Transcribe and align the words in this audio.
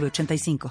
906985. 0.00 0.70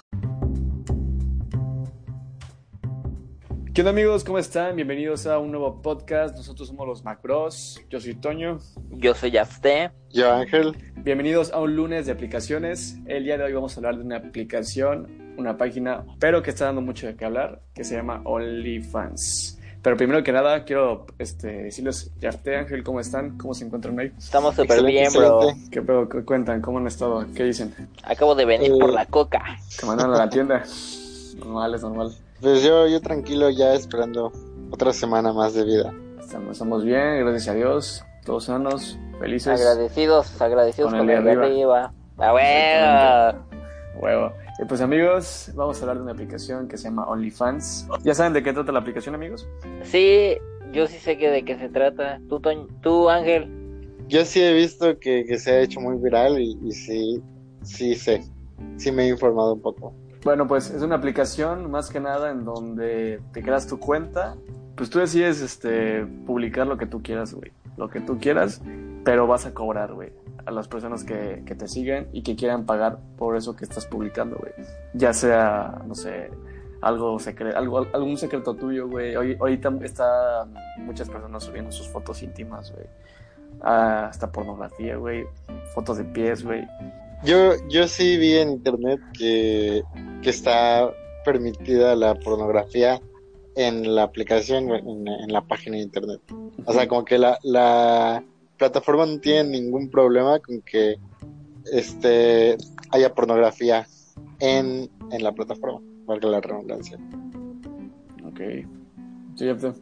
¿Qué 3.73 3.82
onda 3.82 3.90
amigos? 3.90 4.23
¿Cómo 4.23 4.38
están? 4.38 4.76
Bienvenidos 4.76 5.26
a 5.26 5.40
un 5.40 5.49
nuevo 5.49 5.82
podcast. 5.82 6.38
Nosotros 6.38 6.68
somos 6.68 6.88
los 6.88 7.04
Macros. 7.04 7.82
Yo 7.90 7.99
soy 7.99 8.13
Toño. 8.13 8.59
Yo 8.91 9.16
soy 9.16 9.32
Yafte. 9.32 9.90
Yo 10.12 10.32
Ángel. 10.32 10.77
Bienvenidos 10.98 11.52
a 11.52 11.59
un 11.59 11.76
lunes 11.76 12.05
de 12.05 12.12
aplicaciones. 12.12 12.99
El 13.08 13.23
día 13.23 13.36
de 13.38 13.46
hoy 13.46 13.54
vamos 13.54 13.76
a 13.76 13.80
hablar 13.80 13.98
de 13.98 14.04
una 14.04 14.18
aplicación, 14.18 15.34
una 15.38 15.58
página, 15.58 16.05
pero 16.20 16.44
que 16.44 16.52
está 16.52 16.66
dando 16.66 16.82
mucho 16.82 17.08
de 17.08 17.16
qué 17.16 17.26
hablar, 17.26 17.63
que 17.74 17.84
se 17.84 17.96
llama 17.96 18.21
OnlyFans. 18.26 19.60
Pero 19.84 19.98
primero 19.98 20.23
que 20.23 20.32
nada, 20.32 20.64
quiero 20.64 21.05
este, 21.20 21.64
decirles, 21.64 22.10
Yafte, 22.22 22.55
Ángel, 22.55 22.84
¿cómo 22.86 23.02
están? 23.02 23.38
¿Cómo 23.38 23.54
se 23.54 23.66
encuentran 23.66 24.00
hoy? 24.00 24.14
Estamos 24.18 24.55
súper 24.55 24.82
bien, 24.86 25.12
bro. 25.12 25.41
¿Qué 25.70 25.82
pedo? 25.82 26.08
¿Qué 26.08 26.24
cuentan? 26.24 26.62
¿Cómo 26.62 26.78
han 26.78 26.88
estado? 26.88 27.26
¿Qué 27.36 27.44
dicen? 27.44 27.76
Acabo 28.04 28.34
de 28.34 28.46
venir 28.46 28.72
Eh, 28.72 28.77
por 28.80 28.94
la 28.94 29.05
coca. 29.05 29.44
¿Que 29.77 29.86
mandaron 29.86 30.16
a 30.16 30.20
la 30.20 30.30
tienda? 30.30 30.64
Normal, 31.38 31.76
es 31.76 31.82
normal. 31.82 32.16
Pues 32.40 32.64
yo, 32.64 32.88
yo 32.88 33.02
tranquilo 33.02 33.49
ya 33.49 33.74
esperando 33.74 34.32
otra 34.72 34.94
semana 34.94 35.34
más 35.34 35.54
de 35.54 35.66
vida. 35.66 35.94
Estamos, 36.20 36.52
estamos 36.54 36.85
bien, 36.85 37.20
gracias 37.20 37.50
a 37.50 37.54
Dios. 37.54 38.05
Todos 38.26 38.46
sanos, 38.46 38.98
felices. 39.20 39.60
Agradecidos, 39.60 40.41
agradecidos 40.41 40.91
Con 40.91 41.00
con, 41.00 41.10
el 41.10 41.24
de 41.26 41.35
de 41.35 41.46
arriba. 41.46 41.94
¡A 42.18 42.34
huevo! 42.34 43.46
Huevo. 44.00 44.43
Y 44.59 44.65
pues 44.65 44.82
amigos, 44.82 45.51
vamos 45.55 45.79
a 45.79 45.82
hablar 45.82 45.98
de 45.98 46.04
una 46.04 46.12
aplicación 46.12 46.68
que 46.68 46.77
se 46.77 46.84
llama 46.84 47.05
OnlyFans. 47.05 47.87
¿Ya 48.04 48.13
saben 48.13 48.34
de 48.34 48.43
qué 48.43 48.54
trata 48.54 48.71
la 48.71 48.79
aplicación, 48.79 49.15
amigos? 49.15 49.48
Sí, 49.82 50.37
yo 50.71 50.85
sí 50.87 50.99
sé 50.99 51.18
que 51.18 51.29
de 51.29 51.43
qué 51.43 51.57
se 51.57 51.70
trata. 51.70 52.21
Tú, 52.29 52.40
tú 52.82 53.10
Ángel. 53.10 53.49
Yo 54.07 54.23
sí 54.26 54.41
he 54.41 54.54
visto 54.54 54.99
que, 54.99 55.26
que 55.26 55.40
se 55.40 55.51
ha 55.51 55.60
hecho 55.62 55.79
muy 55.79 55.98
viral 55.98 56.40
y, 56.40 56.57
y 56.63 56.71
sí, 56.71 57.21
sí 57.63 57.95
sé. 57.95 58.23
Sí 58.77 58.91
me 58.91 59.05
he 59.05 59.10
informado 59.10 59.54
un 59.54 59.62
poco. 59.62 59.95
Bueno, 60.23 60.48
pues 60.48 60.70
es 60.70 60.84
una 60.84 60.95
aplicación 60.95 61.70
más 61.71 61.90
que 61.90 61.99
nada 61.99 62.32
en 62.32 62.45
donde 62.45 63.21
te 63.34 63.41
creas 63.41 63.67
tu 63.67 63.79
cuenta. 63.79 64.35
Pues 64.75 64.90
tú 64.90 65.00
decides 65.00 65.41
este, 65.41 66.06
publicar 66.25 66.67
lo 66.67 66.78
que 66.78 66.85
tú 66.85 67.01
quieras, 67.01 67.34
güey. 67.34 67.51
Lo 67.75 67.90
que 67.90 68.01
tú 68.01 68.19
quieras, 68.19 68.62
pero 69.03 69.25
vas 69.25 69.47
a 69.47 69.53
cobrar, 69.53 69.94
güey. 69.94 70.12
A 70.46 70.52
las 70.52 70.68
personas 70.68 71.03
que, 71.03 71.44
que 71.46 71.56
te 71.56 71.68
siguen 71.68 72.09
y 72.12 72.22
que 72.22 72.36
quieran 72.36 72.66
pagar 72.66 73.00
por 73.18 73.38
eso 73.38 73.56
que 73.56 73.63
estás 73.63 73.86
publicando, 73.86 74.38
güey. 74.38 74.52
Ya 74.94 75.13
sea, 75.13 75.81
no 75.88 75.96
sé, 75.96 76.30
algo 76.84 77.18
secreto, 77.18 77.58
algo, 77.58 77.88
algún 77.94 78.18
secreto 78.18 78.56
tuyo, 78.56 78.88
güey. 78.88 79.16
Hoy, 79.16 79.38
ahorita 79.40 79.74
está 79.84 80.46
muchas 80.78 81.09
personas 81.09 81.44
subiendo 81.44 81.72
sus 81.72 81.88
fotos 81.88 82.22
íntimas, 82.22 82.72
güey. 82.74 82.85
Ah, 83.62 84.08
hasta 84.09 84.31
pornografía, 84.31 84.97
güey. 84.97 85.24
Fotos 85.74 85.97
de 85.97 86.03
pies, 86.03 86.44
güey. 86.44 86.68
Yo, 87.24 87.53
yo 87.69 87.88
sí 87.88 88.18
vi 88.18 88.38
en 88.38 88.50
internet 88.50 89.00
que, 89.18 89.81
que 90.22 90.30
está 90.30 90.91
permitida 91.24 91.96
la 91.96 92.16
pornografía 92.16 93.00
en 93.56 93.96
la 93.96 94.03
aplicación, 94.03 94.69
en, 94.72 95.07
en 95.07 95.31
la 95.31 95.41
página 95.41 95.78
de 95.78 95.84
internet. 95.84 96.22
O 96.66 96.74
sea, 96.74 96.88
como 96.88 97.06
que 97.06 97.18
la, 97.18 97.40
la 97.44 98.23
plataforma 98.58 99.06
no 99.06 99.19
tiene 99.19 99.50
ningún 99.50 99.90
problema 99.90 100.40
con 100.40 100.62
que 100.62 100.96
este 101.72 102.58
haya 102.91 103.14
pornografía 103.14 103.88
en, 104.40 104.90
en 105.12 105.24
la 105.24 105.31
plataforma, 105.31 105.80
valga 106.06 106.30
la 106.30 106.41
redundancia. 106.41 106.97
Ok. 108.25 108.40
Sí, 109.36 109.46
ya 109.46 109.56
te- 109.58 109.74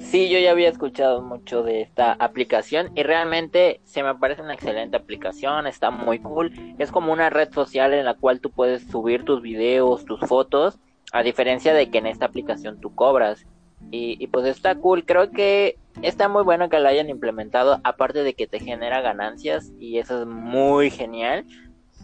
Sí, 0.00 0.28
yo 0.28 0.38
ya 0.38 0.50
había 0.52 0.68
escuchado 0.68 1.20
mucho 1.22 1.62
de 1.62 1.82
esta 1.82 2.12
aplicación 2.12 2.90
y 2.96 3.02
realmente 3.02 3.80
se 3.84 4.02
me 4.02 4.14
parece 4.14 4.42
una 4.42 4.54
excelente 4.54 4.96
aplicación, 4.96 5.66
está 5.66 5.90
muy 5.90 6.18
cool. 6.20 6.52
Es 6.78 6.90
como 6.90 7.12
una 7.12 7.28
red 7.30 7.52
social 7.52 7.92
en 7.94 8.04
la 8.04 8.14
cual 8.14 8.40
tú 8.40 8.50
puedes 8.50 8.82
subir 8.84 9.24
tus 9.24 9.42
videos, 9.42 10.04
tus 10.04 10.20
fotos, 10.20 10.78
a 11.12 11.22
diferencia 11.22 11.74
de 11.74 11.90
que 11.90 11.98
en 11.98 12.06
esta 12.06 12.26
aplicación 12.26 12.80
tú 12.80 12.94
cobras. 12.94 13.46
Y, 13.90 14.16
y 14.22 14.26
pues 14.28 14.46
está 14.46 14.74
cool, 14.76 15.04
creo 15.04 15.30
que 15.30 15.76
está 16.02 16.28
muy 16.28 16.42
bueno 16.42 16.68
que 16.68 16.78
lo 16.78 16.88
hayan 16.88 17.08
implementado, 17.08 17.80
aparte 17.84 18.22
de 18.22 18.34
que 18.34 18.46
te 18.46 18.60
genera 18.60 19.00
ganancias 19.00 19.72
y 19.78 19.98
eso 19.98 20.20
es 20.20 20.26
muy 20.26 20.90
genial. 20.90 21.44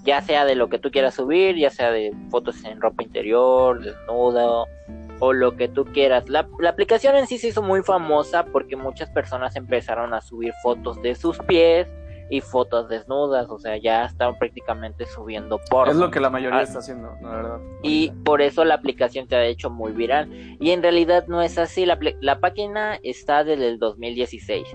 Ya 0.04 0.20
sea 0.22 0.44
de 0.44 0.54
lo 0.54 0.68
que 0.68 0.78
tú 0.78 0.90
quieras 0.90 1.14
subir, 1.14 1.56
ya 1.56 1.70
sea 1.70 1.90
de 1.90 2.12
fotos 2.30 2.64
en 2.64 2.80
ropa 2.80 3.02
interior, 3.02 3.82
desnudo, 3.82 4.66
o 5.18 5.32
lo 5.32 5.56
que 5.56 5.68
tú 5.68 5.84
quieras. 5.84 6.28
La, 6.28 6.48
la 6.60 6.70
aplicación 6.70 7.16
en 7.16 7.26
sí 7.26 7.38
se 7.38 7.48
hizo 7.48 7.62
muy 7.62 7.82
famosa 7.82 8.44
porque 8.44 8.76
muchas 8.76 9.10
personas 9.10 9.56
empezaron 9.56 10.14
a 10.14 10.20
subir 10.20 10.52
fotos 10.62 11.00
de 11.02 11.14
sus 11.14 11.38
pies 11.38 11.88
y 12.30 12.40
fotos 12.40 12.88
desnudas, 12.88 13.46
o 13.50 13.58
sea, 13.58 13.76
ya 13.76 14.04
están 14.06 14.38
prácticamente 14.38 15.06
subiendo 15.06 15.60
porno. 15.70 15.92
Es 15.92 15.98
lo 15.98 16.10
que 16.10 16.20
la 16.20 16.30
mayoría 16.30 16.58
Ah. 16.58 16.62
está 16.62 16.80
haciendo, 16.80 17.10
la 17.22 17.30
verdad. 17.30 17.58
Y 17.82 18.10
por 18.24 18.42
eso 18.42 18.64
la 18.64 18.74
aplicación 18.74 19.28
te 19.28 19.36
ha 19.36 19.44
hecho 19.44 19.70
muy 19.70 19.92
viral. 19.92 20.28
Y 20.60 20.70
en 20.70 20.82
realidad 20.82 21.26
no 21.28 21.42
es 21.42 21.56
así. 21.58 21.86
La, 21.86 21.98
la 22.20 22.40
página 22.40 22.98
está 23.02 23.44
desde 23.44 23.68
el 23.68 23.78
2016. 23.78 24.66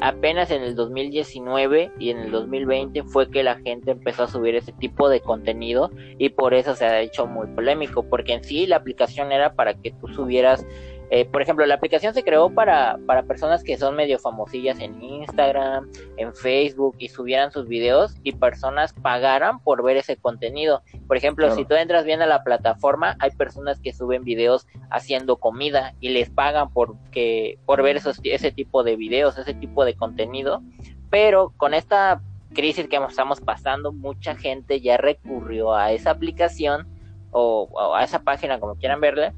Apenas 0.00 0.50
en 0.52 0.62
el 0.62 0.76
2019 0.76 1.90
y 1.98 2.10
en 2.10 2.18
el 2.18 2.30
2020 2.30 3.02
fue 3.04 3.28
que 3.30 3.42
la 3.42 3.56
gente 3.56 3.90
empezó 3.90 4.24
a 4.24 4.26
subir 4.28 4.54
ese 4.54 4.72
tipo 4.72 5.08
de 5.08 5.20
contenido 5.20 5.90
y 6.18 6.28
por 6.28 6.54
eso 6.54 6.74
se 6.76 6.84
ha 6.86 7.00
hecho 7.00 7.26
muy 7.26 7.48
polémico. 7.48 8.04
Porque 8.04 8.34
en 8.34 8.44
sí 8.44 8.66
la 8.66 8.76
aplicación 8.76 9.32
era 9.32 9.54
para 9.54 9.74
que 9.74 9.90
tú 9.92 10.06
subieras. 10.08 10.64
Eh, 11.10 11.24
por 11.24 11.40
ejemplo, 11.40 11.64
la 11.64 11.74
aplicación 11.74 12.12
se 12.12 12.22
creó 12.22 12.50
para, 12.50 12.98
para 13.06 13.22
personas 13.22 13.64
que 13.64 13.78
son 13.78 13.96
medio 13.96 14.18
famosillas 14.18 14.78
en 14.80 15.02
Instagram, 15.02 15.90
en 16.18 16.34
Facebook 16.34 16.96
y 16.98 17.08
subieran 17.08 17.50
sus 17.50 17.66
videos 17.66 18.14
y 18.24 18.32
personas 18.32 18.92
pagaran 18.92 19.60
por 19.60 19.82
ver 19.82 19.96
ese 19.96 20.16
contenido. 20.16 20.82
Por 21.06 21.16
ejemplo, 21.16 21.46
Claro. 21.46 21.58
si 21.58 21.64
tú 21.64 21.74
entras 21.74 22.04
bien 22.04 22.20
a 22.20 22.26
la 22.26 22.44
plataforma, 22.44 23.16
hay 23.20 23.30
personas 23.30 23.80
que 23.80 23.92
suben 23.92 24.22
videos 24.24 24.66
haciendo 24.90 25.36
comida 25.36 25.94
y 26.00 26.10
les 26.10 26.28
pagan 26.28 26.72
por, 26.72 26.96
que, 27.10 27.58
por 27.64 27.82
ver 27.82 27.96
esos, 27.96 28.20
ese 28.24 28.52
tipo 28.52 28.82
de 28.82 28.96
videos, 28.96 29.38
ese 29.38 29.54
tipo 29.54 29.84
de 29.84 29.94
contenido. 29.94 30.62
Pero 31.08 31.54
con 31.56 31.72
esta 31.72 32.20
crisis 32.54 32.86
que 32.88 32.96
estamos 32.96 33.40
pasando, 33.40 33.92
mucha 33.92 34.34
gente 34.34 34.80
ya 34.80 34.98
recurrió 34.98 35.74
a 35.74 35.92
esa 35.92 36.10
aplicación 36.10 36.86
o, 37.30 37.68
o 37.70 37.94
a 37.94 38.04
esa 38.04 38.20
página, 38.20 38.60
como 38.60 38.74
quieran 38.76 39.00
verla, 39.00 39.32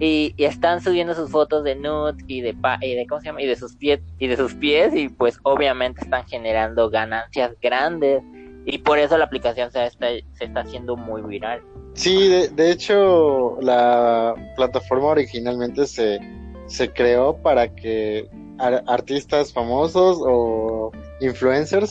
y, 0.00 0.34
están 0.38 0.80
subiendo 0.80 1.14
sus 1.14 1.30
fotos 1.30 1.64
de 1.64 1.74
nude 1.74 2.14
y 2.26 2.40
de 2.40 2.54
pa 2.54 2.78
y 2.82 2.94
de 2.94 3.06
cómo 3.06 3.20
se 3.20 3.26
llama 3.26 3.42
y 3.42 3.46
de 3.46 3.56
sus 3.56 3.76
pies 3.76 4.00
y 4.18 4.26
de 4.26 4.36
sus 4.36 4.54
pies 4.54 4.94
y 4.94 5.08
pues 5.08 5.38
obviamente 5.42 6.02
están 6.02 6.24
generando 6.26 6.90
ganancias 6.90 7.52
grandes 7.60 8.22
y 8.64 8.78
por 8.78 8.98
eso 8.98 9.16
la 9.16 9.24
aplicación 9.24 9.70
se 9.70 9.86
está, 9.86 10.08
se 10.32 10.44
está 10.44 10.60
haciendo 10.60 10.96
muy 10.96 11.22
viral. 11.22 11.62
Sí, 11.94 12.28
de, 12.28 12.48
de 12.48 12.72
hecho, 12.72 13.56
la 13.60 14.34
plataforma 14.56 15.06
originalmente 15.06 15.86
se, 15.86 16.18
se 16.66 16.92
creó 16.92 17.36
para 17.36 17.74
que 17.74 18.28
ar- 18.58 18.82
artistas 18.86 19.52
famosos 19.52 20.18
o 20.20 20.90
influencers 21.20 21.90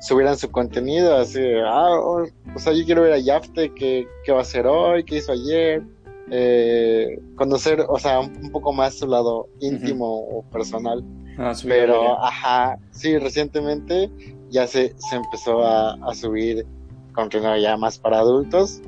subieran 0.00 0.36
su 0.36 0.50
contenido, 0.50 1.16
así, 1.16 1.40
ah, 1.64 1.98
o 1.98 2.26
sea, 2.58 2.72
yo 2.72 2.84
quiero 2.84 3.02
ver 3.02 3.12
a 3.14 3.18
Yafte, 3.18 3.72
qué, 3.74 4.06
qué 4.24 4.32
va 4.32 4.38
a 4.38 4.42
hacer 4.42 4.66
hoy, 4.66 5.04
qué 5.04 5.18
hizo 5.18 5.32
ayer, 5.32 5.82
eh, 6.30 7.20
conocer, 7.36 7.84
o 7.88 7.98
sea, 7.98 8.20
un, 8.20 8.50
poco 8.50 8.72
más 8.72 8.94
su 8.94 9.06
lado 9.06 9.48
íntimo 9.60 10.06
o 10.06 10.42
personal. 10.50 11.04
Ah, 11.38 11.52
Pero, 11.64 12.22
ajá, 12.24 12.78
sí, 12.90 13.18
recientemente 13.18 14.10
ya 14.50 14.66
se, 14.66 14.94
se 14.98 15.16
empezó 15.16 15.62
a, 15.64 15.94
a 15.94 16.14
subir 16.14 16.66
contenido 17.12 17.56
ya 17.56 17.76
más 17.76 17.98
para 17.98 18.18
adultos. 18.18 18.80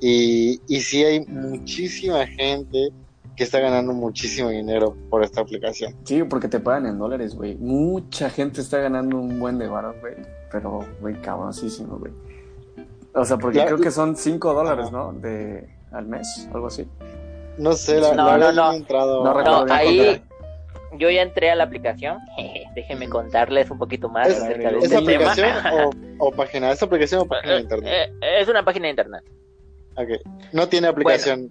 Y, 0.00 0.60
y 0.66 0.80
sí 0.80 1.04
hay 1.04 1.24
muchísima 1.26 2.26
gente 2.26 2.90
que 3.36 3.44
está 3.44 3.58
ganando 3.58 3.92
muchísimo 3.92 4.50
dinero 4.50 4.96
por 5.10 5.22
esta 5.24 5.40
aplicación. 5.40 5.94
Sí, 6.04 6.22
porque 6.24 6.48
te 6.48 6.60
pagan 6.60 6.86
en 6.86 6.98
dólares, 6.98 7.34
güey. 7.34 7.56
Mucha 7.56 8.28
gente 8.30 8.60
está 8.60 8.78
ganando 8.78 9.16
un 9.18 9.40
buen 9.40 9.58
de 9.58 9.66
varos, 9.66 9.96
güey. 10.00 10.14
Pero, 10.52 10.80
güey, 11.00 11.20
cabroncísimo, 11.20 11.98
güey. 11.98 12.12
O 13.14 13.24
sea, 13.24 13.38
porque 13.38 13.58
La- 13.58 13.66
creo 13.66 13.78
que 13.78 13.90
son 13.90 14.16
5 14.16 14.52
dólares. 14.54 14.90
¿no? 14.92 15.12
De, 15.12 15.68
al 15.94 16.06
mes, 16.06 16.48
algo 16.52 16.66
así. 16.66 16.86
No 17.58 17.72
sé, 17.74 18.00
la, 18.00 18.14
No, 18.14 18.36
la 18.36 18.38
no, 18.38 18.52
no. 18.52 18.72
he 18.72 18.76
entrado. 18.76 19.24
No 19.24 19.72
ahí 19.72 20.22
yo 20.96 21.10
ya 21.10 21.22
entré 21.22 21.50
a 21.50 21.54
la 21.56 21.64
aplicación 21.64 22.18
jeje, 22.36 22.64
déjenme 22.74 23.08
contarles 23.08 23.70
un 23.70 23.78
poquito 23.78 24.08
más 24.08 24.28
¿Es, 24.28 24.40
acerca 24.40 24.70
de 24.70 24.78
¿es 24.78 24.84
este 24.84 24.96
tema. 25.02 25.32
aplicación 25.32 25.50
o, 25.72 25.90
o 26.26 26.30
página? 26.32 26.70
¿Es 26.70 26.82
aplicación 26.82 27.22
o 27.22 27.26
página 27.26 27.54
de 27.54 27.60
internet? 27.60 27.92
Eh, 27.92 28.12
eh, 28.22 28.40
es 28.40 28.48
una 28.48 28.64
página 28.64 28.84
de 28.84 28.90
internet. 28.90 29.24
Ok. 29.96 30.08
No 30.52 30.68
tiene 30.68 30.88
aplicación. 30.88 31.50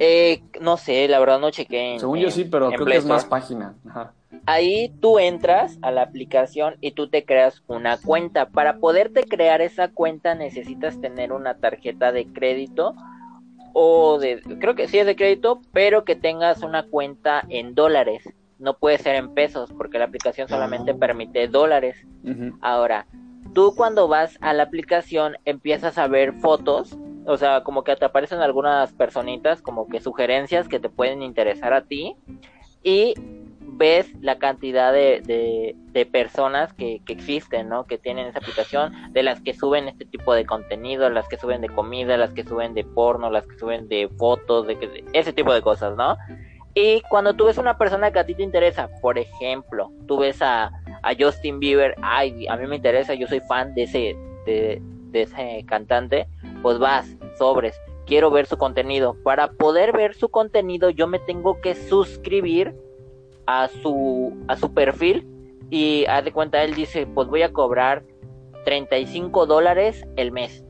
Eh, 0.00 0.42
no 0.60 0.76
sé, 0.76 1.06
la 1.08 1.18
verdad 1.18 1.38
no 1.38 1.50
chequé. 1.50 1.94
en- 1.94 2.00
Según 2.00 2.18
yo 2.18 2.26
en- 2.28 2.32
sí, 2.32 2.44
pero 2.44 2.70
creo 2.70 2.84
que 2.86 2.96
es 2.96 3.04
más 3.04 3.24
página. 3.24 3.74
Ajá. 3.88 4.12
Ahí 4.46 4.92
tú 5.00 5.18
entras 5.18 5.78
a 5.82 5.90
la 5.90 6.02
aplicación 6.02 6.76
y 6.80 6.92
tú 6.92 7.08
te 7.08 7.24
creas 7.24 7.62
una 7.66 7.98
cuenta. 7.98 8.46
Para 8.48 8.78
poderte 8.78 9.22
crear 9.24 9.60
esa 9.60 9.88
cuenta 9.88 10.34
necesitas 10.34 11.00
tener 11.00 11.32
una 11.32 11.54
tarjeta 11.58 12.12
de 12.12 12.26
crédito 12.26 12.94
o 13.72 14.18
de, 14.18 14.40
creo 14.60 14.74
que 14.74 14.88
sí 14.88 14.98
es 14.98 15.06
de 15.06 15.16
crédito, 15.16 15.60
pero 15.72 16.04
que 16.04 16.16
tengas 16.16 16.62
una 16.62 16.84
cuenta 16.84 17.44
en 17.48 17.74
dólares. 17.74 18.22
No 18.58 18.76
puede 18.76 18.98
ser 18.98 19.14
en 19.16 19.34
pesos 19.34 19.72
porque 19.76 19.98
la 19.98 20.06
aplicación 20.06 20.48
solamente 20.48 20.92
Ah. 20.92 20.96
permite 20.98 21.46
dólares. 21.48 22.04
Ahora, 22.60 23.06
tú 23.54 23.74
cuando 23.76 24.08
vas 24.08 24.36
a 24.40 24.52
la 24.52 24.64
aplicación 24.64 25.36
empiezas 25.44 25.96
a 25.98 26.08
ver 26.08 26.32
fotos, 26.34 26.96
o 27.26 27.36
sea, 27.36 27.62
como 27.62 27.84
que 27.84 27.94
te 27.94 28.04
aparecen 28.04 28.40
algunas 28.40 28.92
personitas, 28.94 29.62
como 29.62 29.86
que 29.86 30.00
sugerencias 30.00 30.66
que 30.66 30.80
te 30.80 30.88
pueden 30.88 31.22
interesar 31.22 31.72
a 31.72 31.82
ti, 31.82 32.16
y 32.82 33.14
ves 33.78 34.12
la 34.20 34.38
cantidad 34.38 34.92
de, 34.92 35.22
de, 35.24 35.76
de 35.92 36.04
personas 36.04 36.72
que, 36.74 37.00
que 37.06 37.12
existen, 37.12 37.68
¿no? 37.68 37.86
Que 37.86 37.96
tienen 37.96 38.26
esa 38.26 38.40
aplicación, 38.40 38.92
de 39.12 39.22
las 39.22 39.40
que 39.40 39.54
suben 39.54 39.88
este 39.88 40.04
tipo 40.04 40.34
de 40.34 40.44
contenido, 40.44 41.08
las 41.08 41.28
que 41.28 41.38
suben 41.38 41.60
de 41.60 41.68
comida, 41.68 42.16
las 42.16 42.32
que 42.32 42.44
suben 42.44 42.74
de 42.74 42.84
porno, 42.84 43.30
las 43.30 43.46
que 43.46 43.56
suben 43.56 43.88
de 43.88 44.08
fotos, 44.18 44.66
de, 44.66 44.74
de 44.74 45.04
ese 45.12 45.32
tipo 45.32 45.54
de 45.54 45.62
cosas, 45.62 45.96
¿no? 45.96 46.16
Y 46.74 47.00
cuando 47.08 47.34
tú 47.34 47.46
ves 47.46 47.58
una 47.58 47.78
persona 47.78 48.12
que 48.12 48.18
a 48.18 48.26
ti 48.26 48.34
te 48.34 48.42
interesa, 48.42 48.88
por 49.00 49.18
ejemplo, 49.18 49.90
tú 50.06 50.18
ves 50.18 50.42
a, 50.42 50.66
a 51.02 51.14
Justin 51.18 51.60
Bieber, 51.60 51.94
ay, 52.02 52.46
a 52.48 52.56
mí 52.56 52.66
me 52.66 52.76
interesa, 52.76 53.14
yo 53.14 53.26
soy 53.26 53.40
fan 53.40 53.74
de 53.74 53.84
ese, 53.84 54.16
de, 54.44 54.82
de 55.10 55.22
ese 55.22 55.64
cantante, 55.66 56.26
pues 56.62 56.78
vas, 56.78 57.08
sobres, 57.38 57.80
quiero 58.06 58.30
ver 58.30 58.46
su 58.46 58.58
contenido. 58.58 59.16
Para 59.22 59.52
poder 59.52 59.92
ver 59.92 60.14
su 60.14 60.28
contenido, 60.28 60.90
yo 60.90 61.06
me 61.06 61.18
tengo 61.18 61.60
que 61.60 61.74
suscribir 61.74 62.74
a 63.48 63.68
su, 63.68 64.36
a 64.46 64.56
su 64.56 64.74
perfil 64.74 65.26
y 65.70 66.04
haz 66.04 66.22
de 66.22 66.32
cuenta, 66.32 66.62
él 66.62 66.74
dice, 66.74 67.06
pues 67.06 67.28
voy 67.28 67.40
a 67.40 67.50
cobrar 67.50 68.04
35 68.66 69.46
dólares 69.46 70.04
el 70.16 70.32
mes. 70.32 70.66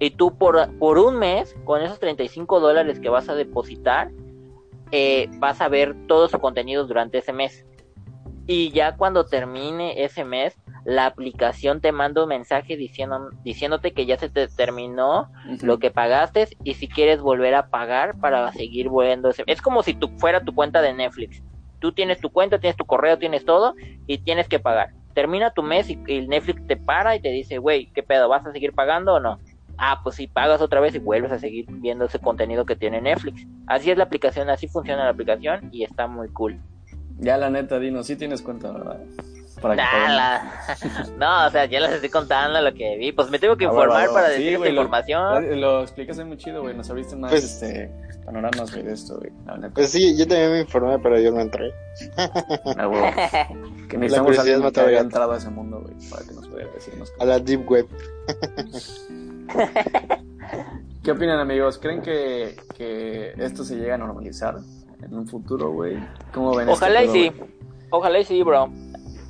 Y 0.00 0.10
tú 0.10 0.36
por, 0.36 0.76
por 0.78 0.98
un 0.98 1.20
mes, 1.20 1.54
con 1.64 1.82
esos 1.82 2.00
35 2.00 2.58
dólares 2.58 2.98
que 2.98 3.08
vas 3.08 3.28
a 3.28 3.36
depositar, 3.36 4.10
eh, 4.90 5.28
vas 5.38 5.60
a 5.60 5.68
ver 5.68 5.94
todo 6.08 6.26
su 6.26 6.40
contenido 6.40 6.84
durante 6.84 7.18
ese 7.18 7.32
mes. 7.32 7.64
Y 8.44 8.72
ya 8.72 8.96
cuando 8.96 9.26
termine 9.26 10.02
ese 10.02 10.24
mes, 10.24 10.58
la 10.84 11.06
aplicación 11.06 11.80
te 11.80 11.92
manda 11.92 12.24
un 12.24 12.28
mensaje 12.28 12.76
diciendo, 12.76 13.30
diciéndote 13.44 13.92
que 13.92 14.06
ya 14.06 14.18
se 14.18 14.30
te 14.30 14.48
terminó 14.48 15.30
lo 15.62 15.78
que 15.78 15.92
pagaste 15.92 16.48
y 16.64 16.74
si 16.74 16.88
quieres 16.88 17.20
volver 17.20 17.54
a 17.54 17.68
pagar 17.68 18.18
para 18.18 18.50
seguir 18.50 18.88
viendo 18.90 19.28
ese. 19.28 19.44
Es 19.46 19.62
como 19.62 19.84
si 19.84 19.94
tu, 19.94 20.08
fuera 20.18 20.42
tu 20.42 20.52
cuenta 20.52 20.82
de 20.82 20.92
Netflix. 20.92 21.40
Tú 21.80 21.92
tienes 21.92 22.20
tu 22.20 22.30
cuenta, 22.30 22.58
tienes 22.58 22.76
tu 22.76 22.84
correo, 22.84 23.18
tienes 23.18 23.44
todo 23.44 23.74
y 24.06 24.18
tienes 24.18 24.48
que 24.48 24.60
pagar. 24.60 24.90
Termina 25.14 25.50
tu 25.50 25.62
mes 25.62 25.90
y, 25.90 25.96
Netflix 25.96 26.66
te 26.66 26.76
para 26.76 27.16
y 27.16 27.20
te 27.20 27.30
dice, 27.30 27.58
güey, 27.58 27.90
¿qué 27.92 28.02
pedo? 28.02 28.28
¿Vas 28.28 28.46
a 28.46 28.52
seguir 28.52 28.72
pagando 28.72 29.14
o 29.14 29.20
no? 29.20 29.38
Ah, 29.76 30.00
pues 30.02 30.16
si 30.16 30.26
pagas 30.26 30.60
otra 30.60 30.80
vez 30.80 30.94
y 30.94 30.98
vuelves 30.98 31.32
a 31.32 31.38
seguir 31.38 31.66
viendo 31.68 32.04
ese 32.04 32.18
contenido 32.18 32.66
que 32.66 32.76
tiene 32.76 33.00
Netflix. 33.00 33.46
Así 33.66 33.90
es 33.90 33.98
la 33.98 34.04
aplicación, 34.04 34.50
así 34.50 34.68
funciona 34.68 35.04
la 35.04 35.10
aplicación 35.10 35.70
y 35.72 35.84
está 35.84 36.06
muy 36.06 36.28
cool. 36.28 36.60
Ya 37.18 37.36
la 37.38 37.50
neta, 37.50 37.78
Dino, 37.78 38.02
sí 38.02 38.16
tienes 38.16 38.42
cuenta, 38.42 38.70
¿verdad? 38.70 39.00
Para 39.60 39.76
que 39.76 39.82
Nah, 39.82 39.90
paguen. 39.90 40.16
la- 40.16 41.16
No, 41.18 41.46
o 41.46 41.50
sea, 41.50 41.64
ya 41.66 41.80
les 41.80 41.92
estoy 41.92 42.08
contando 42.08 42.60
lo 42.60 42.72
que 42.74 42.96
vi. 42.96 43.12
Pues 43.12 43.30
me 43.30 43.38
tengo 43.38 43.56
que 43.56 43.66
Ah, 43.66 43.68
informar 43.68 43.98
bueno, 44.08 44.12
para 44.14 44.26
sí, 44.28 44.32
decir 44.34 44.46
esta 44.48 44.58
güey, 44.58 44.72
lo- 44.72 44.80
información. 44.82 45.50
Lo, 45.50 45.56
lo 45.56 45.82
explicas 45.82 46.18
muy 46.24 46.36
chido, 46.38 46.62
güey. 46.62 46.74
Nos 46.74 46.88
abriste 46.90 47.16
más 47.16 47.30
Pues- 47.30 47.44
este, 47.44 47.90
panoramas, 48.24 48.72
güey, 48.72 48.84
de 48.84 48.92
esto, 48.92 49.18
güey. 49.18 49.30
Pues 49.74 49.90
sí, 49.90 50.16
yo 50.16 50.26
también 50.26 50.52
me 50.52 50.60
informé, 50.60 50.98
pero 50.98 51.18
yo 51.20 51.30
no 51.32 51.40
entré. 51.40 51.72
Ah, 52.16 52.88
huevo. 52.88 53.06
Que 53.90 53.98
necesitamos 53.98 54.38
a 54.38 54.42
alguien 54.42 54.70
que 54.72 54.80
haya 54.80 55.00
entrado 55.00 55.32
a 55.32 55.36
ese 55.36 55.50
mundo, 55.50 55.80
güey, 55.80 55.94
para 56.10 56.24
que 56.24 56.32
nos 56.32 56.46
pudiera 56.46 56.70
decirnos. 56.72 57.12
A 57.18 57.24
la 57.24 57.40
Deep 57.40 57.68
Web. 57.68 57.86
¿Qué 61.02 61.10
opinan, 61.12 61.38
amigos? 61.40 61.78
¿Creen 61.78 62.02
que, 62.02 62.56
que 62.76 63.32
esto 63.38 63.64
se 63.64 63.76
llega 63.76 63.94
a 63.94 63.98
normalizar 63.98 64.56
en 65.02 65.14
un 65.14 65.26
futuro, 65.26 65.70
güey? 65.72 65.96
¿Cómo 66.32 66.54
ven 66.54 66.68
Ojalá 66.68 67.02
y 67.02 67.06
este 67.06 67.18
sí. 67.18 67.28
güey? 67.36 67.50
Ojalá 67.90 68.20
y 68.20 68.24
sí, 68.24 68.42
bro. 68.42 68.70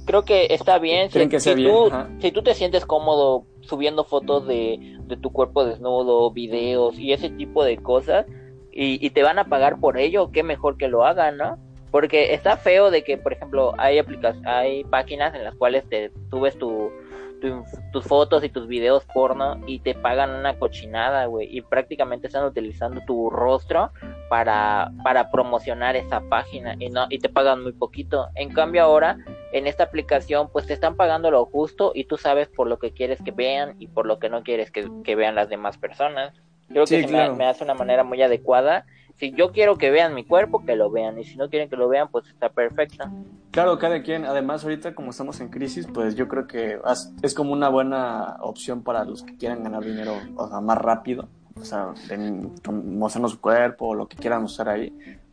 Creo 0.07 0.25
que 0.25 0.49
está 0.51 0.79
bien. 0.79 1.09
Si, 1.09 1.15
¿Creen 1.15 1.29
que 1.29 1.41
si 1.41 1.55
bien? 1.55 1.71
Tú, 1.71 1.91
si 2.21 2.33
tú 2.33 2.43
te 2.43 2.55
sientes 2.55 2.85
cómodo 2.85 3.45
subiendo 3.61 4.05
fotos 4.05 4.47
de, 4.47 4.99
de 5.05 5.17
tu 5.17 5.31
cuerpo 5.31 5.65
desnudo, 5.65 6.31
videos 6.31 6.99
y 6.99 7.13
ese 7.13 7.31
tipo 7.31 7.65
de 7.65 7.77
cosas, 7.79 8.27
y, 8.73 9.05
y 9.05 9.11
te 9.11 9.23
van 9.23 9.39
a 9.39 9.45
pagar 9.45 9.79
por 9.81 9.99
ello, 9.99 10.31
qué 10.33 10.43
mejor 10.43 10.77
que 10.77 10.89
lo 10.89 11.05
hagan, 11.05 11.37
¿no? 11.37 11.59
Porque 11.91 12.35
está 12.35 12.57
feo 12.57 12.91
de 12.91 13.03
que, 13.03 13.19
por 13.19 13.33
ejemplo, 13.33 13.75
hay 13.79 14.01
hay 14.45 14.85
páginas 14.85 15.35
en 15.35 15.45
las 15.45 15.55
cuales 15.57 15.89
te 15.89 16.13
subes 16.31 16.57
tu, 16.57 16.91
tu 17.41 17.65
tus 17.93 18.05
fotos 18.05 18.45
y 18.45 18.49
tus 18.49 18.69
videos 18.69 19.05
porno 19.07 19.61
y 19.67 19.81
te 19.81 19.95
pagan 19.95 20.31
una 20.31 20.59
cochinada, 20.59 21.27
güey, 21.27 21.49
y 21.51 21.63
prácticamente 21.63 22.29
están 22.29 22.45
utilizando 22.45 23.01
tu 23.07 23.31
rostro 23.31 23.91
para, 24.29 24.93
para 25.03 25.31
promocionar 25.31 25.97
esa 25.97 26.21
página 26.21 26.77
y 26.79 26.91
no 26.91 27.07
y 27.11 27.19
te 27.19 27.29
pagan 27.29 27.63
muy 27.63 27.73
poquito. 27.73 28.29
En 28.35 28.53
cambio 28.53 28.83
ahora 28.83 29.19
en 29.53 29.67
esta 29.67 29.85
aplicación 29.85 30.49
pues 30.53 30.67
te 30.67 30.75
están 30.75 30.97
pagando 30.97 31.31
lo 31.31 31.45
justo 31.47 31.93
y 31.95 32.05
tú 32.05 32.17
sabes 32.17 32.49
por 32.49 32.69
lo 32.69 32.79
que 32.79 32.93
quieres 32.93 33.21
que 33.23 33.33
vean 33.33 33.75
y 33.79 33.89
por 33.89 34.07
lo 34.07 34.19
que 34.19 34.29
no 34.29 34.43
quieres 34.43 34.71
que, 34.71 34.89
que 35.03 35.17
vean 35.17 35.35
las 35.35 35.49
demás 35.49 35.79
personas. 35.79 36.33
Creo 36.69 36.85
que 36.85 37.03
se 37.03 37.13
me, 37.13 37.31
me 37.31 37.47
hace 37.47 37.65
una 37.65 37.75
manera 37.75 38.05
muy 38.05 38.23
adecuada. 38.23 38.87
Si 39.21 39.33
yo 39.33 39.53
quiero 39.53 39.77
que 39.77 39.91
vean 39.91 40.15
mi 40.15 40.25
cuerpo, 40.25 40.65
que 40.65 40.75
lo 40.75 40.91
vean. 40.91 41.19
Y 41.19 41.25
si 41.25 41.37
no 41.37 41.51
quieren 41.51 41.69
que 41.69 41.77
lo 41.77 41.91
vean, 41.91 42.09
pues 42.09 42.27
está 42.27 42.49
perfecta. 42.49 43.13
Claro, 43.51 43.79
cada 43.79 44.03
quien. 44.03 44.25
Además, 44.25 44.65
ahorita 44.65 44.95
como 44.95 45.11
estamos 45.11 45.41
en 45.41 45.49
crisis, 45.49 45.87
pues 45.93 46.15
yo 46.15 46.27
creo 46.27 46.47
que 46.47 46.81
es 47.23 47.35
como 47.35 47.53
una 47.53 47.69
buena 47.69 48.39
opción 48.41 48.83
para 48.83 49.05
los 49.05 49.23
que 49.23 49.37
quieran 49.37 49.63
ganar 49.63 49.85
dinero, 49.85 50.15
o 50.37 50.49
sea, 50.49 50.61
más 50.63 50.79
rápido. 50.79 51.29
O 51.55 51.65
sea, 51.65 51.93
mostrando 52.73 53.29
su 53.29 53.41
cuerpo 53.41 53.89
o 53.89 53.95
lo 53.95 54.09
que 54.09 54.17
quieran 54.17 54.43
usar 54.43 54.71
ahí. 54.71 54.91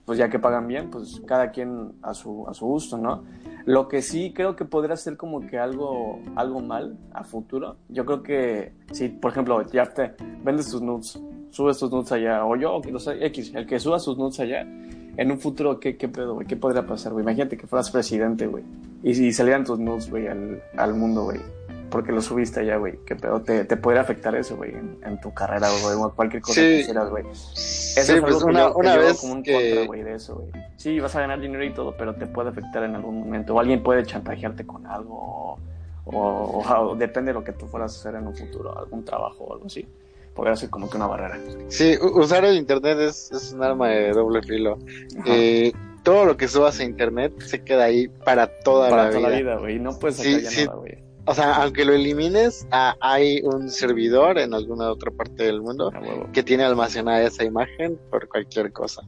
Pues 0.08 0.18
ya 0.18 0.30
que 0.30 0.40
pagan 0.40 0.70
bien, 0.70 0.90
pues 0.90 1.22
cada 1.28 1.52
quien 1.52 1.96
a 2.02 2.14
su, 2.14 2.48
a 2.48 2.54
su 2.54 2.66
gusto, 2.66 2.98
¿no? 2.98 3.26
Lo 3.66 3.90
que 3.90 4.02
sí 4.02 4.32
creo 4.34 4.56
que 4.56 4.64
podría 4.64 4.96
ser 4.96 5.18
como 5.18 5.46
que 5.46 5.60
algo, 5.60 6.22
algo 6.38 6.62
mal 6.62 6.98
a 7.12 7.26
futuro. 7.26 7.76
Yo 7.90 8.06
creo 8.06 8.24
que 8.24 8.72
si, 8.94 9.10
por 9.10 9.32
ejemplo, 9.32 9.62
ya 9.70 9.84
te 9.84 10.14
vendes 10.46 10.72
tus 10.72 10.82
nudes, 10.82 11.22
subes 11.50 11.78
tus 11.78 11.92
nudes 11.92 12.10
allá, 12.14 12.46
o 12.46 12.56
yo, 12.56 12.78
o 12.78 13.00
sea, 13.00 13.16
X, 13.16 13.52
el 13.54 13.68
que 13.68 13.82
suba 13.82 14.00
sus 14.00 14.18
nudes 14.18 14.40
allá, 14.40 14.62
en 14.62 15.30
un 15.30 15.40
futuro, 15.40 15.78
¿qué, 15.78 15.98
qué 15.98 16.08
pedo, 16.08 16.36
güey? 16.36 16.48
¿Qué 16.48 16.56
podría 16.56 16.88
pasar, 16.88 17.12
güey? 17.12 17.24
Imagínate 17.24 17.58
que 17.58 17.68
fueras 17.68 17.92
presidente, 17.92 18.48
güey. 18.48 18.64
Y 19.04 19.14
si 19.14 19.34
salieran 19.34 19.66
tus 19.66 19.78
nudes, 19.78 20.10
güey, 20.10 20.28
al, 20.28 20.64
al 20.78 20.94
mundo, 20.94 21.26
güey. 21.26 21.42
Porque 21.90 22.12
lo 22.12 22.22
subiste 22.22 22.60
allá, 22.60 22.76
güey. 22.78 23.00
¿Qué 23.06 23.16
pedo? 23.16 23.42
Te, 23.42 23.64
te 23.64 23.78
podría 23.78 24.02
afectar 24.02 24.36
eso, 24.36 24.58
güey, 24.58 24.72
en, 24.74 24.98
en 25.06 25.22
tu 25.22 25.34
carrera, 25.34 25.68
güey, 25.84 25.96
o 25.96 26.12
cualquier 26.14 26.42
cosa 26.42 26.56
Sí. 26.56 26.62
que 26.68 26.80
hicieras, 26.82 27.10
güey. 27.10 27.24
Eso 27.32 27.46
Sí, 27.56 28.12
algo 28.12 28.28
pues 28.28 28.38
que 28.40 28.44
una, 28.44 28.66
que 28.68 28.74
una 28.76 28.96
yo 28.96 29.02
vez 29.02 29.22
como 29.22 29.34
un 29.34 29.44
que... 29.44 29.54
contra, 29.54 29.86
güey, 29.86 30.04
de 30.04 30.14
eso, 30.16 30.36
güey. 30.36 30.52
Sí, 30.76 31.00
vas 31.00 31.16
a 31.16 31.22
ganar 31.22 31.40
dinero 31.40 31.64
y 31.64 31.74
todo, 31.74 31.96
pero 31.98 32.14
te 32.16 32.26
puede 32.28 32.50
afectar 32.50 32.84
en 32.84 32.96
algún 32.96 33.20
momento. 33.22 33.56
O 33.56 33.60
alguien 33.60 33.82
puede 33.84 34.04
chantajearte 34.06 34.66
con 34.66 34.86
algo, 34.86 35.16
o, 35.16 35.60
o- 36.06 36.62
o- 36.62 36.82
o 36.92 36.96
depende 36.96 37.30
de 37.30 37.34
lo 37.36 37.44
que 37.44 37.54
tú 37.54 37.68
fueras 37.68 37.96
a 37.96 38.00
hacer 38.00 38.16
en 38.20 38.28
un 38.28 38.36
futuro, 38.36 38.78
algún 38.78 39.06
trabajo 39.06 39.46
o 39.46 39.54
algo 39.54 39.66
así. 39.68 39.88
Podría 40.36 40.56
ser 40.56 40.70
como 40.70 40.90
que 40.90 40.98
una 40.98 41.08
barrera. 41.08 41.40
Sí, 41.70 41.96
usar 42.02 42.46
el 42.46 42.58
internet 42.58 43.00
es, 43.00 43.32
es 43.32 43.54
un 43.54 43.64
arma 43.64 43.88
de 43.90 44.12
doble 44.12 44.44
filo. 44.44 44.78
Eh, 45.26 45.72
todo 46.04 46.26
lo 46.26 46.38
que 46.38 46.48
subas 46.48 46.80
a 46.80 46.84
internet 46.84 47.34
se 47.42 47.64
queda 47.64 47.86
ahí 47.86 48.08
para 48.08 48.48
toda 48.48 48.90
Para 48.90 49.06
la 49.06 49.10
toda 49.10 49.20
vida. 49.20 49.30
la 49.30 49.38
vida, 49.38 49.56
güey. 49.58 49.80
No 49.80 49.98
puedes 49.98 50.18
sacar 50.18 50.32
Sí, 50.42 50.42
ya 50.58 50.66
nada, 50.68 50.78
güey. 50.78 51.07
O 51.30 51.34
sea, 51.34 51.56
aunque 51.58 51.84
lo 51.84 51.94
elimines, 51.94 52.66
ah, 52.72 52.96
hay 53.02 53.42
un 53.44 53.70
servidor 53.70 54.38
en 54.40 54.54
alguna 54.54 54.90
otra 54.92 55.12
parte 55.12 55.44
del 55.44 55.62
mundo 55.62 55.92
que 56.32 56.42
tiene 56.42 56.64
almacenada 56.64 57.22
esa 57.24 57.44
imagen 57.44 58.00
por 58.10 58.30
cualquier 58.30 58.72
cosa. 58.72 59.02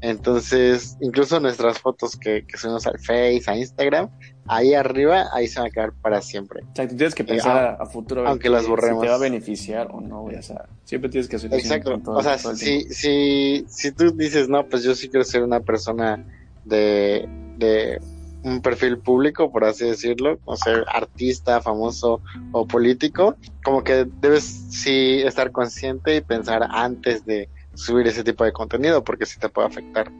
Entonces, 0.00 0.96
incluso 1.00 1.38
nuestras 1.40 1.78
fotos 1.78 2.16
que, 2.16 2.44
que 2.46 2.56
subimos 2.56 2.86
al 2.86 2.98
Face, 2.98 3.42
a 3.46 3.56
Instagram, 3.56 4.08
ahí 4.46 4.72
arriba, 4.72 5.26
ahí 5.32 5.46
se 5.46 5.60
van 5.60 5.68
a 5.68 5.70
quedar 5.70 5.92
para 6.00 6.22
siempre. 6.22 6.62
O 6.62 6.74
sea, 6.74 6.88
tú 6.88 6.96
tienes 6.96 7.14
que 7.14 7.24
pensar 7.24 7.56
Eh, 7.56 7.76
a, 7.78 7.82
a 7.82 7.86
futuro. 7.86 8.26
aunque 8.26 8.44
que 8.44 8.48
las 8.50 8.62
Si 8.64 8.70
borremos. 8.70 9.02
te 9.02 9.08
va 9.08 9.16
a 9.16 9.18
beneficiar 9.18 9.88
o 9.92 10.00
no. 10.00 10.24
O 10.24 10.42
sea, 10.42 10.64
siempre 10.84 11.10
tienes 11.10 11.28
que 11.28 11.36
hacer 11.36 11.52
Exacto. 11.52 11.98
todo- 11.98 12.16
O 12.16 12.22
sea, 12.22 12.38
si, 12.38 12.82
si, 12.84 13.64
si 13.68 13.92
tú 13.92 14.10
dices, 14.12 14.48
no, 14.48 14.66
pues 14.66 14.82
yo 14.84 14.94
sí 14.94 15.08
quiero 15.10 15.24
ser 15.24 15.42
una 15.42 15.60
persona 15.60 16.24
de, 16.64 17.28
de 17.58 18.00
un 18.44 18.62
perfil 18.62 18.98
público, 18.98 19.50
por 19.50 19.64
así 19.64 19.84
decirlo, 19.84 20.38
o 20.44 20.56
ser 20.56 20.84
artista, 20.88 21.60
famoso 21.60 22.20
o 22.52 22.66
político, 22.66 23.36
como 23.64 23.82
que 23.82 24.06
debes 24.20 24.44
sí 24.44 25.20
estar 25.22 25.50
consciente 25.50 26.16
y 26.16 26.20
pensar 26.20 26.66
antes 26.70 27.24
de 27.24 27.48
subir 27.74 28.06
ese 28.06 28.24
tipo 28.24 28.44
de 28.44 28.52
contenido, 28.52 29.02
porque 29.04 29.26
sí 29.26 29.38
te 29.38 29.48
puede 29.48 29.68
afectar. 29.68 30.10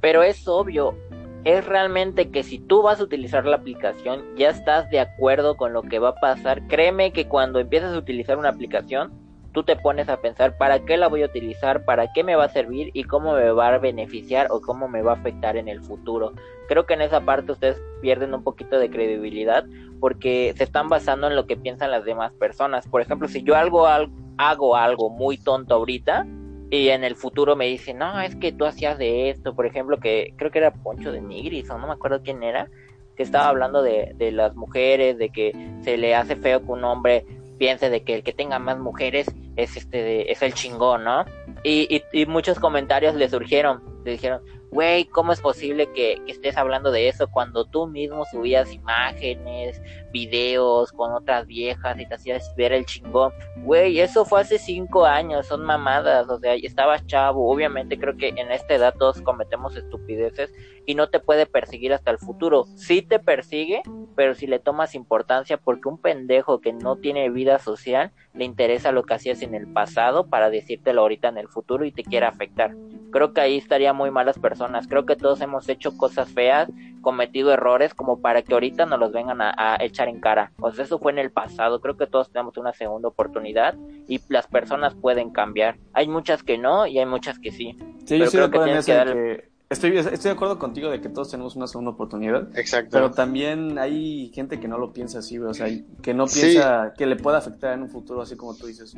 Pero 0.00 0.22
es 0.22 0.46
obvio. 0.48 0.96
es 1.44 1.64
realmente 1.66 2.30
que 2.30 2.42
si 2.42 2.58
tú 2.58 2.82
vas 2.82 3.00
a 3.00 3.04
utilizar 3.04 3.44
la 3.44 3.56
aplicación, 3.56 4.24
ya 4.36 4.48
estás 4.48 4.88
de 4.88 5.00
acuerdo 5.00 5.58
con 5.58 5.74
lo 5.74 5.82
que 5.82 5.98
va 5.98 6.10
a 6.10 6.14
pasar. 6.14 6.66
Créeme 6.68 7.12
que 7.12 7.28
cuando 7.28 7.58
empiezas 7.58 7.94
a 7.94 7.98
utilizar 7.98 8.38
una 8.38 8.48
aplicación, 8.48 9.12
tú 9.54 9.62
te 9.62 9.76
pones 9.76 10.08
a 10.08 10.20
pensar 10.20 10.58
para 10.58 10.84
qué 10.84 10.96
la 10.96 11.08
voy 11.08 11.22
a 11.22 11.26
utilizar, 11.26 11.84
para 11.84 12.12
qué 12.12 12.24
me 12.24 12.34
va 12.34 12.44
a 12.44 12.48
servir 12.48 12.90
y 12.92 13.04
cómo 13.04 13.34
me 13.34 13.52
va 13.52 13.68
a 13.68 13.78
beneficiar 13.78 14.48
o 14.50 14.60
cómo 14.60 14.88
me 14.88 15.00
va 15.00 15.12
a 15.12 15.14
afectar 15.14 15.56
en 15.56 15.68
el 15.68 15.80
futuro. 15.80 16.32
Creo 16.66 16.86
que 16.86 16.94
en 16.94 17.02
esa 17.02 17.20
parte 17.20 17.52
ustedes 17.52 17.80
pierden 18.02 18.34
un 18.34 18.42
poquito 18.42 18.78
de 18.78 18.90
credibilidad 18.90 19.64
porque 20.00 20.52
se 20.56 20.64
están 20.64 20.88
basando 20.88 21.28
en 21.28 21.36
lo 21.36 21.46
que 21.46 21.56
piensan 21.56 21.92
las 21.92 22.04
demás 22.04 22.32
personas. 22.32 22.88
Por 22.88 23.00
ejemplo, 23.00 23.28
si 23.28 23.44
yo 23.44 23.54
hago, 23.54 23.86
algo 23.86 25.10
muy 25.10 25.38
tonto 25.38 25.76
ahorita, 25.76 26.26
y 26.70 26.88
en 26.88 27.04
el 27.04 27.14
futuro 27.14 27.54
me 27.54 27.66
dicen, 27.66 27.98
no, 27.98 28.20
es 28.20 28.34
que 28.34 28.50
tú 28.50 28.64
hacías 28.64 28.98
de 28.98 29.30
esto, 29.30 29.54
por 29.54 29.66
ejemplo, 29.66 30.00
que 30.00 30.34
creo 30.36 30.50
que 30.50 30.58
era 30.58 30.72
Poncho 30.72 31.12
de 31.12 31.20
Nigris, 31.20 31.70
o 31.70 31.78
no 31.78 31.86
me 31.86 31.92
acuerdo 31.92 32.22
quién 32.24 32.42
era, 32.42 32.68
que 33.16 33.22
estaba 33.22 33.48
hablando 33.48 33.82
de, 33.82 34.14
de 34.16 34.32
las 34.32 34.56
mujeres, 34.56 35.16
de 35.16 35.28
que 35.28 35.52
se 35.82 35.96
le 35.96 36.16
hace 36.16 36.34
feo 36.34 36.60
que 36.64 36.72
un 36.72 36.82
hombre 36.82 37.24
piense 37.58 37.90
de 37.90 38.02
que 38.02 38.14
el 38.14 38.22
que 38.22 38.32
tenga 38.32 38.58
más 38.58 38.78
mujeres 38.78 39.26
es 39.56 39.76
este 39.76 40.30
es 40.30 40.42
el 40.42 40.54
chingón, 40.54 41.04
¿no? 41.04 41.24
Y, 41.62 41.86
y, 41.94 42.02
y 42.12 42.26
muchos 42.26 42.58
comentarios 42.58 43.14
le 43.14 43.28
surgieron, 43.28 43.82
le 44.04 44.12
dijeron, 44.12 44.42
güey, 44.74 45.04
¿cómo 45.04 45.32
es 45.32 45.40
posible 45.40 45.88
que, 45.92 46.20
estés 46.26 46.56
hablando 46.56 46.90
de 46.90 47.08
eso 47.08 47.28
cuando 47.28 47.64
tú 47.64 47.86
mismo 47.86 48.24
subías 48.24 48.72
imágenes, 48.72 49.80
videos 50.14 50.92
con 50.92 51.12
otras 51.12 51.46
viejas 51.46 51.98
y 51.98 52.06
te 52.06 52.14
hacías 52.14 52.54
ver 52.56 52.72
el 52.72 52.86
chingón? 52.86 53.32
Güey, 53.56 53.98
eso 53.98 54.24
fue 54.24 54.40
hace 54.40 54.58
cinco 54.58 55.04
años, 55.04 55.46
son 55.48 55.64
mamadas, 55.64 56.28
o 56.30 56.38
sea, 56.38 56.54
estabas 56.54 57.04
chavo, 57.06 57.50
obviamente 57.52 57.98
creo 57.98 58.16
que 58.16 58.28
en 58.28 58.50
esta 58.52 58.74
edad 58.74 58.94
todos 58.96 59.20
cometemos 59.20 59.76
estupideces 59.76 60.52
y 60.86 60.94
no 60.94 61.08
te 61.08 61.18
puede 61.18 61.46
perseguir 61.46 61.92
hasta 61.92 62.12
el 62.12 62.18
futuro. 62.18 62.64
Sí 62.76 63.02
te 63.02 63.18
persigue, 63.18 63.82
pero 64.14 64.34
si 64.34 64.46
le 64.46 64.60
tomas 64.60 64.94
importancia 64.94 65.56
porque 65.56 65.88
un 65.88 65.98
pendejo 65.98 66.60
que 66.60 66.72
no 66.72 66.96
tiene 66.96 67.28
vida 67.30 67.58
social 67.58 68.12
le 68.34 68.44
interesa 68.44 68.92
lo 68.92 69.02
que 69.02 69.14
hacías 69.14 69.42
en 69.42 69.54
el 69.54 69.66
pasado 69.72 70.28
para 70.28 70.50
decírtelo 70.50 71.02
ahorita 71.02 71.28
en 71.28 71.38
el 71.38 71.48
futuro 71.48 71.84
y 71.84 71.92
te 71.92 72.04
quiere 72.04 72.26
afectar. 72.26 72.76
Creo 73.10 73.32
que 73.32 73.40
ahí 73.40 73.58
estaría 73.58 73.92
muy 73.92 74.10
malas 74.10 74.38
personas. 74.38 74.88
Creo 74.88 75.06
que 75.06 75.14
todos 75.16 75.40
hemos 75.40 75.68
hecho 75.68 75.96
cosas 75.96 76.28
feas, 76.30 76.68
cometido 77.04 77.52
errores 77.52 77.94
como 77.94 78.20
para 78.20 78.42
que 78.42 78.54
ahorita 78.54 78.86
nos 78.86 78.98
los 78.98 79.12
vengan 79.12 79.40
a, 79.40 79.76
echar 79.80 80.08
en 80.08 80.20
cara. 80.20 80.50
O 80.60 80.72
sea, 80.72 80.84
eso 80.84 80.98
fue 80.98 81.12
en 81.12 81.18
el 81.18 81.30
pasado. 81.30 81.80
Creo 81.80 81.96
que 81.96 82.08
todos 82.08 82.32
tenemos 82.32 82.56
una 82.56 82.72
segunda 82.72 83.08
oportunidad 83.08 83.76
y 84.08 84.20
las 84.28 84.48
personas 84.48 84.94
pueden 84.96 85.30
cambiar. 85.30 85.76
Hay 85.92 86.08
muchas 86.08 86.42
que 86.42 86.58
no 86.58 86.86
y 86.86 86.98
hay 86.98 87.06
muchas 87.06 87.38
que 87.38 87.52
sí. 87.52 87.76
Sí, 88.04 88.18
yo 88.18 88.30
creo 88.30 88.50
que 88.50 88.58
tienes 88.58 88.86
que 88.86 89.53
Estoy, 89.70 89.96
estoy 89.96 90.18
de 90.18 90.30
acuerdo 90.30 90.58
contigo 90.58 90.90
de 90.90 91.00
que 91.00 91.08
todos 91.08 91.30
tenemos 91.30 91.56
una 91.56 91.66
segunda 91.66 91.92
oportunidad. 91.92 92.56
Exacto. 92.56 92.90
Pero 92.92 93.10
también 93.10 93.78
hay 93.78 94.30
gente 94.34 94.60
que 94.60 94.68
no 94.68 94.78
lo 94.78 94.92
piensa 94.92 95.20
así, 95.20 95.38
güey. 95.38 95.50
O 95.50 95.54
sea, 95.54 95.66
que 96.02 96.12
no 96.12 96.26
piensa 96.26 96.92
que 96.96 97.06
le 97.06 97.16
pueda 97.16 97.38
afectar 97.38 97.72
en 97.72 97.82
un 97.82 97.88
futuro, 97.88 98.20
así 98.20 98.36
como 98.36 98.54
tú 98.54 98.66
dices. 98.66 98.94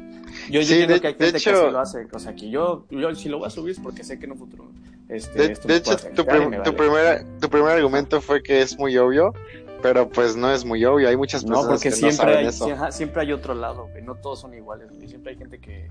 Yo, 0.51 0.61
yo 0.61 0.61
entiendo 0.61 1.01
que 1.01 1.07
hay 1.07 1.15
gente 1.15 1.41
que 1.41 1.51
así 1.51 1.51
lo 1.51 1.79
hace. 1.79 2.07
O 2.13 2.19
sea, 2.19 2.35
que 2.35 2.51
yo, 2.51 2.85
yo 2.91 3.15
si 3.15 3.29
lo 3.29 3.39
voy 3.39 3.47
a 3.47 3.51
subir 3.51 3.73
es 3.73 3.81
porque 3.81 4.03
sé 4.03 4.19
que 4.19 4.27
en 4.27 4.33
un 4.33 4.39
futuro. 4.39 4.69
Este, 5.09 5.49
de, 5.49 5.55
de 5.55 5.77
hecho, 5.77 5.97
tu, 5.97 6.25
tu, 6.25 6.27
primer, 6.27 6.63
tu 7.41 7.49
primer 7.49 7.71
argumento 7.71 8.21
fue 8.21 8.43
que 8.43 8.61
es 8.61 8.77
muy 8.77 8.97
obvio. 8.99 9.33
Pero 9.83 10.09
pues 10.09 10.37
no 10.37 10.51
es 10.51 10.65
muy 10.65 10.85
obvio, 10.85 11.09
hay 11.09 11.17
muchas 11.17 11.45
personas 11.45 11.65
no, 11.65 11.71
porque 11.71 11.91
que 11.91 11.95
siempre 11.95 12.11
no 12.11 12.17
saben 12.17 12.39
hay, 12.39 12.47
eso. 12.47 12.93
Siempre 12.93 13.23
hay 13.23 13.33
otro 13.33 13.55
lado, 13.55 13.89
güey. 13.89 14.03
No 14.03 14.17
todos 14.17 14.41
son 14.41 14.55
iguales, 14.55 14.91
güey. 14.91 15.07
Siempre 15.07 15.33
hay 15.33 15.39
gente 15.39 15.61
que, 15.61 15.89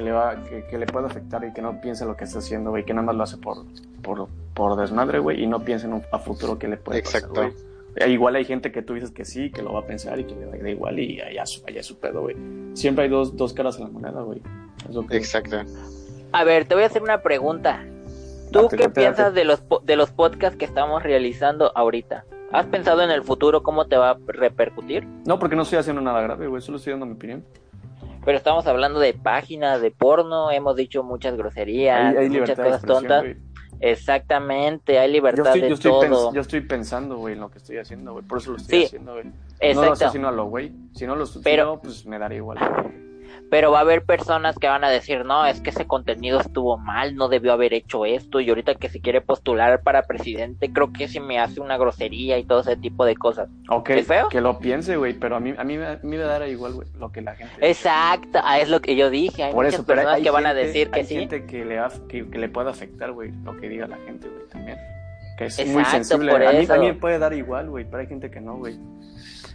que 0.00 0.04
le 0.04 0.12
va, 0.12 0.34
que, 0.70 0.78
le 0.78 0.86
puede 0.86 1.06
afectar 1.06 1.44
y 1.44 1.52
que 1.52 1.60
no 1.60 1.78
piensa 1.80 2.06
lo 2.06 2.16
que 2.16 2.24
está 2.24 2.38
haciendo, 2.38 2.70
güey, 2.70 2.84
que 2.84 2.94
nada 2.94 3.06
más 3.06 3.16
lo 3.16 3.22
hace 3.22 3.36
por, 3.36 3.66
por, 4.02 4.28
por 4.54 4.80
desmadre, 4.80 5.18
güey, 5.18 5.42
y 5.42 5.46
no 5.46 5.60
piensa 5.60 5.86
en 5.86 5.92
un 5.92 6.02
a 6.10 6.18
futuro 6.18 6.58
que 6.58 6.68
le 6.68 6.78
puede 6.78 7.00
Exacto. 7.00 7.34
pasar, 7.34 7.52
güey. 7.52 8.12
Igual 8.12 8.36
hay 8.36 8.44
gente 8.44 8.72
que 8.72 8.82
tú 8.82 8.94
dices 8.94 9.10
que 9.10 9.24
sí, 9.24 9.50
que 9.50 9.62
lo 9.62 9.74
va 9.74 9.80
a 9.80 9.86
pensar 9.86 10.18
y 10.18 10.24
que 10.24 10.34
le 10.34 10.46
da 10.46 10.70
igual 10.70 10.98
y 10.98 11.20
allá, 11.20 11.42
allá 11.42 11.80
es 11.80 11.86
su 11.86 11.98
pedo, 11.98 12.22
güey. 12.22 12.36
Siempre 12.74 13.04
hay 13.04 13.10
dos, 13.10 13.36
dos 13.36 13.52
caras 13.52 13.76
a 13.76 13.80
la 13.80 13.88
moneda, 13.88 14.22
güey. 14.22 14.40
Que... 15.08 15.16
Exacto. 15.16 15.64
A 16.32 16.44
ver, 16.44 16.64
te 16.64 16.74
voy 16.74 16.84
a 16.84 16.86
hacer 16.86 17.02
una 17.02 17.20
pregunta. 17.20 17.84
¿Tú 18.52 18.62
date, 18.62 18.76
qué 18.76 18.82
date, 18.84 19.00
piensas 19.00 19.26
date. 19.26 19.40
de 19.40 19.44
los 19.44 19.62
de 19.84 19.96
los 19.96 20.10
podcasts 20.12 20.56
que 20.56 20.64
estamos 20.64 21.02
realizando 21.02 21.72
ahorita? 21.76 22.24
¿Has 22.52 22.66
pensado 22.66 23.02
en 23.02 23.10
el 23.10 23.22
futuro 23.22 23.62
cómo 23.62 23.86
te 23.86 23.96
va 23.96 24.10
a 24.10 24.18
repercutir? 24.28 25.04
No, 25.26 25.38
porque 25.38 25.56
no 25.56 25.62
estoy 25.62 25.78
haciendo 25.78 26.00
nada 26.00 26.20
grave, 26.22 26.46
güey, 26.46 26.62
solo 26.62 26.78
estoy 26.78 26.92
dando 26.92 27.06
mi 27.06 27.12
opinión 27.12 27.44
pero 28.24 28.36
estamos 28.38 28.66
hablando 28.66 28.98
de 29.00 29.14
páginas 29.14 29.80
de 29.80 29.90
porno, 29.90 30.50
hemos 30.50 30.76
dicho 30.76 31.02
muchas 31.02 31.36
groserías, 31.36 32.14
hay, 32.16 32.24
hay 32.24 32.30
muchas 32.30 32.58
cosas 32.58 32.82
tontas. 32.82 33.24
Exactamente, 33.80 34.98
hay 34.98 35.10
libertad 35.10 35.42
yo 35.42 35.48
estoy, 35.48 35.60
de 35.62 35.68
yo 35.68 35.74
estoy 35.74 35.90
todo. 36.08 36.34
yo 36.34 36.40
estoy 36.42 36.60
pensando, 36.60 37.16
güey, 37.16 37.34
en 37.34 37.40
lo 37.40 37.50
que 37.50 37.58
estoy 37.58 37.78
haciendo, 37.78 38.12
güey, 38.12 38.24
por 38.24 38.38
eso 38.38 38.50
lo 38.50 38.58
estoy 38.58 38.80
Sí, 38.80 38.84
haciendo, 38.86 39.12
güey. 39.14 39.24
No 39.74 39.84
lo 39.84 39.92
asesino 39.92 40.28
a 40.28 40.32
lo 40.32 40.44
güey, 40.46 40.72
si 40.94 41.06
no 41.06 41.16
lo 41.16 41.24
si 41.26 41.40
Pero- 41.40 41.64
no, 41.64 41.80
pues 41.80 42.04
me 42.04 42.18
daría 42.18 42.36
igual. 42.38 42.58
Pero 43.50 43.72
va 43.72 43.78
a 43.78 43.80
haber 43.82 44.04
personas 44.04 44.56
que 44.56 44.68
van 44.68 44.84
a 44.84 44.90
decir, 44.90 45.24
no, 45.24 45.44
es 45.44 45.60
que 45.60 45.70
ese 45.70 45.86
contenido 45.86 46.40
estuvo 46.40 46.78
mal, 46.78 47.16
no 47.16 47.28
debió 47.28 47.52
haber 47.52 47.74
hecho 47.74 48.04
esto, 48.06 48.38
y 48.40 48.48
ahorita 48.48 48.76
que 48.76 48.88
se 48.88 49.00
quiere 49.00 49.20
postular 49.20 49.82
para 49.82 50.02
presidente, 50.04 50.72
creo 50.72 50.92
que 50.92 51.08
se 51.08 51.18
me 51.20 51.38
hace 51.40 51.60
una 51.60 51.76
grosería 51.76 52.38
y 52.38 52.44
todo 52.44 52.60
ese 52.60 52.76
tipo 52.76 53.04
de 53.04 53.16
cosas. 53.16 53.48
Ok, 53.68 53.90
¿Es 53.90 54.06
feo? 54.06 54.28
que 54.28 54.40
lo 54.40 54.58
piense, 54.60 54.96
güey, 54.96 55.14
pero 55.14 55.34
a 55.36 55.40
mí, 55.40 55.52
a 55.58 55.64
mí, 55.64 55.76
me- 55.78 55.86
a 55.86 55.96
mí 56.02 56.16
me 56.16 56.18
dará 56.18 56.46
igual, 56.48 56.74
güey, 56.74 56.88
lo 56.98 57.10
que 57.10 57.22
la 57.22 57.34
gente... 57.34 57.54
Exacto, 57.68 58.38
ah, 58.44 58.60
es 58.60 58.68
lo 58.68 58.80
que 58.80 58.94
yo 58.94 59.10
dije, 59.10 59.42
hay 59.42 59.52
Por 59.52 59.64
muchas 59.64 59.74
eso, 59.80 59.84
pero 59.86 59.96
personas 59.96 60.16
hay 60.18 60.22
que 60.22 60.30
van 60.30 60.46
a 60.46 60.48
gente- 60.50 60.66
decir 60.66 60.90
que 60.90 61.00
hay 61.00 61.06
sí. 61.06 61.14
gente 61.16 61.46
que 61.46 61.64
le, 61.64 61.80
que, 62.08 62.30
que 62.30 62.38
le 62.38 62.48
puede 62.48 62.70
afectar, 62.70 63.10
güey, 63.12 63.32
lo 63.42 63.56
que 63.56 63.68
diga 63.68 63.88
la 63.88 63.96
gente, 63.98 64.28
güey, 64.28 64.48
también. 64.48 64.78
Que 65.36 65.46
es 65.46 65.66
muy 65.66 65.84
sensible. 65.86 66.30
por 66.32 66.42
A 66.44 66.52
mí, 66.52 66.66
me 66.86 66.94
puede 66.94 67.18
dar 67.18 67.32
igual, 67.32 67.68
güey, 67.70 67.84
pero 67.84 67.98
hay 67.98 68.06
gente 68.06 68.30
que 68.30 68.40
no, 68.40 68.58
güey. 68.58 68.78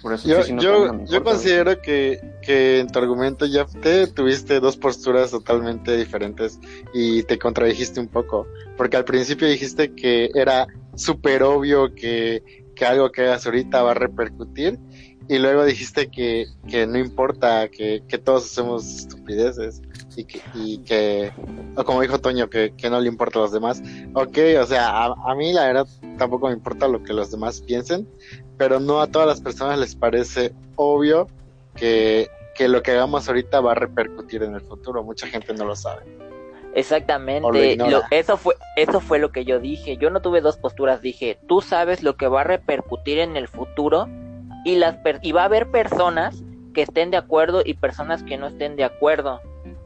Por 0.05 0.13
eso 0.13 0.29
Yo, 0.29 0.43
sí, 0.43 0.49
sí, 0.49 0.53
no, 0.53 0.61
yo, 0.61 1.05
yo 1.05 1.23
considero 1.23 1.81
que, 1.81 2.21
que 2.43 2.79
en 2.79 2.85
tu 2.89 2.99
argumento 2.99 3.47
ya 3.47 3.65
te 3.65 4.05
tuviste 4.05 4.59
dos 4.59 4.77
posturas 4.77 5.31
totalmente 5.31 5.97
diferentes 5.97 6.59
y 6.93 7.23
te 7.23 7.39
contradijiste 7.39 8.01
un 8.01 8.07
poco. 8.07 8.45
Porque 8.77 8.97
al 8.97 9.03
principio 9.03 9.47
dijiste 9.47 9.95
que 9.95 10.29
era 10.35 10.67
súper 10.93 11.41
obvio 11.41 11.95
que, 11.95 12.43
que 12.75 12.85
algo 12.85 13.11
que 13.11 13.23
hagas 13.23 13.47
ahorita 13.47 13.81
va 13.81 13.91
a 13.91 13.95
repercutir 13.95 14.77
y 15.27 15.39
luego 15.39 15.65
dijiste 15.65 16.11
que, 16.11 16.45
que 16.67 16.85
no 16.85 16.99
importa, 16.99 17.67
que, 17.69 18.03
que 18.07 18.19
todos 18.19 18.45
hacemos 18.45 18.85
estupideces 18.85 19.81
y 20.17 20.25
que, 20.25 20.41
y 20.53 20.77
que 20.83 21.31
o 21.75 21.83
como 21.83 22.01
dijo 22.01 22.19
Toño, 22.19 22.49
que, 22.49 22.73
que 22.77 22.89
no 22.89 22.99
le 23.01 23.07
importa 23.09 23.39
a 23.39 23.43
los 23.43 23.51
demás. 23.51 23.81
Ok, 24.13 24.37
o 24.61 24.65
sea, 24.65 24.89
a, 25.05 25.15
a 25.25 25.35
mí 25.35 25.51
la 25.53 25.65
verdad 25.67 25.87
tampoco 26.17 26.47
me 26.47 26.53
importa 26.53 26.87
lo 26.87 27.03
que 27.03 27.13
los 27.13 27.31
demás 27.31 27.61
piensen, 27.61 28.07
pero 28.57 28.79
no 28.79 29.01
a 29.01 29.07
todas 29.07 29.27
las 29.27 29.41
personas 29.41 29.77
les 29.79 29.95
parece 29.95 30.53
obvio 30.75 31.27
que, 31.75 32.29
que 32.55 32.67
lo 32.69 32.81
que 32.81 32.91
hagamos 32.91 33.27
ahorita 33.27 33.59
va 33.59 33.73
a 33.73 33.75
repercutir 33.75 34.43
en 34.43 34.53
el 34.55 34.61
futuro. 34.61 35.03
Mucha 35.03 35.27
gente 35.27 35.53
no 35.53 35.65
lo 35.65 35.75
sabe. 35.75 36.03
Lo 36.05 36.79
Exactamente, 36.79 37.77
lo- 37.77 38.03
eso 38.11 38.35
fue 38.37 38.55
eso 38.75 38.99
fue 38.99 39.19
lo 39.19 39.31
que 39.31 39.45
yo 39.45 39.59
dije. 39.59 39.97
Yo 39.97 40.09
no 40.09 40.21
tuve 40.21 40.41
dos 40.41 40.57
posturas, 40.57 41.01
dije, 41.01 41.37
tú 41.47 41.61
sabes 41.61 42.03
lo 42.03 42.15
que 42.17 42.27
va 42.27 42.41
a 42.41 42.43
repercutir 42.43 43.19
en 43.19 43.37
el 43.37 43.47
futuro 43.47 44.07
y 44.65 44.75
las 44.75 44.97
per- 44.97 45.19
y 45.21 45.31
va 45.31 45.43
a 45.43 45.45
haber 45.45 45.71
personas 45.71 46.43
que 46.73 46.81
estén 46.81 47.11
de 47.11 47.17
acuerdo 47.17 47.61
y 47.65 47.75
personas 47.75 48.23
que 48.23 48.37
no 48.37 48.47
estén 48.47 48.75
de 48.75 48.83
acuerdo. 48.83 49.39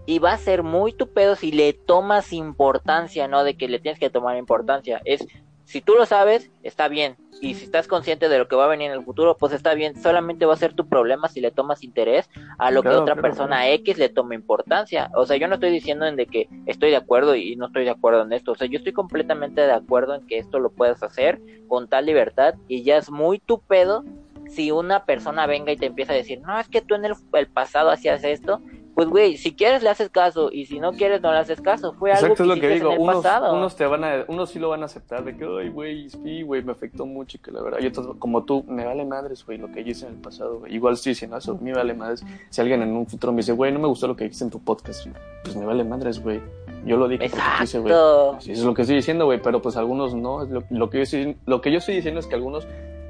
Y 0.10 0.18
va 0.18 0.32
a 0.32 0.38
ser 0.38 0.64
muy 0.64 0.92
tu 0.92 1.14
pedo 1.14 1.36
si 1.36 1.52
le 1.52 1.72
tomas 1.74 2.34
importancia, 2.34 3.28
no 3.28 3.44
de 3.44 3.56
que 3.56 3.68
le 3.68 3.78
tienes 3.78 4.00
que 4.00 4.10
tomar 4.10 4.38
importancia. 4.38 5.00
Es 5.06 5.24
si 5.66 5.82
tú 5.82 5.94
lo 5.94 6.08
sabes, 6.08 6.50
está 6.64 6.88
bien. 6.88 7.16
Y 7.42 7.54
si 7.54 7.66
estás 7.66 7.88
consciente 7.88 8.28
de 8.28 8.40
lo 8.40 8.48
que 8.48 8.56
va 8.56 8.66
a 8.66 8.70
venir 8.70 8.90
en 8.90 8.98
el 8.98 9.06
futuro, 9.06 9.38
pues 9.38 9.54
está 9.54 9.76
bien. 9.76 9.96
Solamente 10.02 10.48
va 10.48 10.56
a 10.56 10.58
ser 10.58 10.74
tu 10.74 10.90
problema 10.90 11.28
si 11.28 11.42
le 11.42 11.52
tomas 11.52 11.84
interés 11.84 12.28
a 12.58 12.72
lo 12.72 12.82
que 12.82 12.90
otra 12.90 13.14
claro, 13.14 13.22
persona 13.22 13.58
claro. 13.58 13.74
X 13.74 14.00
le 14.00 14.10
tome 14.10 14.34
importancia. 14.34 15.12
O 15.14 15.28
sea, 15.28 15.38
yo 15.38 15.48
no 15.48 15.54
estoy 15.54 15.70
diciendo 15.70 16.08
en 16.08 16.16
de 16.16 16.26
que 16.26 16.50
estoy 16.66 16.90
de 16.90 16.96
acuerdo 16.96 17.36
y 17.36 17.56
no 17.56 17.68
estoy 17.68 17.84
de 17.84 17.92
acuerdo 17.92 18.24
en 18.24 18.34
esto. 18.34 18.54
O 18.54 18.56
sea, 18.56 18.66
yo 18.66 18.80
estoy 18.80 18.94
completamente 18.94 19.62
de 19.62 19.74
acuerdo 19.74 20.16
en 20.16 20.26
que 20.26 20.40
esto 20.40 20.60
lo 20.60 20.72
puedes 20.72 21.04
hacer 21.04 21.40
con 21.68 21.88
tal 21.88 22.08
libertad 22.08 22.56
y 22.68 22.82
ya 22.82 22.98
es 22.98 23.12
muy 23.12 23.38
tu 23.38 23.62
pedo 23.62 24.04
si 24.48 24.72
una 24.72 25.06
persona 25.06 25.46
venga 25.46 25.72
y 25.72 25.78
te 25.78 25.86
empieza 25.86 26.14
a 26.14 26.16
decir, 26.16 26.42
no, 26.42 26.60
es 26.60 26.68
que 26.68 26.82
tú 26.82 26.96
en 26.96 27.06
el, 27.06 27.14
el 27.34 27.48
pasado 27.48 27.92
hacías 27.92 28.24
esto. 28.24 28.60
Pues, 29.00 29.10
güey, 29.10 29.38
si 29.38 29.54
quieres 29.56 29.82
le 29.82 29.88
haces 29.90 30.10
caso 30.10 30.50
y 30.52 30.66
si 30.66 30.78
no 30.80 30.92
quieres 30.92 31.22
no 31.22 31.32
le 31.32 31.38
haces 31.40 31.62
caso. 31.62 31.94
Fue 31.94 32.12
algo 32.12 32.34
Exacto, 32.34 32.44
que 32.44 32.44
es 32.44 32.56
lo 32.56 32.62
que 32.62 32.68
digo. 32.74 32.88
en 32.90 32.94
el 32.96 33.00
Unos, 33.00 33.16
pasado. 33.24 33.54
unos 33.56 33.76
te 33.78 33.86
van 33.86 34.04
a, 34.04 34.26
unos 34.28 34.50
sí 34.50 34.60
lo 34.60 34.68
van 34.70 34.82
a 34.82 34.86
aceptar 34.88 35.24
de 35.24 35.38
que, 35.38 35.46
ay, 35.46 35.70
güey, 35.70 36.10
sí, 36.10 36.42
güey, 36.42 36.62
me 36.64 36.74
afectó 36.74 37.06
mucho 37.06 37.38
y 37.38 37.40
que 37.40 37.50
la 37.52 37.62
verdad, 37.62 37.80
y 37.82 37.88
otros, 37.88 38.18
como 38.20 38.44
tú, 38.44 38.66
me 38.68 38.84
vale 38.84 39.06
madres, 39.06 39.46
güey, 39.46 39.58
lo 39.58 39.72
que 39.72 39.86
yo 39.86 39.92
hice 39.92 40.06
en 40.06 40.16
el 40.16 40.20
pasado, 40.20 40.60
güey. 40.60 40.76
Igual 40.76 40.96
estoy 40.96 41.12
diciendo 41.12 41.38
eso, 41.38 41.58
me 41.62 41.72
vale 41.74 41.94
madres. 41.94 42.26
Si 42.50 42.60
alguien 42.60 42.82
en 42.82 42.90
un 42.96 43.08
futuro 43.08 43.32
me 43.32 43.38
dice, 43.38 43.54
güey, 43.54 43.72
no 43.72 43.80
me 43.80 43.88
gustó 43.88 44.06
lo 44.08 44.18
que 44.18 44.26
dijiste 44.26 44.44
en 44.44 44.50
tu 44.50 44.60
podcast, 44.60 45.08
pues 45.44 45.56
me 45.56 45.66
vale 45.66 45.86
madres, 45.86 46.22
güey. 46.22 46.42
Yo 46.86 46.98
lo 46.98 47.08
dije 47.08 47.30
porque 47.30 47.46
quise, 47.60 47.80
güey. 47.80 47.94
Exacto. 47.94 48.38
Sí, 48.42 48.52
eso 48.52 48.62
es 48.62 48.66
lo 48.66 48.74
que 48.74 48.82
estoy 48.82 48.98
diciendo, 48.98 49.26
güey, 49.26 49.42
pero 49.42 49.62
pues 49.62 49.78
algunos 49.78 50.14
no. 50.14 50.44
Lo, 50.44 50.64
lo 50.70 50.90
que 50.90 50.98
yo 50.98 51.04
estoy, 51.04 51.38
lo 51.46 51.62
que 51.62 51.72
yo 51.72 51.78
estoy 51.78 51.96
diciendo 51.96 52.20
es 52.20 52.28
que 52.28 52.36
algunos 52.36 52.68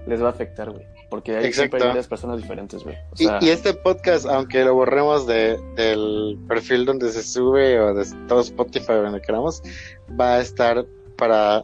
les 0.10 0.22
va 0.22 0.28
a 0.28 0.32
afectar, 0.32 0.70
güey. 0.72 0.86
Porque 1.10 1.32
hay, 1.38 1.44
siempre 1.54 1.66
Exacto. 1.66 1.78
hay 1.78 1.88
varias 1.90 2.08
personas 2.08 2.38
diferentes, 2.38 2.84
güey. 2.84 2.96
O 2.96 3.14
Y, 3.18 3.26
sea, 3.26 3.40
y 3.42 3.50
este 3.50 3.74
podcast, 3.74 4.26
aunque 4.28 4.64
lo 4.66 4.74
borremos 4.76 5.26
de, 5.26 5.58
del 5.76 6.38
perfil 6.48 6.86
donde 6.86 7.10
se 7.12 7.24
sube 7.24 7.80
o 7.80 7.94
de 7.94 8.06
todo 8.28 8.42
Spotify 8.42 8.92
o 8.94 9.04
donde 9.04 9.22
queramos, 9.22 9.62
va 10.20 10.36
a 10.36 10.40
estar 10.40 10.86
para 11.18 11.64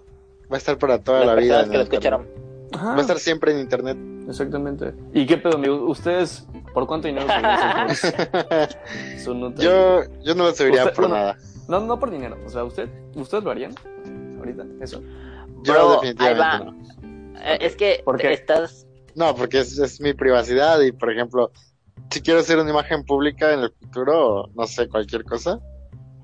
Va 0.52 0.58
a 0.58 0.60
estar 0.60 0.78
para 0.78 1.00
toda 1.00 1.22
las 1.26 1.28
la 1.28 1.36
vida. 1.36 1.54
que 1.64 1.78
lo 1.78 1.84
internet. 1.84 1.94
escucharon. 1.94 2.28
Ajá, 2.74 2.90
Va 2.92 2.98
a 2.98 3.02
estar 3.02 3.18
siempre 3.18 3.52
en 3.52 3.60
internet. 3.60 3.98
exactamente. 4.30 4.94
¿Y 5.14 5.26
qué 5.26 5.38
pedo, 5.38 5.56
amigo? 5.56 5.88
¿Ustedes 5.90 6.46
por 6.74 6.86
cuánto 6.86 7.08
dinero 7.08 7.26
subirían 7.28 7.90
su- 9.24 9.34
nota? 9.34 9.62
yo, 9.64 10.02
yo 10.24 10.36
no 10.36 10.44
lo 10.46 10.54
subiría 10.54 10.84
Usted- 10.84 10.96
por 10.96 11.10
nada. 11.10 11.38
No, 11.68 11.80
no 11.80 12.00
por 12.00 12.12
dinero. 12.12 12.38
O 12.46 12.50
sea, 12.50 12.64
¿usted, 12.64 12.88
¿ustedes 13.16 13.44
lo 13.44 13.50
harían 13.50 13.74
ahorita? 14.38 14.66
Eso. 14.82 15.02
Yo 15.64 15.74
Bro, 15.74 15.92
definitivamente 15.94 16.44
ahí 16.44 16.60
va. 16.60 16.66
no. 16.66 16.85
Eh, 17.46 17.58
Es 17.62 17.76
que 17.76 18.02
¿Por 18.04 18.18
qué? 18.18 18.34
estás 18.34 18.86
No, 19.16 19.36
porque 19.36 19.60
es, 19.60 19.78
es 19.78 20.02
mi 20.02 20.14
privacidad 20.14 20.82
y, 20.82 20.92
por 20.92 21.12
ejemplo, 21.12 21.52
si 22.10 22.22
quiero 22.22 22.40
hacer 22.40 22.58
una 22.60 22.70
imagen 22.72 23.04
pública 23.04 23.54
en 23.54 23.62
el 23.62 23.72
futuro, 23.72 24.50
no 24.56 24.68
sé, 24.68 24.88
cualquier 24.88 25.24
cosa, 25.24 25.60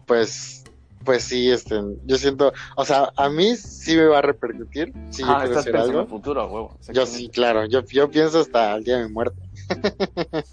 pues, 0.05 0.63
pues 1.05 1.23
sí, 1.23 1.49
este, 1.49 1.81
yo 2.05 2.17
siento, 2.17 2.51
o 2.75 2.85
sea, 2.85 3.11
a 3.15 3.29
mí 3.29 3.55
sí 3.55 3.95
me 3.95 4.05
va 4.05 4.19
a 4.19 4.21
repercutir 4.21 4.93
si 5.09 5.21
yo 5.23 5.29
ah, 5.29 5.39
quiero 5.39 5.55
estás 5.55 5.57
hacer 5.59 5.71
pensando 5.73 5.93
en 5.93 5.99
algo. 5.99 6.01
el 6.01 6.07
futuro, 6.09 6.47
huevo. 6.47 6.77
Yo 6.91 7.05
sí, 7.05 7.29
claro, 7.29 7.65
yo, 7.65 7.83
yo 7.85 8.09
pienso 8.09 8.39
hasta 8.39 8.75
el 8.75 8.83
día 8.83 8.97
de 8.97 9.07
mi 9.07 9.13
muerte, 9.13 9.41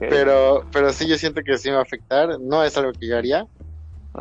pero, 0.00 0.64
pero 0.72 0.92
sí 0.92 1.06
yo 1.06 1.18
siento 1.18 1.42
que 1.42 1.58
sí 1.58 1.68
me 1.68 1.74
va 1.74 1.80
a 1.80 1.84
afectar, 1.84 2.40
no 2.40 2.64
es 2.64 2.76
algo 2.76 2.92
que 2.92 3.06
yo 3.06 3.18
haría 3.18 3.46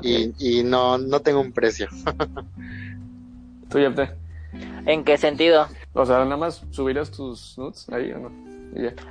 y, 0.02 0.34
y 0.38 0.64
no, 0.64 0.98
no 0.98 1.22
tengo 1.22 1.40
un 1.40 1.54
precio. 1.54 1.88
¿Tú, 3.70 3.80
Yepte? 3.80 4.25
¿En 4.86 5.04
qué 5.04 5.18
sentido? 5.18 5.68
O 5.94 6.06
sea, 6.06 6.24
nada 6.24 6.38
más 6.38 6.64
subirías 6.72 7.12
tus 7.12 7.58
nudes 7.58 7.88
ahí 7.90 8.12
o 8.12 8.20
no. 8.20 8.32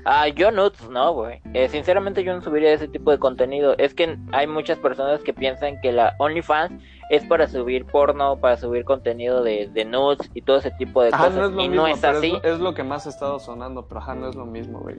Ah, 0.04 0.28
yo 0.28 0.50
nudes, 0.50 0.88
no, 0.90 1.14
güey. 1.14 1.40
Eh, 1.54 1.68
sinceramente 1.70 2.22
yo 2.22 2.34
no 2.34 2.42
subiría 2.42 2.72
ese 2.72 2.86
tipo 2.86 3.10
de 3.10 3.18
contenido. 3.18 3.74
Es 3.78 3.94
que 3.94 4.18
hay 4.32 4.46
muchas 4.46 4.78
personas 4.78 5.22
que 5.22 5.32
piensan 5.32 5.80
que 5.80 5.90
la 5.90 6.14
OnlyFans 6.18 6.82
es 7.08 7.24
para 7.24 7.48
subir 7.48 7.86
porno, 7.86 8.36
para 8.36 8.58
subir 8.58 8.84
contenido 8.84 9.42
de, 9.42 9.70
de 9.72 9.84
nudes 9.86 10.30
y 10.34 10.42
todo 10.42 10.58
ese 10.58 10.70
tipo 10.72 11.02
de 11.02 11.08
Ajá, 11.08 11.28
cosas. 11.28 11.34
no 11.38 11.44
es 11.46 11.52
lo 11.52 11.62
y 11.62 11.68
mismo, 11.68 11.82
no 11.82 11.88
es 11.88 12.04
así. 12.04 12.26
Es 12.26 12.32
lo, 12.32 12.54
es 12.54 12.60
lo 12.60 12.74
que 12.74 12.82
más 12.82 13.06
ha 13.06 13.10
estado 13.10 13.38
sonando, 13.38 13.86
pero 13.86 14.00
ajá, 14.00 14.14
no 14.14 14.28
es 14.28 14.34
lo 14.34 14.44
mismo, 14.44 14.80
güey. 14.80 14.96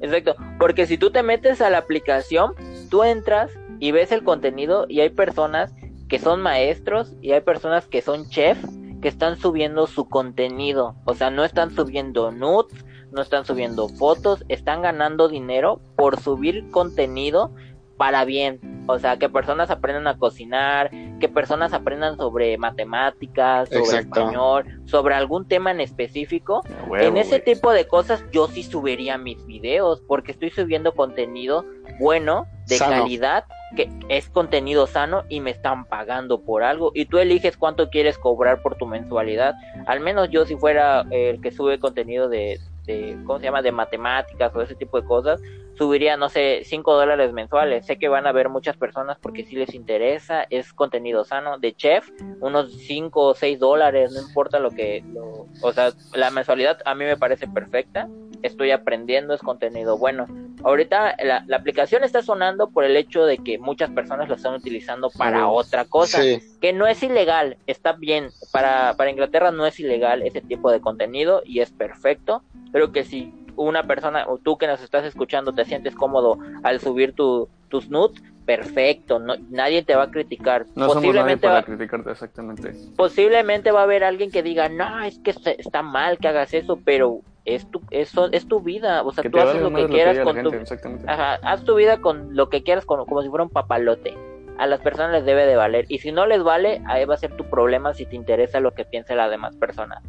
Exacto, 0.00 0.34
porque 0.58 0.86
si 0.86 0.98
tú 0.98 1.10
te 1.10 1.22
metes 1.22 1.60
a 1.60 1.70
la 1.70 1.78
aplicación, 1.78 2.54
tú 2.90 3.02
entras 3.02 3.50
y 3.80 3.92
ves 3.92 4.12
el 4.12 4.24
contenido 4.24 4.86
y 4.88 5.00
hay 5.00 5.10
personas 5.10 5.74
que 6.08 6.18
son 6.18 6.40
maestros 6.40 7.12
y 7.20 7.32
hay 7.32 7.40
personas 7.40 7.86
que 7.86 8.00
son 8.02 8.28
chefs 8.28 8.62
que 9.00 9.08
están 9.08 9.38
subiendo 9.38 9.86
su 9.86 10.08
contenido, 10.08 10.96
o 11.04 11.14
sea, 11.14 11.30
no 11.30 11.44
están 11.44 11.70
subiendo 11.70 12.30
nudes, 12.32 12.84
no 13.12 13.22
están 13.22 13.44
subiendo 13.44 13.88
fotos, 13.88 14.44
están 14.48 14.82
ganando 14.82 15.28
dinero 15.28 15.80
por 15.96 16.20
subir 16.20 16.70
contenido 16.70 17.52
para 17.96 18.24
bien, 18.24 18.60
o 18.88 18.98
sea, 18.98 19.18
que 19.18 19.28
personas 19.28 19.70
aprendan 19.70 20.06
a 20.06 20.18
cocinar, 20.18 20.90
que 21.18 21.28
personas 21.28 21.72
aprendan 21.72 22.16
sobre 22.16 22.58
matemáticas, 22.58 23.68
sobre 23.68 23.80
Exacto. 23.84 24.20
español, 24.20 24.64
sobre 24.84 25.14
algún 25.14 25.48
tema 25.48 25.70
en 25.70 25.80
específico. 25.80 26.62
Huevo, 26.88 27.04
en 27.04 27.16
ese 27.16 27.40
tipo 27.40 27.72
de 27.72 27.86
cosas 27.86 28.22
yo 28.32 28.48
sí 28.48 28.62
subiría 28.62 29.16
mis 29.18 29.44
videos 29.46 30.02
porque 30.06 30.32
estoy 30.32 30.50
subiendo 30.50 30.94
contenido 30.94 31.64
bueno, 31.98 32.46
de 32.66 32.76
Sano. 32.76 33.02
calidad, 33.02 33.44
que 33.76 33.88
es 34.08 34.28
contenido 34.28 34.86
sano 34.86 35.24
y 35.28 35.40
me 35.40 35.50
están 35.50 35.84
pagando 35.86 36.40
por 36.42 36.62
algo 36.62 36.92
y 36.94 37.06
tú 37.06 37.18
eliges 37.18 37.56
cuánto 37.56 37.90
quieres 37.90 38.18
cobrar 38.18 38.62
por 38.62 38.76
tu 38.76 38.86
mensualidad. 38.86 39.54
Al 39.86 40.00
menos 40.00 40.30
yo 40.30 40.46
si 40.46 40.56
fuera 40.56 41.04
el 41.10 41.40
que 41.40 41.52
sube 41.52 41.78
contenido 41.78 42.28
de, 42.28 42.58
de 42.84 43.18
¿cómo 43.26 43.38
se 43.38 43.44
llama? 43.44 43.62
de 43.62 43.72
matemáticas 43.72 44.54
o 44.54 44.62
ese 44.62 44.74
tipo 44.74 45.00
de 45.00 45.06
cosas, 45.06 45.40
subiría, 45.76 46.16
no 46.16 46.28
sé, 46.28 46.62
5 46.64 46.94
dólares 46.94 47.32
mensuales. 47.32 47.84
Sé 47.86 47.98
que 47.98 48.08
van 48.08 48.26
a 48.26 48.32
ver 48.32 48.48
muchas 48.48 48.76
personas 48.76 49.18
porque 49.20 49.44
si 49.44 49.56
les 49.56 49.74
interesa, 49.74 50.46
es 50.50 50.72
contenido 50.72 51.24
sano. 51.24 51.58
De 51.58 51.74
chef, 51.74 52.08
unos 52.40 52.72
5 52.86 53.26
o 53.28 53.34
6 53.34 53.58
dólares, 53.58 54.10
no 54.12 54.20
importa 54.20 54.58
lo 54.58 54.70
que, 54.70 55.02
lo- 55.12 55.46
o 55.62 55.72
sea, 55.72 55.92
la 56.14 56.30
mensualidad 56.30 56.78
a 56.84 56.94
mí 56.94 57.04
me 57.04 57.16
parece 57.16 57.46
perfecta. 57.46 58.08
Estoy 58.42 58.70
aprendiendo, 58.70 59.34
es 59.34 59.40
contenido 59.40 59.98
bueno. 59.98 60.26
Ahorita 60.64 61.14
la, 61.22 61.44
la 61.46 61.56
aplicación 61.58 62.02
está 62.04 62.22
sonando 62.22 62.70
por 62.70 62.84
el 62.84 62.96
hecho 62.96 63.24
de 63.26 63.38
que 63.38 63.58
muchas 63.58 63.90
personas 63.90 64.28
lo 64.28 64.34
están 64.36 64.54
utilizando 64.54 65.10
para 65.10 65.38
Sí. 65.40 65.44
otra 65.48 65.84
cosa 65.84 66.22
Sí, 66.22 66.38
que 66.60 66.72
no 66.72 66.86
es 66.86 67.02
ilegal, 67.02 67.58
está 67.66 67.92
bien, 67.92 68.30
para, 68.52 68.94
para 68.96 69.10
Inglaterra 69.10 69.50
no 69.50 69.66
es 69.66 69.78
ilegal 69.78 70.22
ese 70.22 70.40
tipo 70.40 70.70
de 70.70 70.80
contenido 70.80 71.42
y 71.44 71.60
es 71.60 71.70
perfecto, 71.72 72.42
pero 72.72 72.90
que 72.92 73.04
si 73.04 73.32
una 73.56 73.82
persona 73.86 74.24
o 74.28 74.38
tú 74.38 74.56
que 74.58 74.66
nos 74.66 74.82
estás 74.82 75.04
escuchando 75.04 75.52
te 75.52 75.64
sientes 75.64 75.94
cómodo 75.94 76.38
al 76.62 76.80
subir 76.80 77.14
tu, 77.14 77.48
tus 77.68 77.90
nudes, 77.90 78.22
perfecto, 78.44 79.18
no, 79.18 79.34
nadie 79.50 79.82
te 79.82 79.94
va 79.96 80.04
a 80.04 80.10
criticar. 80.10 80.66
No 80.74 80.86
somos 80.88 80.94
nadie 80.94 81.02
posiblemente, 81.02 81.46
para 81.46 81.58
va, 81.60 81.64
criticarte 81.64 82.10
exactamente. 82.12 82.72
posiblemente 82.96 83.70
va 83.72 83.80
a 83.80 83.84
haber 83.84 84.04
alguien 84.04 84.30
que 84.30 84.42
diga, 84.42 84.68
no, 84.68 85.02
es 85.04 85.18
que 85.18 85.32
se- 85.32 85.56
está 85.58 85.82
mal 85.82 86.18
que 86.18 86.28
hagas 86.28 86.54
eso, 86.54 86.78
pero 86.84 87.20
es 87.44 87.68
tu, 87.70 87.80
eso, 87.90 88.28
es 88.32 88.46
tu 88.46 88.60
vida, 88.60 89.02
o 89.02 89.12
sea, 89.12 89.22
Que 89.22 89.30
tú 89.30 89.38
haces 89.40 89.60
lo 89.62 89.72
que 89.72 89.86
quieras 89.86 90.18
con 90.18 90.42
tu 90.42 90.50
gente. 90.50 91.06
Ajá, 91.08 91.38
haz 91.42 91.64
tu 91.64 91.74
vida 91.76 91.98
con 91.98 92.34
lo 92.36 92.48
que 92.48 92.62
quieras, 92.62 92.84
con- 92.84 93.04
como 93.04 93.22
si 93.22 93.28
fuera 93.28 93.44
un 93.44 93.50
papalote. 93.50 94.14
A 94.58 94.66
las 94.66 94.80
personas 94.80 95.12
les 95.12 95.24
debe 95.26 95.44
de 95.44 95.54
valer. 95.54 95.84
Y 95.88 95.98
si 95.98 96.12
no 96.12 96.24
les 96.26 96.42
vale, 96.42 96.80
ahí 96.86 97.04
va 97.04 97.14
a 97.14 97.18
ser 97.18 97.36
tu 97.36 97.44
problema 97.44 97.92
si 97.92 98.06
te 98.06 98.16
interesa 98.16 98.58
lo 98.58 98.72
que 98.72 98.84
piense 98.86 99.14
la 99.14 99.28
demás 99.28 99.54
persona. 99.56 100.00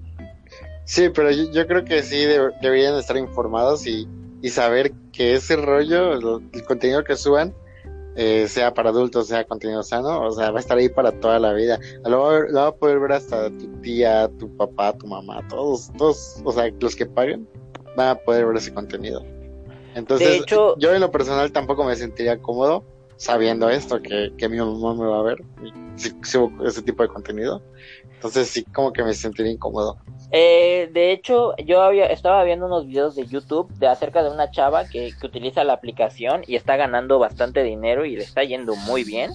Sí, 0.88 1.10
pero 1.14 1.30
yo, 1.32 1.52
yo 1.52 1.68
creo 1.68 1.86
que 1.86 2.02
sí 2.02 2.18
de- 2.26 2.52
deberían 2.62 2.96
estar 2.96 3.16
informados 3.18 3.86
y, 3.86 4.08
y 4.42 4.50
saber 4.50 4.92
que 5.14 5.34
ese 5.36 5.56
rollo, 5.56 6.16
lo- 6.16 6.42
el 6.54 6.64
contenido 6.64 7.04
que 7.04 7.16
suban, 7.16 7.54
eh, 8.16 8.48
sea 8.48 8.74
para 8.74 8.90
adultos, 8.90 9.28
sea 9.28 9.44
contenido 9.46 9.84
sano, 9.84 10.22
o 10.22 10.32
sea, 10.32 10.50
va 10.50 10.58
a 10.58 10.62
estar 10.62 10.78
ahí 10.78 10.90
para 10.90 11.12
toda 11.12 11.38
la 11.40 11.54
vida. 11.54 11.78
Lo 12.04 12.22
va 12.22 12.30
a, 12.30 12.34
ver- 12.40 12.50
lo 12.52 12.60
va 12.62 12.68
a 12.68 12.76
poder 12.76 13.00
ver 13.00 13.12
hasta 13.12 13.50
tu 13.52 13.68
tía, 13.82 14.28
tu 14.40 14.50
papá, 14.58 14.94
tu 14.98 15.06
mamá, 15.06 15.48
todos, 15.48 15.92
todos, 15.98 16.42
o 16.44 16.52
sea, 16.52 16.72
los 16.80 16.96
que 16.96 17.06
paguen 17.06 17.48
van 17.96 18.10
a 18.10 18.16
poder 18.16 18.46
ver 18.48 18.58
ese 18.58 18.74
contenido. 18.74 19.24
Entonces, 19.94 20.28
De 20.30 20.38
hecho- 20.38 20.76
yo 20.80 20.94
en 20.96 21.02
lo 21.02 21.12
personal 21.12 21.52
tampoco 21.52 21.84
me 21.84 21.96
sentiría 21.96 22.40
cómodo 22.40 22.84
sabiendo 23.18 23.70
esto, 23.70 24.00
que, 24.02 24.32
que 24.38 24.48
mi 24.50 24.58
mamá 24.58 24.94
me 24.96 25.06
va 25.08 25.20
a 25.20 25.24
ver 25.24 25.44
si 25.96 26.12
subo 26.24 26.52
ese 26.68 26.82
tipo 26.84 27.02
de 27.04 27.10
contenido. 27.10 27.62
Entonces 28.18 28.50
sí, 28.50 28.64
como 28.64 28.92
que 28.92 29.04
me 29.04 29.14
sentiría 29.14 29.52
incómodo. 29.52 29.98
Eh, 30.32 30.90
de 30.92 31.12
hecho, 31.12 31.56
yo 31.58 31.84
había, 31.84 32.08
estaba 32.08 32.44
viendo 32.44 32.66
unos 32.66 32.88
videos 32.88 33.16
de 33.16 33.28
YouTube 33.28 33.72
de 33.76 33.88
acerca 33.88 34.24
de 34.24 34.32
una 34.32 34.50
chava 34.50 34.86
que, 34.86 35.14
que 35.20 35.28
utiliza 35.28 35.64
la 35.64 35.74
aplicación 35.74 36.42
y 36.48 36.56
está 36.56 36.76
ganando 36.78 37.20
bastante 37.20 37.64
dinero 37.64 38.06
y 38.06 38.16
le 38.16 38.24
está 38.24 38.44
yendo 38.44 38.76
muy 38.76 39.04
bien. 39.04 39.32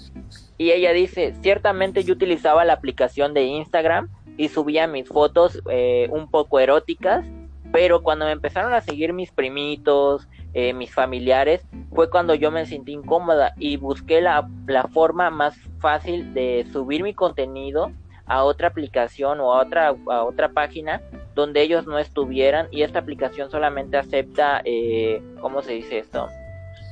Y 0.58 0.72
ella 0.72 0.92
dice, 0.92 1.32
ciertamente 1.42 2.02
yo 2.02 2.14
utilizaba 2.14 2.64
la 2.64 2.72
aplicación 2.72 3.34
de 3.34 3.44
Instagram 3.44 4.10
y 4.36 4.48
subía 4.48 4.88
mis 4.88 5.08
fotos 5.08 5.62
eh, 5.70 6.08
un 6.10 6.28
poco 6.28 6.58
eróticas, 6.58 7.24
pero 7.70 8.02
cuando 8.02 8.26
me 8.26 8.32
empezaron 8.32 8.74
a 8.74 8.80
seguir 8.80 9.12
mis 9.12 9.30
primitos, 9.30 10.28
eh, 10.54 10.74
mis 10.74 10.92
familiares, 10.92 11.64
fue 11.94 12.10
cuando 12.10 12.34
yo 12.34 12.50
me 12.50 12.66
sentí 12.66 12.92
incómoda 12.92 13.54
y 13.58 13.76
busqué 13.76 14.20
la, 14.20 14.48
la 14.66 14.88
forma 14.88 15.30
más 15.30 15.56
fácil 15.78 16.34
de 16.34 16.66
subir 16.72 17.02
mi 17.02 17.14
contenido 17.14 17.92
a 18.32 18.44
otra 18.44 18.68
aplicación 18.68 19.40
o 19.40 19.52
a 19.52 19.60
otra, 19.60 19.88
a 19.88 20.24
otra 20.24 20.48
página 20.48 21.02
donde 21.34 21.60
ellos 21.60 21.86
no 21.86 21.98
estuvieran 21.98 22.66
y 22.70 22.80
esta 22.80 22.98
aplicación 22.98 23.50
solamente 23.50 23.98
acepta, 23.98 24.62
eh, 24.64 25.22
¿cómo 25.42 25.60
se 25.60 25.74
dice 25.74 25.98
esto? 25.98 26.28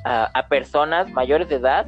A, 0.04 0.24
a 0.34 0.48
personas 0.48 1.10
mayores 1.10 1.48
de 1.48 1.54
edad 1.54 1.86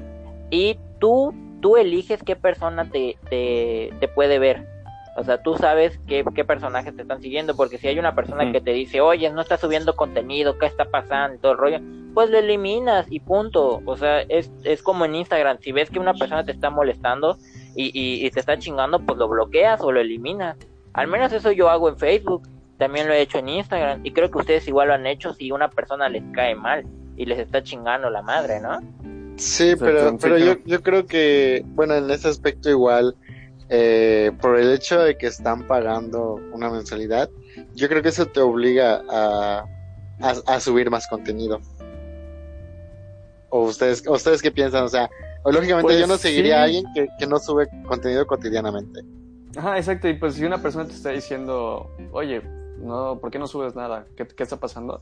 y 0.49 0.79
tú, 0.99 1.35
tú 1.61 1.77
eliges 1.77 2.23
qué 2.23 2.35
persona 2.35 2.89
te, 2.89 3.19
te, 3.29 3.93
te 4.01 4.09
puede 4.09 4.39
ver. 4.39 4.67
O 5.19 5.23
sea, 5.23 5.43
tú 5.43 5.55
sabes 5.57 6.01
qué, 6.07 6.25
qué 6.35 6.47
personajes 6.47 6.97
te 6.97 7.03
están 7.03 7.21
siguiendo, 7.21 7.55
porque 7.55 7.77
si 7.77 7.89
hay 7.89 7.99
una 7.99 8.15
persona 8.15 8.51
que 8.51 8.63
te 8.63 8.73
dice, 8.73 9.03
oye, 9.03 9.29
no 9.29 9.43
está 9.43 9.59
subiendo 9.59 9.95
contenido, 9.95 10.57
¿qué 10.57 10.65
está 10.65 10.87
pasando? 10.87 11.39
Todo 11.39 11.53
el 11.53 11.59
rollo, 11.59 11.81
pues 12.15 12.31
lo 12.31 12.39
eliminas 12.39 13.05
y 13.11 13.21
punto. 13.21 13.83
O 13.85 13.97
sea, 13.99 14.23
es, 14.23 14.51
es 14.65 14.83
como 14.83 15.05
en 15.05 15.15
Instagram, 15.15 15.59
si 15.61 15.73
ves 15.73 15.91
que 15.91 15.99
una 15.99 16.15
persona 16.15 16.43
te 16.43 16.53
está 16.53 16.71
molestando 16.71 17.37
y, 17.75 17.87
y, 17.87 18.27
y 18.27 18.31
te 18.31 18.41
está 18.41 18.59
chingando, 18.59 19.01
pues 19.01 19.19
lo 19.19 19.29
bloqueas 19.29 19.81
o 19.81 19.93
lo 19.93 20.01
eliminas. 20.01 20.57
Al 20.93 21.09
menos 21.09 21.33
eso 21.33 21.53
yo 21.53 21.71
hago 21.71 21.89
en 21.89 21.99
Facebook, 21.99 22.43
también 22.79 23.07
lo 23.07 23.15
he 23.15 23.23
hecho 23.23 23.39
en 23.39 23.49
Instagram 23.49 24.01
y 24.05 24.13
creo 24.13 24.31
que 24.31 24.39
ustedes 24.39 24.67
igual 24.69 24.89
lo 24.89 24.95
han 24.95 25.07
hecho 25.07 25.33
si 25.35 25.53
una 25.53 25.71
persona 25.71 26.09
les 26.09 26.23
cae 26.33 26.55
mal 26.55 26.85
y 27.17 27.27
les 27.27 27.39
está 27.39 27.63
chingando 27.63 28.11
la 28.11 28.23
madre, 28.23 28.61
¿no? 28.61 28.81
Sí, 29.37 29.75
pero, 29.79 30.17
pero 30.19 30.39
yo, 30.39 30.55
creo. 30.55 30.67
yo 30.67 30.83
creo 30.83 31.07
que, 31.07 31.63
bueno, 31.69 31.95
en 31.95 32.11
ese 32.11 32.29
aspecto 32.29 32.69
igual, 32.69 33.17
eh, 33.69 34.33
por 34.41 34.59
el 34.59 34.73
hecho 34.73 35.01
de 35.01 35.17
que 35.17 35.27
están 35.27 35.67
pagando 35.67 36.41
una 36.53 36.71
mensualidad, 36.71 37.31
yo 37.75 37.89
creo 37.89 38.03
que 38.03 38.11
eso 38.11 38.27
te 38.27 38.41
obliga 38.41 39.03
a, 39.09 39.65
a, 40.21 40.31
a 40.47 40.61
subir 40.61 40.91
más 40.91 41.07
contenido. 41.07 41.61
¿O 43.49 43.63
ustedes, 43.65 44.07
o 44.07 44.13
ustedes 44.13 44.43
qué 44.43 44.51
piensan? 44.51 44.85
O 44.85 44.89
sea, 44.89 45.09
o 45.45 45.53
lógicamente 45.53 45.83
Pues 45.89 46.01
yo 46.01 46.07
no 46.07 46.17
seguiría 46.17 46.55
sí. 46.55 46.61
a 46.61 46.63
alguien 46.65 46.85
que, 46.95 47.09
que 47.19 47.27
no 47.27 47.39
sube 47.39 47.69
contenido 47.87 48.27
cotidianamente. 48.27 49.01
Ajá, 49.57 49.77
exacto. 49.77 50.09
Y 50.09 50.15
pues 50.15 50.35
si 50.35 50.45
una 50.45 50.59
persona 50.63 50.87
te 50.87 50.93
está 50.95 51.11
diciendo, 51.11 51.91
oye, 52.13 52.43
no, 52.79 53.19
¿por 53.21 53.31
qué 53.31 53.39
no 53.39 53.47
subes 53.47 53.75
nada? 53.75 54.07
¿Qué, 54.17 54.27
qué 54.27 54.43
está 54.43 54.57
pasando? 54.59 55.01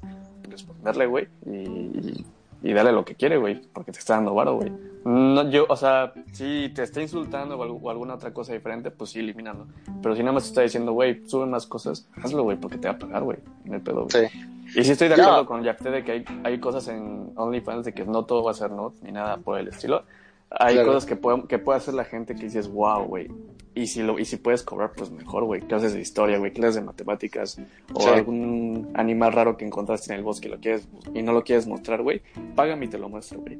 Responderle, 0.48 1.06
güey. 1.06 1.28
Y, 1.46 2.24
y 2.62 2.72
dale 2.72 2.92
lo 2.92 3.04
que 3.04 3.14
quiere, 3.14 3.36
güey, 3.38 3.62
porque 3.72 3.92
te 3.92 3.98
está 4.00 4.14
dando 4.16 4.34
varo, 4.34 4.56
güey. 4.56 4.72
No, 5.04 5.48
yo, 5.50 5.64
o 5.68 5.76
sea, 5.76 6.12
si 6.32 6.70
te 6.74 6.82
está 6.82 7.00
insultando 7.00 7.56
o, 7.56 7.62
algo- 7.62 7.78
o 7.82 7.90
alguna 7.90 8.14
otra 8.14 8.34
cosa 8.34 8.52
diferente, 8.52 8.90
pues 8.90 9.10
sí, 9.10 9.20
elimínalo. 9.20 9.66
Pero 10.02 10.14
si 10.14 10.20
nada 10.22 10.32
más 10.32 10.42
te 10.44 10.48
está 10.48 10.60
diciendo, 10.62 10.92
güey, 10.92 11.26
sube 11.26 11.46
más 11.46 11.66
cosas, 11.66 12.06
hazlo, 12.22 12.42
güey, 12.42 12.58
porque 12.58 12.76
te 12.76 12.88
va 12.88 12.94
a 12.94 12.98
pagar, 12.98 13.22
güey. 13.22 13.38
No 13.64 13.74
hay 13.74 13.80
pedo, 13.80 14.06
güey. 14.10 14.28
Sí. 14.28 14.38
Y 14.76 14.84
sí 14.84 14.92
estoy 14.92 15.08
de 15.08 15.14
acuerdo 15.14 15.46
con 15.46 15.62
Yafte 15.64 15.90
de 15.90 16.04
que 16.04 16.12
hay, 16.12 16.24
hay 16.44 16.60
cosas 16.60 16.86
en 16.88 17.32
OnlyFans 17.34 17.84
de 17.86 17.92
que 17.94 18.04
no 18.04 18.24
todo 18.24 18.44
va 18.44 18.50
a 18.50 18.54
ser 18.54 18.70
nude 18.70 18.94
ni 19.02 19.10
nada 19.10 19.38
por 19.38 19.58
el 19.58 19.68
estilo. 19.68 20.04
Hay 20.50 20.74
Claro. 20.74 20.88
cosas 20.88 21.06
que 21.06 21.16
puede, 21.16 21.44
que 21.44 21.58
puede 21.58 21.78
hacer 21.78 21.94
la 21.94 22.04
gente 22.04 22.34
que 22.34 22.42
dices, 22.42 22.68
wow, 22.68 23.04
güey. 23.04 23.28
Y 23.72 23.86
si, 23.86 24.02
lo, 24.02 24.18
y 24.18 24.24
si 24.24 24.36
puedes 24.36 24.64
cobrar, 24.64 24.92
pues 24.96 25.10
mejor, 25.12 25.44
güey. 25.44 25.60
Clases 25.60 25.92
de 25.94 26.00
historia, 26.00 26.38
güey, 26.38 26.52
clases 26.52 26.74
de 26.76 26.80
matemáticas. 26.82 27.56
O 27.94 28.00
Sí. 28.00 28.08
algún 28.08 28.90
animal 28.94 29.32
raro 29.32 29.56
que 29.56 29.64
encontraste 29.64 30.12
en 30.12 30.18
el 30.18 30.24
bosque 30.24 30.48
y, 30.48 30.50
lo 30.50 30.58
quieres, 30.58 30.88
y 31.14 31.22
no 31.22 31.32
lo 31.32 31.44
quieres 31.44 31.66
mostrar, 31.68 32.02
güey. 32.02 32.20
Págame 32.56 32.86
y 32.86 32.88
te 32.88 32.98
lo 32.98 33.08
muestro, 33.08 33.38
güey. 33.40 33.58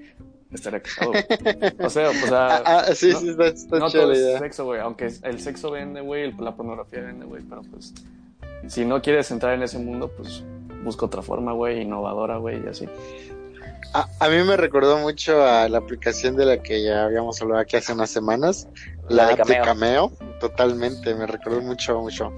Estaría 0.51 0.81
casado, 0.83 1.13
güey. 1.13 1.25
O 1.79 1.89
sea, 1.91 2.11
o 2.11 2.13
sea 2.13 2.47
Ah, 2.67 2.85
ah, 2.89 2.95
sí, 2.95 3.13
no- 3.13 3.21
sí, 3.21 3.29
está, 3.31 3.47
está 3.47 3.79
no 3.79 3.89
todo 3.89 4.11
es 4.11 4.39
sexo, 4.41 4.65
güey. 4.65 4.81
Aunque 4.81 5.09
el 5.23 5.39
sexo 5.41 5.71
vende, 5.71 6.01
güey, 6.01 6.33
la 6.33 6.57
pornografía 6.57 7.03
vende, 7.03 7.25
güey. 7.25 7.45
Pero 7.49 7.63
pues, 7.71 7.95
si 8.67 8.85
no 8.85 9.01
quieres 9.01 9.31
entrar 9.31 9.55
en 9.55 9.63
ese 9.63 9.79
mundo, 9.79 10.11
pues 10.17 10.43
busca 10.83 11.07
otra 11.07 11.23
forma, 11.23 11.53
güey, 11.53 11.83
innovadora, 11.83 12.39
güey, 12.39 12.61
y 12.65 12.69
así. 12.69 12.89
A, 13.93 14.09
a 14.21 14.29
mí 14.29 14.37
me 14.45 14.57
recordó 14.57 14.99
mucho 14.99 15.43
a 15.45 15.69
la 15.69 15.79
aplicación 15.79 16.37
de 16.37 16.47
la 16.47 16.63
que 16.63 16.83
ya 16.85 17.05
habíamos 17.05 17.41
hablado 17.43 17.61
aquí 17.61 17.77
hace 17.77 17.93
unas 17.93 18.11
semanas, 18.11 18.69
La 19.09 19.25
la, 19.25 19.27
de 19.27 19.33
app 19.43 19.49
de 19.49 19.55
Cameo. 19.61 20.11
Cameo. 20.11 20.39
Totalmente, 20.41 21.15
me 21.15 21.27
recordó 21.27 21.61
mucho, 21.61 22.01
mucho. 22.01 22.33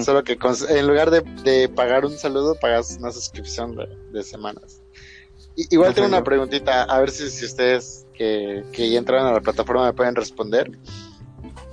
Solo 0.00 0.24
que 0.24 0.36
con- 0.36 0.56
en 0.68 0.86
lugar 0.88 1.10
de, 1.10 1.20
de 1.44 1.68
pagar 1.68 2.04
un 2.04 2.16
saludo, 2.18 2.56
pagas 2.60 2.96
una 2.98 3.12
suscripción 3.12 3.76
de, 3.76 3.86
de 4.12 4.22
semanas. 4.24 4.82
Y- 5.54 5.72
igual 5.72 5.94
tengo 5.94 6.08
una 6.08 6.24
preguntita, 6.24 6.82
a 6.82 6.98
ver 7.00 7.10
si, 7.10 7.30
si 7.30 7.44
ustedes 7.44 8.06
que, 8.14 8.64
que 8.72 8.90
ya 8.90 8.98
entraron 8.98 9.26
a 9.26 9.32
la 9.32 9.40
plataforma 9.40 9.84
me 9.86 9.92
pueden 9.92 10.16
responder. 10.16 10.70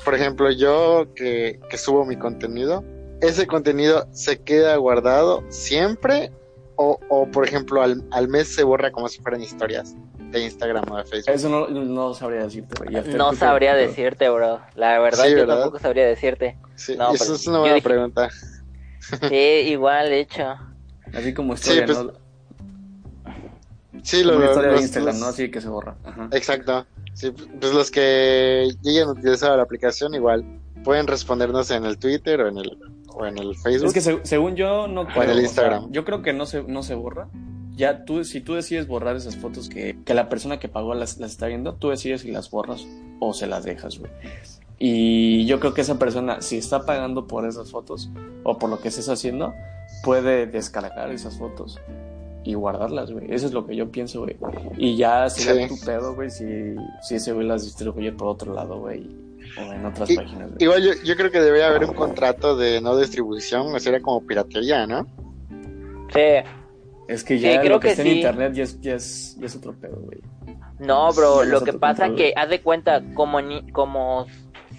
Por 0.04 0.14
ejemplo, 0.14 0.52
yo 0.52 1.08
que, 1.16 1.60
que 1.68 1.78
subo 1.80 2.06
mi 2.06 2.16
contenido, 2.16 2.84
¿ese 3.22 3.48
contenido 3.48 4.08
se 4.12 4.40
queda 4.44 4.76
guardado 4.76 5.44
siempre? 5.50 6.32
O, 6.78 7.00
o 7.10 7.26
por 7.32 7.46
ejemplo, 7.46 7.82
al, 7.82 8.04
al 8.12 8.28
mes 8.28 8.54
se 8.54 8.64
borra 8.64 8.92
como 8.92 9.08
si 9.08 9.22
fueran 9.22 9.42
historias 9.42 9.96
de 10.32 10.44
Instagram 10.44 10.84
o 10.92 10.98
de 10.98 11.06
Facebook. 11.06 11.34
Eso 11.34 11.50
no, 11.50 11.68
no 11.70 12.14
sabría 12.14 12.44
decirte, 12.44 12.76
No 13.16 13.26
¿tú 13.28 13.32
qué- 13.32 13.38
sabría 13.38 13.76
decirte, 13.76 14.28
bro. 14.30 14.60
La 14.76 15.00
verdad, 15.00 15.24
Sí, 15.26 15.32
yo 15.32 15.38
¿verdad? 15.38 15.56
tampoco 15.62 15.80
sabría 15.80 16.06
decirte. 16.06 16.58
Sí, 16.76 16.96
no, 16.98 17.14
eso 17.14 17.24
pero 17.24 17.36
es 17.36 17.48
una 17.48 17.56
yo 17.58 17.60
buena 17.62 17.76
dije- 17.76 17.88
pregunta. 17.88 18.30
Sí, 19.30 19.36
igual 19.36 20.12
hecho. 20.12 20.56
Así 21.14 21.34
como 21.34 21.54
historia, 21.54 21.86
pues, 21.86 21.98
¿no? 22.04 22.12
Sí, 24.04 24.24
lo, 24.24 24.44
historia 24.44 24.72
de 24.72 24.82
Instagram, 24.82 25.14
los- 25.16 25.20
¿no? 25.22 25.28
Así 25.28 25.50
que 25.50 25.62
se 25.62 25.70
borra. 25.70 25.96
Ajá. 26.04 26.30
Exacto. 26.32 26.86
Sí, 27.14 27.32
pues 27.32 27.74
los 27.74 27.90
que 27.92 28.68
lleguen 28.82 29.08
a 29.08 29.12
utilizar 29.12 29.56
la 29.56 29.64
aplicación 29.64 30.14
igual 30.14 30.44
pueden 30.84 31.08
respondernos 31.08 31.72
en 31.72 31.86
el 31.86 31.98
Twitter 31.98 32.42
o 32.42 32.50
en 32.50 32.58
el 32.58 32.78
o 33.18 33.26
en 33.26 33.38
el 33.38 33.56
Facebook. 33.56 33.88
Es 33.88 33.94
que 33.94 34.02
se- 34.02 34.20
según 34.26 34.56
yo, 34.56 34.88
no 34.88 35.08
creo. 35.08 35.24
en 35.24 35.30
el 35.30 35.36
o 35.38 35.40
sea, 35.40 35.44
Instagram. 35.44 35.92
yo 35.92 36.06
creo 36.06 36.22
que 36.22 36.34
no 36.34 36.46
se, 36.46 36.64
no 36.64 36.84
se 36.84 36.96
borra. 36.96 37.28
Ya 37.76 38.06
tú, 38.06 38.24
si 38.24 38.40
tú 38.40 38.54
decides 38.54 38.88
borrar 38.88 39.16
esas 39.18 39.36
fotos 39.36 39.68
que, 39.68 39.98
que 40.06 40.14
la 40.14 40.30
persona 40.30 40.60
que 40.60 40.70
pagó 40.70 40.94
las, 40.94 41.18
las 41.18 41.32
está 41.32 41.48
viendo, 41.48 41.74
tú 41.76 41.90
decides 41.90 42.22
si 42.22 42.32
las 42.32 42.50
borras 42.50 42.88
o 43.20 43.34
se 43.34 43.48
las 43.48 43.64
dejas, 43.66 44.00
güey. 44.00 44.12
Y 44.78 45.46
yo 45.46 45.60
creo 45.60 45.74
que 45.74 45.82
esa 45.82 45.98
persona, 46.00 46.42
si 46.42 46.58
está 46.58 46.86
pagando 46.86 47.28
por 47.28 47.46
esas 47.48 47.72
fotos 47.72 48.10
o 48.44 48.58
por 48.58 48.70
lo 48.70 48.80
que 48.80 48.90
estés 48.90 49.10
haciendo, 49.10 49.54
puede 50.04 50.48
descargar 50.48 51.12
esas 51.12 51.38
fotos 51.38 51.80
y 52.44 52.54
guardarlas, 52.54 53.12
güey. 53.12 53.26
Eso 53.34 53.46
es 53.48 53.54
lo 53.54 53.66
que 53.66 53.76
yo 53.76 53.90
pienso, 53.92 54.22
güey. 54.22 54.38
Y 54.78 54.96
ya 54.98 55.30
sería 55.30 55.68
Sí. 55.68 55.76
tu 55.80 55.86
pedo, 55.86 56.14
güey, 56.16 56.30
si, 56.30 56.46
si 57.02 57.16
ese 57.16 57.34
güey 57.34 57.48
las 57.48 57.64
distribuye 57.64 58.12
por 58.12 58.28
otro 58.28 58.54
lado, 58.54 58.80
güey. 58.80 59.10
O 59.58 59.74
en 59.74 59.86
otras 59.86 60.10
Y- 60.10 60.16
páginas. 60.18 60.50
Igual 60.60 60.84
yo, 60.84 60.92
yo 61.04 61.16
creo 61.16 61.32
que 61.32 61.40
debería 61.42 61.68
haber 61.68 61.86
un 61.86 61.94
contrato 61.94 62.56
de 62.58 62.82
no 62.82 62.98
distribución, 62.98 63.74
o 63.74 63.80
sería 63.80 64.02
como 64.02 64.26
piratería, 64.26 64.86
¿no? 64.86 65.06
Sí. 66.14 66.22
Es 67.08 67.24
que 67.24 67.38
Sí, 67.38 67.44
ya 67.44 67.60
creo 67.62 67.74
lo 67.74 67.80
que, 67.80 67.88
que 67.88 67.92
está 67.92 68.04
sí. 68.04 68.10
en 68.10 68.16
internet 68.18 68.54
ya 68.54 68.64
es, 68.64 68.82
ya 68.82 68.96
es, 68.96 69.38
ya 69.40 69.46
es 69.46 69.56
otro 69.56 69.74
pedo, 69.74 69.98
güey. 70.02 70.20
No, 70.80 71.12
bro, 71.14 71.44
Sí, 71.44 71.50
lo 71.50 71.62
que 71.62 71.74
pasa 71.74 72.08
control, 72.08 72.18
que 72.18 72.34
haz 72.36 72.50
de 72.50 72.62
cuenta, 72.62 73.02
como 73.14 73.42
ni, 73.42 73.70
como 73.72 74.26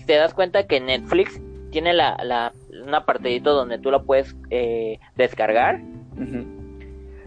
te 0.06 0.14
das 0.16 0.34
cuenta 0.34 0.66
que 0.66 0.80
Netflix 0.80 1.40
tiene 1.70 1.94
la, 1.94 2.16
la 2.22 2.52
un 2.84 2.94
apartadito 2.94 3.54
donde 3.54 3.78
tú 3.78 3.90
lo 3.90 4.04
puedes 4.04 4.36
eh, 4.50 4.98
descargar, 5.16 5.80
Ujú. 6.20 6.44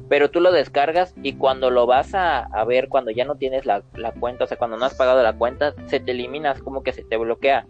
Pero 0.10 0.32
tú 0.32 0.42
lo 0.42 0.52
descargas 0.52 1.14
y 1.22 1.34
cuando 1.34 1.70
lo 1.70 1.86
vas 1.86 2.16
a, 2.16 2.40
a 2.40 2.66
ver, 2.66 2.90
cuando 2.90 3.12
ya 3.12 3.26
no 3.26 3.36
tienes 3.36 3.66
la, 3.66 3.84
la 3.96 4.12
cuenta, 4.12 4.44
o 4.44 4.48
sea, 4.48 4.58
cuando 4.58 4.76
no 4.76 4.86
has 4.86 4.96
pagado 4.96 5.22
la 5.22 5.38
cuenta, 5.38 5.76
se 5.86 6.00
te 6.00 6.12
elimina, 6.12 6.52
es 6.52 6.64
como 6.64 6.82
que 6.84 6.92
se 6.92 7.04
te 7.04 7.16
bloquea. 7.16 7.68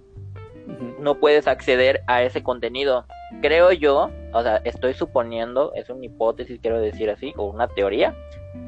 No 1.00 1.16
puedes 1.16 1.48
acceder 1.48 2.02
a 2.08 2.24
ese 2.24 2.42
contenido. 2.42 3.06
Creo 3.42 3.72
yo, 3.74 4.10
o 4.34 4.42
sea, 4.42 4.58
estoy 4.64 4.94
suponiendo, 4.94 5.74
es 5.76 5.90
una 5.90 6.06
hipótesis, 6.06 6.60
quiero 6.62 6.80
decir 6.80 7.10
así, 7.10 7.34
o 7.36 7.46
una 7.46 7.68
teoría, 7.68 8.16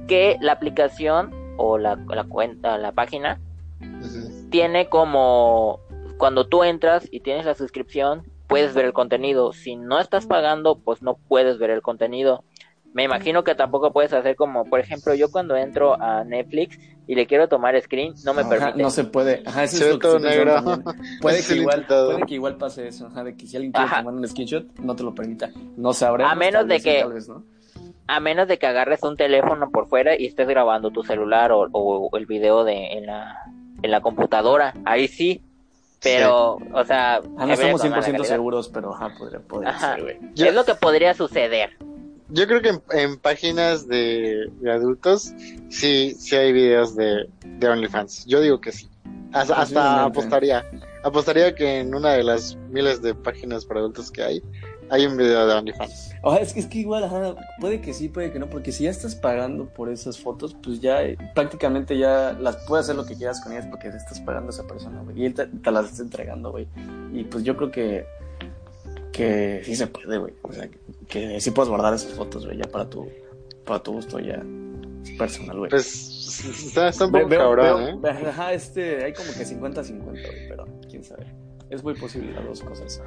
que 0.07 0.37
la 0.41 0.51
aplicación 0.51 1.31
o 1.57 1.77
la, 1.77 1.95
la 1.95 2.25
cuenta, 2.25 2.77
la 2.77 2.91
página, 2.91 3.39
tiene 4.49 4.89
como, 4.89 5.79
cuando 6.17 6.45
tú 6.47 6.63
entras 6.63 7.07
y 7.09 7.21
tienes 7.21 7.45
la 7.45 7.55
suscripción, 7.55 8.23
puedes 8.47 8.73
ver 8.73 8.83
el 8.83 8.93
contenido. 8.93 9.53
Si 9.53 9.77
no 9.77 9.99
estás 9.99 10.25
pagando, 10.25 10.75
pues 10.75 11.01
no 11.01 11.15
puedes 11.15 11.57
ver 11.57 11.69
el 11.69 11.81
contenido. 11.81 12.43
Me 12.93 13.03
imagino 13.03 13.43
que 13.43 13.55
tampoco 13.55 13.91
puedes 13.93 14.11
hacer 14.13 14.35
como, 14.35 14.65
por 14.65 14.79
ejemplo, 14.79 15.13
yo 15.13 15.31
cuando 15.31 15.55
entro 15.55 16.01
a 16.01 16.23
Netflix 16.25 16.77
y 17.07 17.15
le 17.15 17.25
quiero 17.25 17.47
tomar 17.47 17.79
screen, 17.81 18.13
no 18.25 18.33
me 18.33 18.41
Ajá, 18.41 18.49
permite. 18.49 18.81
no 18.83 18.89
se 18.89 19.05
puede. 19.05 19.43
Ajá, 19.45 19.63
eso 19.63 19.77
Se 19.77 19.85
es 19.85 19.93
lo 19.93 19.99
que 19.99 20.07
todo 20.07 20.19
negro. 20.19 20.55
Puede 21.21 21.43
que, 21.45 21.55
igual, 21.55 21.85
puede 21.87 22.25
que 22.25 22.33
igual 22.35 22.57
pase 22.57 22.87
eso, 22.87 23.07
ajá, 23.07 23.23
de 23.23 23.35
que 23.37 23.47
si 23.47 23.55
alguien 23.55 23.71
quiere 23.71 23.85
Ajá. 23.87 23.99
tomar 23.99 24.13
un 24.13 24.27
screenshot, 24.27 24.65
no 24.79 24.95
te 24.95 25.03
lo 25.03 25.15
permita. 25.15 25.49
No 25.77 25.93
sabremos. 25.93 26.31
A 26.31 26.35
menos 26.35 26.61
tal 26.61 26.67
de 26.67 26.81
que- 26.81 26.99
tal 27.01 27.13
vez 27.13 27.27
no. 27.29 27.43
A 28.07 28.19
menos 28.19 28.47
de 28.49 28.57
que 28.59 28.67
agarres 28.67 29.01
un 29.03 29.15
teléfono 29.15 29.69
por 29.71 29.87
fuera 29.87 30.19
y 30.19 30.25
estés 30.25 30.47
grabando 30.47 30.91
tu 30.91 31.01
celular 31.03 31.53
o, 31.53 31.69
o 31.71 32.17
el 32.17 32.25
video 32.25 32.65
de 32.65 32.87
en 32.93 33.05
la, 33.05 33.37
en 33.81 33.89
la 33.89 34.01
computadora, 34.01 34.73
ahí 34.83 35.07
sí. 35.07 35.41
Pero, 36.03 36.57
o 36.73 36.83
sea, 36.83 37.21
Ah, 37.37 37.45
no 37.45 37.53
estamos 37.53 37.79
con 37.81 37.89
mala 37.91 38.01
100% 38.01 38.05
calidad. 38.11 38.23
seguros, 38.25 38.69
pero 38.69 38.93
ajá, 38.93 39.13
podría, 39.17 39.39
podría 39.39 39.69
Ajá. 39.69 39.93
ser, 39.95 40.03
güey. 40.03 40.17
Es 40.35 40.53
lo 40.53 40.65
que 40.65 40.75
podría 40.75 41.13
suceder. 41.13 41.69
Yo 42.31 42.47
creo 42.47 42.61
que 42.61 42.69
en, 42.69 42.81
en 42.91 43.19
páginas 43.19 43.87
de, 43.87 44.49
de 44.61 44.71
adultos 44.71 45.33
sí, 45.69 46.15
sí 46.17 46.35
hay 46.35 46.53
videos 46.53 46.95
de, 46.95 47.29
de 47.43 47.67
OnlyFans. 47.67 48.25
Yo 48.25 48.39
digo 48.39 48.61
que 48.61 48.71
sí. 48.71 48.89
Hasta, 49.33 50.05
apostaría. 50.05 50.65
Apostaría 51.03 51.55
que 51.55 51.79
en 51.79 51.95
una 51.95 52.13
de 52.13 52.23
las 52.23 52.55
miles 52.69 53.01
de 53.01 53.15
páginas 53.15 53.65
para 53.65 53.79
adultos 53.79 54.11
que 54.11 54.23
hay, 54.23 54.43
hay 54.89 55.05
un 55.05 55.17
video 55.17 55.47
de 55.47 55.53
OnlyFans. 55.55 56.11
Ojo, 56.21 56.37
es 56.37 56.53
que, 56.53 56.59
es 56.59 56.67
que 56.67 56.79
igual, 56.79 57.03
ajá, 57.03 57.35
puede 57.59 57.81
que 57.81 57.93
sí, 57.93 58.07
puede 58.07 58.31
que 58.31 58.39
no, 58.39 58.49
porque 58.49 58.71
si 58.71 58.83
ya 58.83 58.91
estás 58.91 59.15
pagando 59.15 59.65
por 59.65 59.89
esas 59.89 60.19
fotos, 60.19 60.55
pues 60.61 60.79
ya 60.79 61.01
eh, 61.01 61.17
prácticamente 61.33 61.97
ya 61.97 62.37
las 62.39 62.57
puedes 62.67 62.85
hacer 62.85 62.95
lo 62.95 63.05
que 63.05 63.15
quieras 63.15 63.41
con 63.41 63.53
ellas 63.53 63.65
porque 63.69 63.87
estás 63.87 64.19
pagando 64.19 64.51
a 64.51 64.53
esa 64.53 64.67
persona, 64.67 65.01
güey. 65.01 65.21
Y 65.21 65.25
él 65.25 65.33
te, 65.33 65.47
te 65.47 65.71
las 65.71 65.85
está 65.85 66.03
entregando, 66.03 66.51
güey. 66.51 66.67
Y 67.13 67.23
pues 67.23 67.43
yo 67.43 67.57
creo 67.57 67.71
que, 67.71 68.05
que 69.11 69.61
sí 69.63 69.75
se 69.75 69.87
puede, 69.87 70.17
güey. 70.17 70.33
O 70.41 70.51
sea, 70.53 70.67
que, 70.67 70.77
que 71.07 71.39
sí 71.41 71.51
puedes 71.51 71.69
guardar 71.69 71.93
esas 71.93 72.13
fotos, 72.13 72.45
güey, 72.45 72.57
ya 72.57 72.65
para 72.65 72.89
tu, 72.89 73.07
para 73.65 73.81
tu 73.81 73.93
gusto 73.93 74.19
ya 74.19 74.41
personal, 75.17 75.57
güey. 75.57 75.69
Pues 75.69 76.45
está, 76.67 76.89
está 76.89 77.05
un 77.05 77.11
poco 77.11 77.27
veo- 77.27 77.39
cabrón, 77.39 78.01
¿eh? 78.05 78.09
Ajá, 78.29 78.53
este, 78.53 79.03
hay 79.03 79.13
como 79.13 79.29
que 79.33 79.43
50-50, 79.45 80.03
güey, 80.03 80.47
pero 80.49 80.65
quién 80.89 81.03
sabe. 81.03 81.25
Es 81.69 81.83
muy 81.83 81.93
posible 81.93 82.33
las 82.33 82.43
dos 82.45 82.61
cosas. 82.63 83.01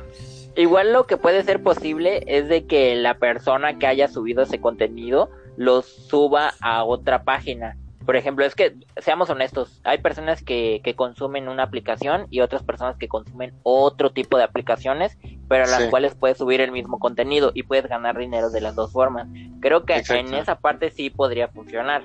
Igual 0.57 0.93
lo 0.95 1.07
que 1.07 1.19
puede 1.19 1.43
ser 1.45 1.63
posible 1.63 2.23
es 2.27 2.49
de 2.49 2.65
que 2.67 2.95
la 2.97 3.19
persona 3.19 3.79
que 3.79 3.87
haya 3.87 4.09
subido 4.09 4.43
ese 4.43 4.59
contenido 4.59 5.29
lo 5.57 5.83
suba 5.83 6.55
a 6.61 6.83
otra 6.85 7.25
página. 7.25 7.77
Por 8.07 8.17
ejemplo, 8.17 8.45
es 8.45 8.55
que, 8.55 8.75
seamos 8.99 9.29
honestos, 9.31 9.81
hay 9.85 9.99
personas 9.99 10.43
que, 10.43 10.81
que 10.83 10.95
consumen 10.95 11.49
una 11.49 11.63
aplicación 11.63 12.27
y 12.31 12.41
otras 12.41 12.63
personas 12.63 12.97
que 12.97 13.09
consumen 13.09 13.53
otro 13.63 14.13
tipo 14.13 14.37
de 14.39 14.45
aplicaciones, 14.45 15.17
pero 15.49 15.65
a 15.65 15.67
las 15.69 15.83
Sí. 15.85 15.91
cuales 15.91 16.15
puedes 16.15 16.39
subir 16.39 16.61
el 16.61 16.73
mismo 16.73 16.99
contenido 16.99 17.53
y 17.55 17.63
puedes 17.65 17.87
ganar 17.89 18.17
dinero 18.19 18.51
de 18.51 18.61
las 18.61 18.75
dos 18.75 18.93
formas. 18.93 19.29
Creo 19.61 19.85
que 19.85 19.97
Exacto. 19.97 20.29
en 20.29 20.35
esa 20.35 20.57
parte 20.57 20.91
sí 20.91 21.11
podría 21.11 21.49
funcionar. 21.49 22.03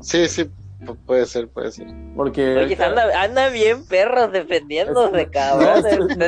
Sí, 0.00 0.26
sí, 0.28 0.44
pu- 0.80 0.96
puede 1.06 1.26
ser, 1.26 1.48
puede 1.48 1.70
ser. 1.70 1.86
Porque. 2.16 2.56
Oye, 2.56 2.76
anda, 2.82 3.22
anda 3.22 3.48
bien 3.50 3.86
perros 3.86 4.32
defendiéndose, 4.32 5.22
Es- 5.22 5.28
cabrón. 5.30 5.82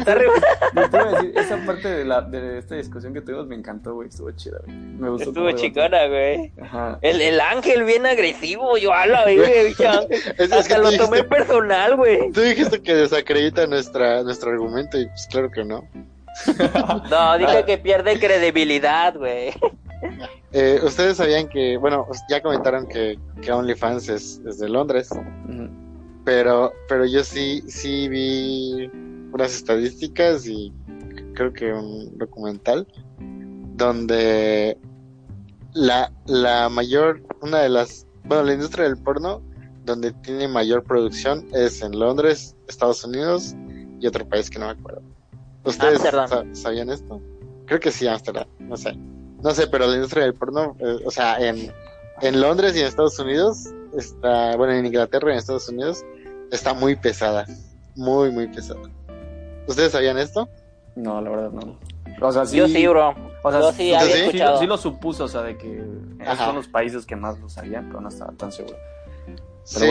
Te 0.75 0.97
iba 0.99 1.09
a 1.09 1.13
decir, 1.13 1.33
esa 1.37 1.57
parte 1.65 1.89
de, 1.89 2.05
la, 2.05 2.21
de 2.23 2.59
esta 2.59 2.75
discusión 2.75 3.15
que 3.15 3.21
tuvimos 3.21 3.47
me 3.47 3.55
encantó, 3.55 3.95
güey. 3.95 4.09
Estuvo 4.09 4.31
chida, 4.33 4.59
güey. 4.65 4.77
Me 4.77 5.09
gustó. 5.11 5.31
Estuvo 5.31 5.51
chicona, 5.53 6.07
güey. 6.09 6.53
Ajá. 6.63 6.99
El, 7.03 7.21
el 7.21 7.41
ángel 7.41 7.85
bien 7.85 8.07
agresivo, 8.07 8.77
yo 8.77 8.93
a 8.93 9.07
la 9.07 9.25
verga, 9.25 9.47
bicho 9.67 9.89
ángel. 9.89 10.21
Es, 10.39 10.69
que 10.69 10.79
lo 10.79 10.93
tomé 10.97 11.25
personal, 11.25 11.97
güey. 11.97 12.31
tú 12.33 12.41
dijiste 12.41 12.81
que 12.83 12.95
desacredita 12.95 13.67
nuestra, 13.67 14.23
nuestro 14.23 14.51
argumento 14.51 14.99
y 14.99 15.07
pues 15.07 15.27
claro 15.31 15.51
que 15.51 15.65
no. 15.65 15.85
No, 17.11 17.39
dije 17.39 17.65
que 17.65 17.79
pierde 17.79 18.19
credibilidad, 18.19 19.17
güey. 19.17 19.53
Eh, 20.53 20.81
Ustedes 20.83 21.17
sabían 21.17 21.49
que, 21.49 21.77
bueno, 21.77 22.07
ya 22.29 22.43
comentaron 22.43 22.87
que, 22.87 23.19
que 23.41 23.53
OnlyFans 23.53 24.09
es, 24.09 24.41
es 24.47 24.59
de 24.59 24.69
Londres, 24.69 25.09
pero, 26.25 26.73
pero 26.89 27.05
yo 27.07 27.25
sí, 27.25 27.63
sí 27.69 28.09
vi 28.09 28.91
unas 29.33 29.55
estadísticas 29.55 30.47
y 30.47 30.73
creo 31.35 31.53
que 31.53 31.73
un 31.73 32.17
documental 32.19 32.87
donde 33.77 34.79
la, 35.73 36.13
la 36.27 36.69
mayor, 36.69 37.23
una 37.41 37.59
de 37.59 37.69
las, 37.69 38.07
bueno, 38.25 38.45
la 38.45 38.55
industria 38.55 38.85
del 38.85 38.97
porno 38.97 39.43
donde 39.85 40.13
tiene 40.13 40.49
mayor 40.49 40.85
producción 40.85 41.47
es 41.53 41.83
en 41.83 41.99
Londres, 41.99 42.57
Estados 42.69 43.05
Unidos 43.05 43.55
y 44.01 44.07
otro 44.07 44.27
país 44.27 44.49
que 44.49 44.59
no 44.59 44.67
me 44.67 44.73
acuerdo. 44.73 45.03
¿Ustedes 45.65 46.03
sabían 46.53 46.91
esto? 46.91 47.21
Creo 47.67 47.81
que 47.81 47.91
sí, 47.91 48.07
Ámsterdam, 48.07 48.47
no 48.61 48.77
sé. 48.77 48.95
No 49.43 49.51
sé, 49.53 49.67
pero 49.67 49.87
la 49.87 49.95
industria 49.95 50.25
del 50.25 50.35
porno, 50.35 50.77
eh, 50.81 50.99
o 51.05 51.11
sea, 51.11 51.37
en, 51.39 51.73
en 52.23 52.41
Londres 52.41 52.77
y 52.77 52.81
en 52.81 52.87
Estados 52.87 53.19
Unidos, 53.19 53.69
está, 53.97 54.57
bueno, 54.57 54.73
en 54.75 54.87
Inglaterra 54.87 55.29
y 55.29 55.33
en 55.33 55.39
Estados 55.39 55.69
Unidos, 55.69 56.05
está 56.51 56.75
muy 56.75 56.97
pesada. 56.97 57.47
Muy, 57.95 58.31
muy 58.31 58.49
pesada. 58.49 58.81
¿Ustedes 59.67 59.93
sabían 59.93 60.19
esto? 60.19 60.49
No, 60.97 61.21
la 61.21 61.31
verdad 61.31 61.51
no. 61.51 61.79
O 62.21 62.33
sea, 62.33 62.47
sí. 62.47 62.57
Yo 62.57 62.69
sí, 62.69 62.87
bro. 62.87 63.15
O 63.43 63.51
sea, 63.51 63.61
Yo 63.61 63.73
sí 63.73 63.91
¿tú 63.91 63.97
había 63.97 64.01
sí? 64.01 64.13
sí, 64.13 64.19
escuchado. 64.27 64.59
sí 64.59 64.67
lo 64.67 64.77
supuso, 64.79 65.25
o 65.25 65.29
sea, 65.29 65.43
de 65.43 65.57
que 65.57 65.83
Ajá. 66.25 66.47
son 66.47 66.57
los 66.57 66.69
países 66.69 67.05
que 67.05 67.17
más 67.17 67.39
lo 67.39 67.49
sabían, 67.49 67.89
pero 67.89 68.01
no 68.01 68.09
estaba 68.09 68.33
tan 68.33 68.53
seguro. 68.53 68.77
Sí, 69.65 69.87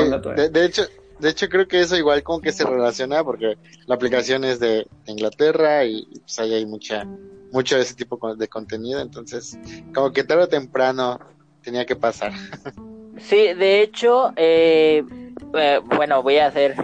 de 0.52 0.66
hecho, 0.66 0.84
de 1.24 1.30
hecho 1.30 1.48
creo 1.48 1.68
que 1.68 1.80
eso 1.80 1.96
igual 1.96 2.22
como 2.22 2.42
que 2.42 2.52
se 2.52 2.66
relaciona 2.66 3.24
porque 3.24 3.58
la 3.88 3.96
aplicación 3.96 4.44
es 4.44 4.60
de, 4.60 4.86
Inglaterra 5.08 5.86
y 5.86 6.06
pues 6.20 6.38
ahí 6.40 6.54
hay 6.54 6.66
mucha, 6.66 7.06
mucho 7.52 7.78
de 7.78 7.84
ese 7.84 7.96
tipo 7.96 8.36
de 8.36 8.48
contenido, 8.50 9.02
entonces 9.02 9.58
como 9.94 10.12
que 10.12 10.26
tarde 10.26 10.44
o 10.44 10.50
temprano 10.50 11.20
tenía 11.62 11.86
que 11.86 11.96
pasar. 11.96 12.34
Sí, 13.20 13.54
de 13.54 13.82
hecho, 13.82 14.34
eh, 14.36 15.04
eh, 15.54 15.80
bueno, 15.96 16.24
voy 16.24 16.38
a 16.38 16.48
hacer 16.48 16.76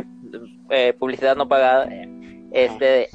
eh, 0.70 0.94
publicidad 0.94 1.36
no 1.36 1.48
pagada. 1.48 1.90
Este, 2.52 3.10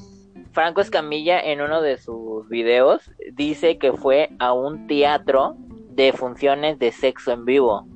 Franco 0.51 0.81
Escamilla 0.81 1.41
en 1.41 1.61
uno 1.61 1.81
de 1.81 1.97
sus 1.97 2.49
videos 2.49 3.03
dice 3.33 3.79
que 3.79 3.93
fue 3.93 4.31
a 4.41 4.53
un 4.53 4.89
teatro 4.89 5.57
de 5.91 6.13
funciones 6.13 6.79
de 6.81 6.91
sexo 6.91 7.31
en 7.31 7.45
vivo 7.45 7.87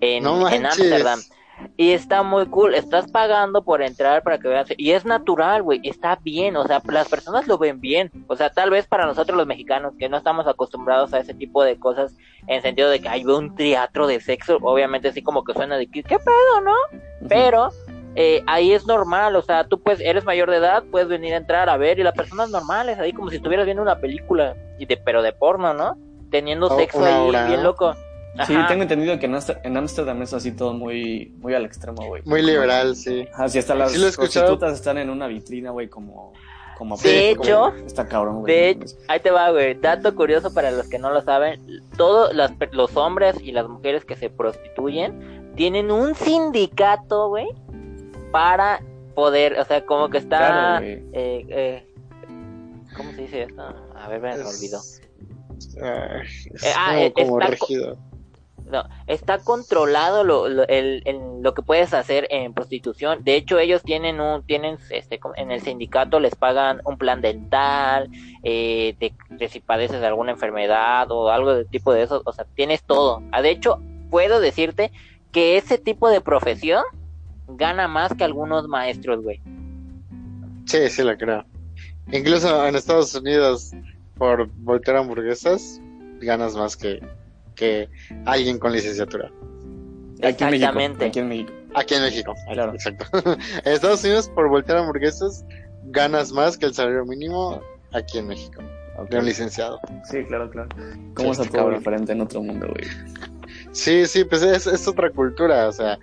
en 0.00 0.24
No 0.24 0.48
en 0.48 0.62
manches. 0.62 1.32
Y 1.76 1.92
está 1.92 2.22
muy 2.22 2.46
cool, 2.46 2.74
estás 2.74 3.10
pagando 3.10 3.62
por 3.62 3.82
entrar 3.82 4.22
para 4.22 4.38
que 4.38 4.48
veas. 4.48 4.68
Y 4.76 4.92
es 4.92 5.04
natural, 5.04 5.62
güey, 5.62 5.80
está 5.84 6.18
bien, 6.22 6.56
o 6.56 6.66
sea, 6.66 6.82
las 6.86 7.08
personas 7.08 7.46
lo 7.46 7.58
ven 7.58 7.80
bien. 7.80 8.10
O 8.28 8.36
sea, 8.36 8.50
tal 8.50 8.70
vez 8.70 8.86
para 8.86 9.06
nosotros 9.06 9.36
los 9.36 9.46
mexicanos 9.46 9.94
que 9.98 10.08
no 10.08 10.16
estamos 10.16 10.46
acostumbrados 10.46 11.12
a 11.12 11.18
ese 11.18 11.34
tipo 11.34 11.62
de 11.64 11.78
cosas, 11.78 12.14
en 12.46 12.62
sentido 12.62 12.90
de 12.90 13.00
que 13.00 13.08
hay 13.08 13.24
un 13.24 13.54
teatro 13.54 14.06
de 14.06 14.20
sexo, 14.20 14.58
obviamente 14.62 15.08
así 15.08 15.22
como 15.22 15.44
que 15.44 15.54
suena 15.54 15.76
de 15.76 15.86
que, 15.86 16.02
¿qué 16.02 16.18
pedo, 16.18 16.60
no? 16.62 16.74
Pero 17.28 17.70
eh, 18.14 18.42
ahí 18.46 18.72
es 18.72 18.86
normal, 18.86 19.36
o 19.36 19.42
sea, 19.42 19.64
tú 19.64 19.82
pues 19.82 20.00
eres 20.00 20.24
mayor 20.24 20.50
de 20.50 20.56
edad, 20.56 20.84
puedes 20.90 21.08
venir 21.08 21.34
a 21.34 21.36
entrar 21.36 21.68
a 21.68 21.76
ver 21.76 21.98
y 21.98 22.02
la 22.02 22.12
persona 22.12 22.44
es 22.44 22.50
normal, 22.50 22.88
es 22.88 22.98
ahí 22.98 23.12
como 23.12 23.28
si 23.28 23.36
estuvieras 23.36 23.66
viendo 23.66 23.82
una 23.82 23.98
película, 23.98 24.56
y 24.78 24.86
de, 24.86 24.96
pero 24.96 25.20
de 25.20 25.32
porno, 25.32 25.74
¿no? 25.74 25.98
Teniendo 26.30 26.70
sexo 26.70 27.04
ahí, 27.04 27.30
bien 27.30 27.62
¿no? 27.62 27.74
Sí, 28.46 28.54
Ajá. 28.54 28.68
tengo 28.68 28.82
entendido 28.82 29.18
que 29.18 29.26
en 29.26 29.32
Ámster- 29.34 29.60
en 29.64 29.76
Ámsterdam 29.76 30.20
es 30.22 30.32
así 30.34 30.52
todo 30.52 30.72
muy, 30.74 31.32
muy 31.38 31.54
al 31.54 31.64
extremo, 31.64 32.04
güey. 32.06 32.22
Muy 32.24 32.42
liberal, 32.42 32.94
sí. 32.96 33.26
Así 33.34 33.58
hasta 33.58 33.74
las 33.74 33.92
Sí 33.92 33.98
lo 33.98 34.10
prostitutas 34.12 34.74
están 34.74 34.98
en 34.98 35.10
una 35.10 35.26
vitrina, 35.26 35.70
güey, 35.70 35.88
como, 35.88 36.32
como 36.76 36.96
De 36.98 37.34
como- 37.36 37.44
hecho- 37.44 37.74
está 37.86 38.06
cabrón, 38.06 38.40
güey. 38.40 38.54
De 38.54 38.74
mames. 38.74 38.98
Ahí 39.08 39.20
te 39.20 39.30
va, 39.30 39.50
güey. 39.50 39.74
Dato 39.74 40.14
curioso 40.14 40.52
para 40.52 40.70
los 40.70 40.88
que 40.88 40.98
no 40.98 41.10
lo 41.10 41.22
saben. 41.22 41.60
Todos 41.96 42.34
las 42.34 42.52
pe- 42.52 42.68
los 42.72 42.96
hombres 42.96 43.36
y 43.42 43.52
las 43.52 43.68
mujeres 43.68 44.04
que 44.04 44.16
se 44.16 44.28
prostituyen 44.28 45.52
tienen 45.56 45.90
un 45.90 46.14
sindicato, 46.14 47.28
güey, 47.28 47.46
para 48.32 48.82
poder, 49.14 49.58
o 49.58 49.64
sea, 49.64 49.86
como 49.86 50.10
que 50.10 50.18
está... 50.18 50.38
Claro, 50.38 50.84
eh, 50.84 51.02
eh, 51.14 51.86
¿Cómo 52.96 53.12
se 53.12 53.22
dice 53.22 53.42
esto? 53.44 53.62
A 53.94 54.08
ver, 54.08 54.20
me 54.20 54.32
olvidó. 54.34 54.80
Ah, 55.82 56.20
es 56.22 56.62
Eh, 56.64 56.70
ah, 56.76 56.86
como, 56.88 57.00
eh, 57.00 57.12
como 57.14 57.40
está 57.40 57.50
regido. 57.50 57.98
No, 58.68 58.84
está 59.06 59.38
controlado 59.38 60.24
lo, 60.24 60.48
lo, 60.48 60.66
el, 60.66 61.02
el- 61.04 61.40
lo 61.40 61.54
que 61.54 61.62
puedes 61.62 61.94
hacer 61.94 62.26
en 62.30 62.52
prostitución. 62.52 63.22
De 63.22 63.36
hecho, 63.36 63.60
ellos 63.60 63.82
tienen 63.82 64.20
un, 64.20 64.42
tienen, 64.42 64.76
este, 64.90 65.20
en 65.36 65.52
el 65.52 65.60
sindicato 65.60 66.18
les 66.18 66.34
pagan 66.34 66.80
un 66.84 66.98
plan 66.98 67.20
dental, 67.20 68.10
eh, 68.42 68.96
de 69.30 69.48
si 69.48 69.60
padeces 69.60 70.00
de 70.00 70.06
alguna 70.08 70.32
enfermedad 70.32 71.10
o 71.12 71.30
algo 71.30 71.54
de 71.54 71.64
tipo 71.64 71.92
de 71.92 72.02
eso. 72.02 72.22
O 72.24 72.32
sea, 72.32 72.44
tienes 72.56 72.82
todo. 72.82 73.22
Ah, 73.30 73.40
de 73.40 73.50
hecho, 73.50 73.80
puedo 74.10 74.40
decirte 74.40 74.90
que 75.30 75.56
ese 75.56 75.78
tipo 75.78 76.08
de 76.10 76.20
profesión 76.20 76.82
gana 77.46 77.86
más 77.86 78.14
que 78.14 78.24
algunos 78.24 78.66
maestros, 78.66 79.22
güey. 79.22 79.40
Sí, 80.64 80.88
sí 80.88 81.02
lo 81.04 81.16
creo. 81.16 81.44
Incluso 82.10 82.66
en 82.66 82.74
Estados 82.74 83.14
Unidos, 83.14 83.70
por 84.18 84.48
voltear 84.56 84.96
hamburguesas, 84.96 85.80
ganas 86.20 86.56
más 86.56 86.76
que, 86.76 87.00
que 87.56 87.88
alguien 88.24 88.58
con 88.60 88.72
licenciatura. 88.72 89.30
Aquí 90.22 90.44
en 90.44 90.50
México. 90.50 90.54
Exactamente. 90.54 91.04
Aquí 91.06 91.18
en 91.18 91.28
México. 91.28 91.52
Aquí 91.74 91.94
en 91.94 92.02
México, 92.02 92.34
Claro. 92.52 92.72
exacto. 92.74 93.04
en 93.22 93.40
Estados 93.72 94.02
Unidos, 94.04 94.30
por 94.34 94.48
voltear 94.48 94.78
hamburguesas, 94.78 95.44
ganas 95.86 96.32
más 96.32 96.56
que 96.56 96.66
el 96.66 96.74
salario 96.74 97.04
mínimo 97.04 97.60
aquí 97.92 98.18
en 98.18 98.28
México, 98.28 98.62
de 99.10 99.18
un 99.18 99.24
licenciado. 99.26 99.78
Sí, 100.10 100.24
claro, 100.24 100.48
claro. 100.50 100.68
¿Cómo 101.14 101.34
Sí, 101.34 101.42
está 101.42 101.58
todo 101.58 101.70
diferente 101.70 102.12
en 102.12 102.20
otro 102.22 102.42
mundo, 102.42 102.66
güey? 102.68 102.86
Sí, 103.76 104.06
sí, 104.06 104.24
pues 104.24 104.40
es, 104.40 104.66
es 104.66 104.88
otra 104.88 105.10
cultura, 105.10 105.68
o 105.68 105.72
sea, 105.72 105.98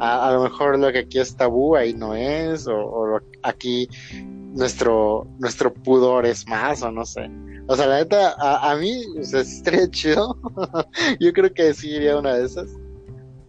a, 0.00 0.28
a 0.28 0.32
lo 0.32 0.44
mejor 0.44 0.78
lo 0.78 0.90
que 0.90 1.00
aquí 1.00 1.18
es 1.18 1.36
tabú 1.36 1.76
ahí 1.76 1.92
no 1.92 2.14
es, 2.14 2.66
o, 2.66 2.74
o 2.74 3.20
aquí 3.42 3.86
nuestro 4.54 5.26
nuestro 5.38 5.74
pudor 5.74 6.24
es 6.24 6.48
más, 6.48 6.80
o 6.82 6.90
no 6.90 7.04
sé. 7.04 7.30
O 7.66 7.76
sea, 7.76 7.86
la 7.86 7.98
neta, 7.98 8.34
a, 8.38 8.70
a 8.70 8.76
mí, 8.76 9.04
o 9.20 9.24
sea. 9.24 9.42
Yo 11.20 11.32
creo 11.34 11.52
que 11.52 11.74
sí 11.74 11.90
iría 11.90 12.16
una 12.16 12.34
de 12.34 12.46
esas. 12.46 12.70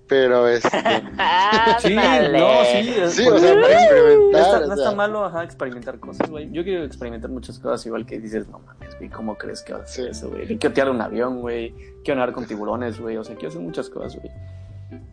Pero 0.09 0.47
este, 0.47 0.69
Sí, 1.79 1.95
no, 1.95 2.63
sí. 2.65 2.89
es- 2.97 3.13
sí, 3.13 3.27
o 3.27 3.37
sea, 3.37 3.53
para 3.53 3.67
no 3.75 3.79
experimentar. 3.79 4.41
está, 4.41 4.57
o 4.57 4.67
no 4.67 4.73
está 4.73 4.91
malo, 4.95 5.23
ajá, 5.25 5.43
experimentar 5.43 5.99
cosas, 5.99 6.29
güey. 6.29 6.51
Yo 6.51 6.63
quiero 6.63 6.83
experimentar 6.83 7.29
muchas 7.29 7.59
cosas, 7.59 7.85
igual 7.85 8.05
que 8.07 8.19
dices, 8.19 8.47
no 8.49 8.59
mames, 8.59 8.97
güey, 8.97 9.09
¿cómo 9.09 9.37
crees 9.37 9.61
que 9.61 9.73
vas 9.73 9.81
a 9.81 9.85
hacer 9.85 10.05
Sí. 10.05 10.11
eso, 10.11 10.29
güey? 10.29 10.47
Quiero 10.47 10.73
tirar 10.73 10.89
un 10.89 10.99
avión, 11.01 11.41
güey. 11.41 11.73
Quiero 12.03 12.19
nadar 12.19 12.33
con 12.33 12.45
tiburones, 12.45 12.99
güey. 12.99 13.17
O 13.17 13.23
sea, 13.23 13.35
quiero 13.35 13.49
hacer 13.49 13.61
muchas 13.61 13.89
cosas, 13.89 14.15
güey. 14.19 14.31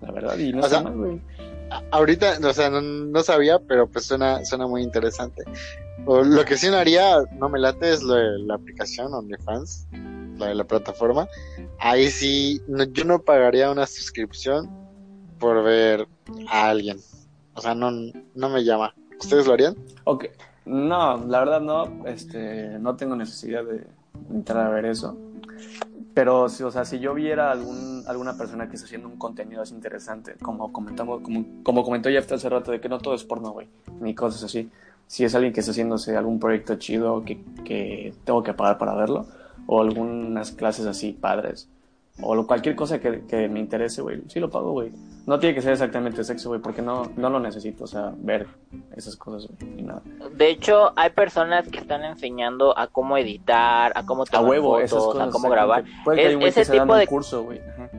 La 0.00 0.10
verdad, 0.12 0.38
y 0.38 0.52
no 0.52 0.62
O 0.62 0.64
está 0.64 0.76
sea, 0.80 0.82
mal, 0.82 0.94
güey. 0.96 1.20
ahorita, 1.90 2.38
o 2.42 2.52
sea, 2.54 2.70
no, 2.70 2.80
no 2.80 3.22
sabía, 3.22 3.58
pero 3.58 3.86
pues 3.88 4.06
suena, 4.06 4.42
suena 4.46 4.66
muy 4.66 4.82
interesante. 4.82 5.44
O 6.06 6.22
lo 6.22 6.44
que 6.46 6.56
sí 6.56 6.70
no 6.70 6.76
haría, 6.78 7.18
no 7.38 7.50
me 7.50 7.58
late, 7.58 7.90
es 7.92 8.02
lo 8.02 8.14
de 8.14 8.38
la 8.38 8.54
aplicación 8.54 9.12
OnlyFans, 9.12 9.88
la 10.38 10.46
de 10.46 10.54
la 10.54 10.64
plataforma. 10.64 11.28
Ahí 11.78 12.08
sí, 12.10 12.62
no- 12.68 12.84
yo 12.84 13.04
no 13.04 13.18
pagaría 13.18 13.70
una 13.70 13.86
suscripción 13.86 14.70
por 15.38 15.62
ver 15.62 16.06
a 16.48 16.68
alguien. 16.68 16.98
O 17.54 17.60
sea, 17.60 17.74
no, 17.74 17.90
no 17.90 18.48
me 18.48 18.64
llama. 18.64 18.94
¿Ustedes 19.18 19.46
lo 19.46 19.54
harían? 19.54 19.76
Ok. 20.04 20.26
No, 20.66 21.16
la 21.26 21.38
verdad 21.38 21.60
no, 21.60 22.06
este, 22.06 22.78
no 22.78 22.96
tengo 22.96 23.14
necesidad 23.16 23.64
de 23.64 23.86
entrar 24.30 24.66
a 24.66 24.70
ver 24.70 24.86
eso. 24.86 25.16
Pero, 26.12 26.44
o 26.44 26.48
sea, 26.48 26.84
si 26.84 26.98
yo 26.98 27.14
viera 27.14 27.52
algún, 27.52 28.02
alguna 28.06 28.36
persona 28.36 28.68
que 28.68 28.76
está 28.76 28.86
haciendo 28.86 29.06
un 29.06 29.18
contenido 29.18 29.62
así 29.62 29.74
interesante, 29.74 30.34
como 30.40 30.72
comentamos, 30.72 31.20
como, 31.20 31.44
como 31.62 31.84
comentó 31.84 32.08
Jeff 32.08 32.32
hace 32.32 32.48
rato, 32.48 32.72
de 32.72 32.80
que 32.80 32.88
no 32.88 32.98
todo 32.98 33.14
es 33.14 33.22
porno, 33.22 33.50
güey, 33.50 33.68
ni 34.00 34.14
cosas 34.14 34.42
así. 34.42 34.70
Si 35.06 35.24
es 35.24 35.34
alguien 35.34 35.52
que 35.52 35.60
está 35.60 35.72
haciéndose 35.72 36.16
algún 36.16 36.40
proyecto 36.40 36.76
chido 36.76 37.22
que, 37.24 37.44
que 37.64 38.14
tengo 38.24 38.42
que 38.42 38.54
pagar 38.54 38.78
para 38.78 38.94
verlo, 38.94 39.26
o 39.66 39.82
algunas 39.82 40.52
clases 40.52 40.86
así 40.86 41.12
padres, 41.12 41.68
o 42.22 42.34
lo- 42.34 42.46
cualquier 42.46 42.74
cosa 42.76 42.98
que, 43.00 43.24
que 43.26 43.48
me 43.48 43.60
interese, 43.60 44.02
güey, 44.02 44.22
sí 44.28 44.40
lo 44.40 44.50
pago, 44.50 44.72
güey. 44.72 44.90
No 45.26 45.38
tiene 45.40 45.54
que 45.56 45.62
ser 45.62 45.72
exactamente 45.72 46.22
sexo, 46.22 46.50
güey, 46.50 46.60
porque 46.60 46.82
no, 46.82 47.10
no 47.16 47.30
lo 47.30 47.40
necesito, 47.40 47.84
o 47.84 47.86
sea, 47.88 48.12
ver 48.16 48.46
esas 48.96 49.16
cosas, 49.16 49.48
güey, 49.58 49.72
ni 49.74 49.82
nada. 49.82 50.00
De 50.34 50.48
hecho, 50.50 50.92
hay 50.94 51.10
personas 51.10 51.66
que 51.68 51.78
están 51.78 52.04
enseñando 52.04 52.78
a 52.78 52.86
cómo 52.86 53.18
editar, 53.18 53.92
a 53.96 54.06
cómo 54.06 54.22
A 54.22 54.26
tomar 54.26 54.50
huevo, 54.50 54.68
fotos, 54.74 54.84
esas 54.84 55.02
cosas. 55.02 55.28
a 55.28 55.30
cómo 55.32 55.50
grabar. 55.50 55.84
Puede 56.04 56.18
que 56.22 56.28
Es- 56.28 56.36
un 56.36 56.42
ese 56.42 56.60
que 56.60 56.64
se 56.66 56.76
dando 56.76 56.84
tipo 56.84 56.94
un 56.94 57.00
de- 57.00 57.06
curso, 57.08 57.42
güey. 57.42 57.58
Ajá. 57.60 57.90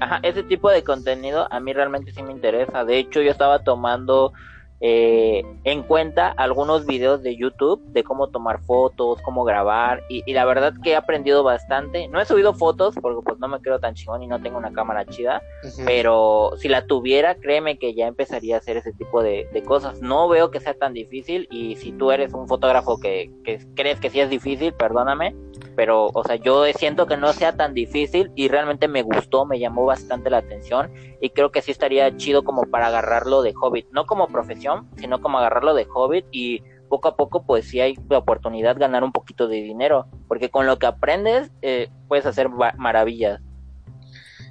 Ajá, 0.00 0.20
ese 0.22 0.42
tipo 0.44 0.70
de 0.70 0.84
contenido 0.84 1.48
a 1.50 1.58
mí 1.58 1.72
realmente 1.72 2.12
sí 2.12 2.22
me 2.22 2.30
interesa. 2.32 2.84
De 2.84 2.98
hecho, 2.98 3.20
yo 3.22 3.30
estaba 3.32 3.60
tomando 3.64 4.32
eh, 4.80 5.42
en 5.64 5.82
cuenta 5.82 6.28
algunos 6.28 6.86
videos 6.86 7.22
de 7.22 7.36
YouTube 7.36 7.82
de 7.86 8.04
cómo 8.04 8.28
tomar 8.28 8.60
fotos, 8.60 9.20
cómo 9.22 9.44
grabar 9.44 10.04
y, 10.08 10.22
la 10.32 10.44
verdad 10.44 10.72
que 10.82 10.90
he 10.90 10.96
aprendido 10.96 11.42
bastante. 11.42 12.06
No 12.08 12.20
he 12.20 12.24
subido 12.24 12.54
fotos 12.54 12.94
porque 13.00 13.22
pues 13.24 13.38
no 13.40 13.48
me 13.48 13.60
creo 13.60 13.80
tan 13.80 13.94
chingón 13.94 14.22
y 14.22 14.28
no 14.28 14.40
tengo 14.40 14.58
una 14.58 14.72
cámara 14.72 15.04
chida, 15.04 15.42
pero 15.84 16.52
si 16.58 16.68
la 16.68 16.86
tuviera, 16.86 17.34
créeme 17.34 17.78
que 17.78 17.94
ya 17.94 18.06
empezaría 18.06 18.54
a 18.54 18.58
hacer 18.58 18.76
ese 18.76 18.92
tipo 18.92 19.22
de, 19.22 19.48
cosas. 19.66 20.00
No 20.00 20.28
veo 20.28 20.52
que 20.52 20.60
sea 20.60 20.74
tan 20.74 20.94
difícil 20.94 21.48
y 21.50 21.74
si 21.76 21.90
tú 21.90 22.12
eres 22.12 22.32
un 22.32 22.46
fotógrafo 22.46 23.00
que, 23.00 23.30
que 23.44 23.58
crees 23.74 23.98
que 23.98 24.08
sí 24.08 24.20
es 24.20 24.30
difícil, 24.30 24.72
perdóname, 24.72 25.34
pero 25.78 26.08
o 26.12 26.24
sea, 26.24 26.36
yo 26.36 26.64
siento 26.72 27.06
que 27.06 27.16
no 27.16 27.32
sea 27.32 27.56
tan 27.56 27.72
difícil 27.72 28.32
y 28.34 28.48
realmente 28.48 28.88
me 28.88 29.02
gustó, 29.02 29.46
me 29.46 29.58
llamó 29.58 29.84
bastante 29.84 30.28
la 30.28 30.38
atención 30.38 30.92
y 31.20 31.30
creo 31.30 31.50
que 31.50 31.62
sí 31.62 31.70
estaría 31.70 32.16
chido 32.16 32.42
como 32.42 32.62
para 32.62 32.88
agarrarlo 32.88 33.42
de 33.42 33.54
Hobbit, 33.60 33.86
no 33.92 34.04
como 34.04 34.26
profesión, 34.26 34.67
sino 34.96 35.20
como 35.20 35.38
agarrarlo 35.38 35.74
de 35.74 35.86
Hobbit 35.92 36.26
y 36.32 36.62
poco 36.88 37.08
a 37.08 37.16
poco 37.16 37.44
pues 37.44 37.66
sí 37.66 37.80
hay 37.80 37.98
oportunidad 38.10 38.74
de 38.74 38.80
ganar 38.80 39.04
un 39.04 39.12
poquito 39.12 39.46
de 39.46 39.56
dinero, 39.56 40.06
porque 40.26 40.50
con 40.50 40.66
lo 40.66 40.78
que 40.78 40.86
aprendes 40.86 41.50
eh, 41.62 41.88
puedes 42.08 42.26
hacer 42.26 42.48
maravillas. 42.48 43.40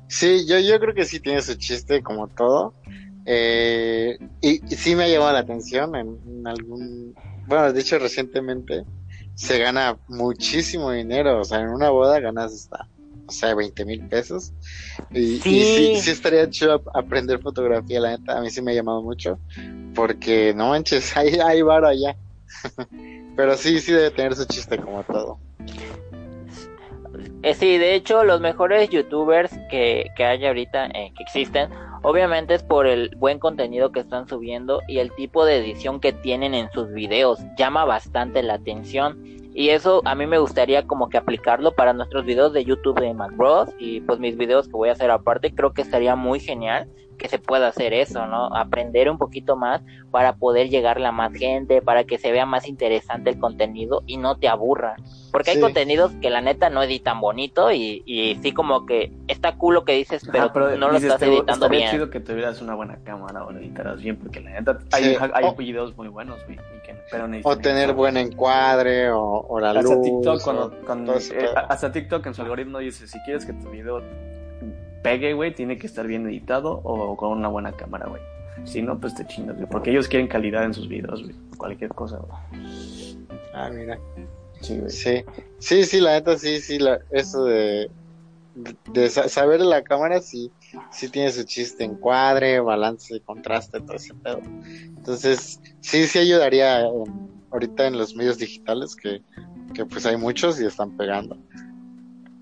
Sí, 0.08 0.48
yo, 0.48 0.60
yo 0.60 0.80
creo 0.80 0.94
que 0.94 1.06
sí 1.06 1.20
tiene 1.20 1.42
su 1.42 1.56
chiste 1.56 2.02
como 2.02 2.28
todo. 2.28 2.74
Eh, 3.26 4.18
y, 4.42 4.60
sí 4.76 4.96
me 4.96 5.04
ha 5.04 5.08
llamado 5.10 5.34
la 5.34 5.40
atención 5.40 5.96
en, 5.96 6.48
algún... 6.48 7.14
Bueno, 7.46 7.74
de 7.74 7.82
hecho 7.82 8.00
recientemente 8.00 8.86
se 9.36 9.60
gana 9.60 9.98
muchísimo 10.08 10.92
dinero, 10.92 11.42
o 11.42 11.44
sea, 11.44 11.60
en 11.60 11.70
una 11.70 11.90
boda 11.90 12.20
ganas 12.20 12.54
hasta 12.54 12.88
o 13.28 13.32
sea, 13.32 13.54
20 13.54 13.86
mil 13.86 14.08
pesos. 14.08 14.54
Y 15.12 15.38
sí. 15.38 15.96
sí, 16.00 16.12
estaría 16.12 16.50
chido 16.50 16.82
aprender 16.94 17.40
fotografía, 17.42 18.00
la 18.00 18.18
neta, 18.18 18.38
a 18.38 18.42
mí 18.42 18.50
sí 18.50 18.62
me 18.62 18.72
ha 18.72 18.76
llamado 18.76 19.02
mucho, 19.02 19.40
porque 19.94 20.54
no 20.56 20.70
manches, 20.70 21.16
hay, 21.18 21.36
hay 21.36 21.62
varo 21.62 21.88
allá. 21.88 22.16
Pero 23.36 23.56
sí, 23.56 23.80
sí 23.80 23.92
debe 23.92 24.12
tener 24.12 24.36
su 24.36 24.46
chiste 24.46 24.78
como 24.78 25.04
todo. 25.04 25.40
Eh, 27.44 27.54
sí, 27.54 27.78
de 27.78 27.94
hecho, 27.94 28.24
los 28.24 28.42
mejores 28.42 28.90
youtubers 28.90 29.52
que, 29.70 30.10
que 30.16 30.26
hay 30.26 30.44
ahorita, 30.46 30.88
eh, 30.88 31.14
que 31.16 31.24
existen, 31.24 31.70
obviamente 32.02 32.56
es 32.56 32.64
por 32.64 32.88
el 32.88 33.16
buen 33.18 33.38
contenido 33.38 33.92
que 33.92 34.00
están 34.00 34.28
subiendo 34.28 34.82
y 34.88 35.00
el 35.00 35.14
tipo 35.14 35.46
de 35.46 35.58
edición 35.58 36.00
que 36.00 36.14
tienen 36.14 36.56
en 36.56 36.72
sus 36.72 36.92
videos. 36.92 37.40
Llama 37.56 37.86
bastante 37.86 38.42
la 38.42 38.56
atención 38.56 39.37
y 39.58 39.70
eso 39.70 40.04
a 40.06 40.14
mí 40.14 40.28
me 40.28 40.38
gustaría 40.38 40.86
como 40.86 41.10
que 41.10 41.18
aplicarlo 41.18 41.72
para 41.74 41.92
nuestros 41.92 42.26
videos 42.26 42.54
de 42.54 42.64
YouTube 42.64 43.00
de 43.00 43.12
MacBros 43.16 43.70
y 43.80 44.02
pues 44.02 44.20
mis 44.20 44.38
videos 44.38 44.68
que 44.68 44.74
voy 44.74 44.90
a 44.90 44.92
hacer 44.92 45.10
aparte. 45.10 45.52
Creo 45.52 45.74
que 45.74 45.82
estaría 45.82 46.16
muy 46.16 46.40
genial 46.40 46.88
que 47.18 47.28
se 47.28 47.40
pueda 47.40 47.68
hacer 47.68 47.94
eso, 47.94 48.26
¿no? 48.28 48.56
Aprender 48.56 49.10
un 49.10 49.18
poquito 49.18 49.56
más 49.56 49.82
para 50.12 50.36
poder 50.36 50.70
llegarle 50.70 51.08
a 51.08 51.12
más 51.12 51.34
gente, 51.34 51.82
para 51.82 52.04
que 52.04 52.18
se 52.18 52.32
vea 52.32 52.46
más 52.46 52.68
interesante 52.68 53.30
el 53.30 53.40
contenido 53.40 54.04
y 54.06 54.18
no 54.18 54.38
te 54.38 54.48
aburra. 54.48 54.96
Porque 55.32 55.52
hay 55.52 55.60
contenidos 55.60 56.12
que 56.22 56.30
la 56.30 56.42
neta 56.42 56.70
no 56.70 56.82
editan 56.82 57.20
bonito 57.20 57.72
y, 57.72 58.02
y 58.06 58.36
sí 58.42 58.54
como 58.54 58.86
que 58.86 59.12
está 59.28 59.56
cool 59.58 59.76
lo 59.76 59.86
que 59.86 59.94
dices, 59.94 60.28
pero, 60.32 60.52
no 60.78 60.90
lo 60.90 60.98
estás 60.98 61.22
editando 61.22 61.70
bien. 61.70 61.92
chido 61.92 62.10
que 62.10 62.20
tuvieras 62.20 62.62
una 62.62 62.76
buena 62.76 62.98
cámara 63.04 63.46
o 63.46 63.52
lo 63.52 63.60
editaras 63.60 64.02
bien, 64.02 64.18
porque 64.18 64.40
la 64.40 64.52
neta 64.52 64.80
hay, 64.92 65.16
hay 65.34 65.56
videos 65.58 65.96
muy 65.98 66.08
buenos, 66.08 66.40
güey. 66.46 66.58
o 67.44 67.58
tener 67.58 67.94
buen 67.94 68.18
encuadre 68.18 69.12
o, 69.12 69.22
o 69.22 69.60
la 69.60 69.72
hasta 69.72 70.02
TikTok, 70.02 70.44
cuando, 70.86 71.16
eh, 71.16 71.50
hasta 71.68 71.92
TikTok 71.92 72.26
en 72.26 72.34
su 72.34 72.42
algoritmo 72.42 72.80
dice, 72.80 73.08
si 73.08 73.20
quieres 73.22 73.46
que 73.46 73.54
tu 73.54 73.70
video 73.70 74.02
pegue, 75.04 75.34
güey, 75.34 75.54
tiene 75.54 75.78
que 75.78 75.88
estar 75.88 76.06
bien 76.08 76.28
editado 76.28 76.82
o 76.84 77.16
con 77.18 77.38
una 77.38 77.48
buena 77.48 77.72
cámara, 77.74 78.08
güey. 78.08 78.22
Si 78.66 78.82
no, 78.82 79.00
pues 79.00 79.16
te 79.16 79.26
chingas, 79.28 79.56
güey. 79.56 79.68
Porque 79.70 79.92
ellos 79.92 80.08
quieren 80.08 80.28
calidad 80.28 80.64
en 80.64 80.74
sus 80.74 80.88
videos, 80.88 81.24
güey. 81.24 81.36
Cualquier 81.58 81.94
cosa, 81.94 82.18
güey. 82.18 83.18
Ah, 83.54 83.70
mira. 83.72 84.00
Sí, 84.62 84.78
güey. 84.78 84.90
Sí, 84.90 85.24
sí, 85.60 85.84
sí, 85.84 86.00
la 86.02 86.14
neta, 86.14 86.38
sí, 86.38 86.60
sí, 86.60 86.80
la, 86.80 87.00
eso 87.12 87.46
de, 87.46 87.90
de, 88.92 89.10
saber 89.10 89.62
la 89.62 89.84
cámara, 89.84 90.20
sí, 90.20 90.52
sí 90.92 91.10
tiene 91.10 91.32
su 91.32 91.44
chiste, 91.44 91.84
encuadre, 91.84 92.60
balance, 92.60 93.22
contraste, 93.22 93.80
todo 93.82 93.96
ese 93.96 94.14
pedo. 94.16 94.42
Entonces, 94.44 95.62
sí, 95.80 96.06
sí 96.08 96.20
ayudaría 96.20 96.88
ahorita 97.52 97.88
en 97.88 97.98
los 97.98 98.16
medios 98.16 98.40
digitales 98.40 98.96
que, 98.96 99.22
que 99.74 99.86
pues 99.86 100.06
hay 100.06 100.18
muchos 100.18 100.60
y 100.60 100.66
están 100.66 100.98
pegando. 100.98 101.38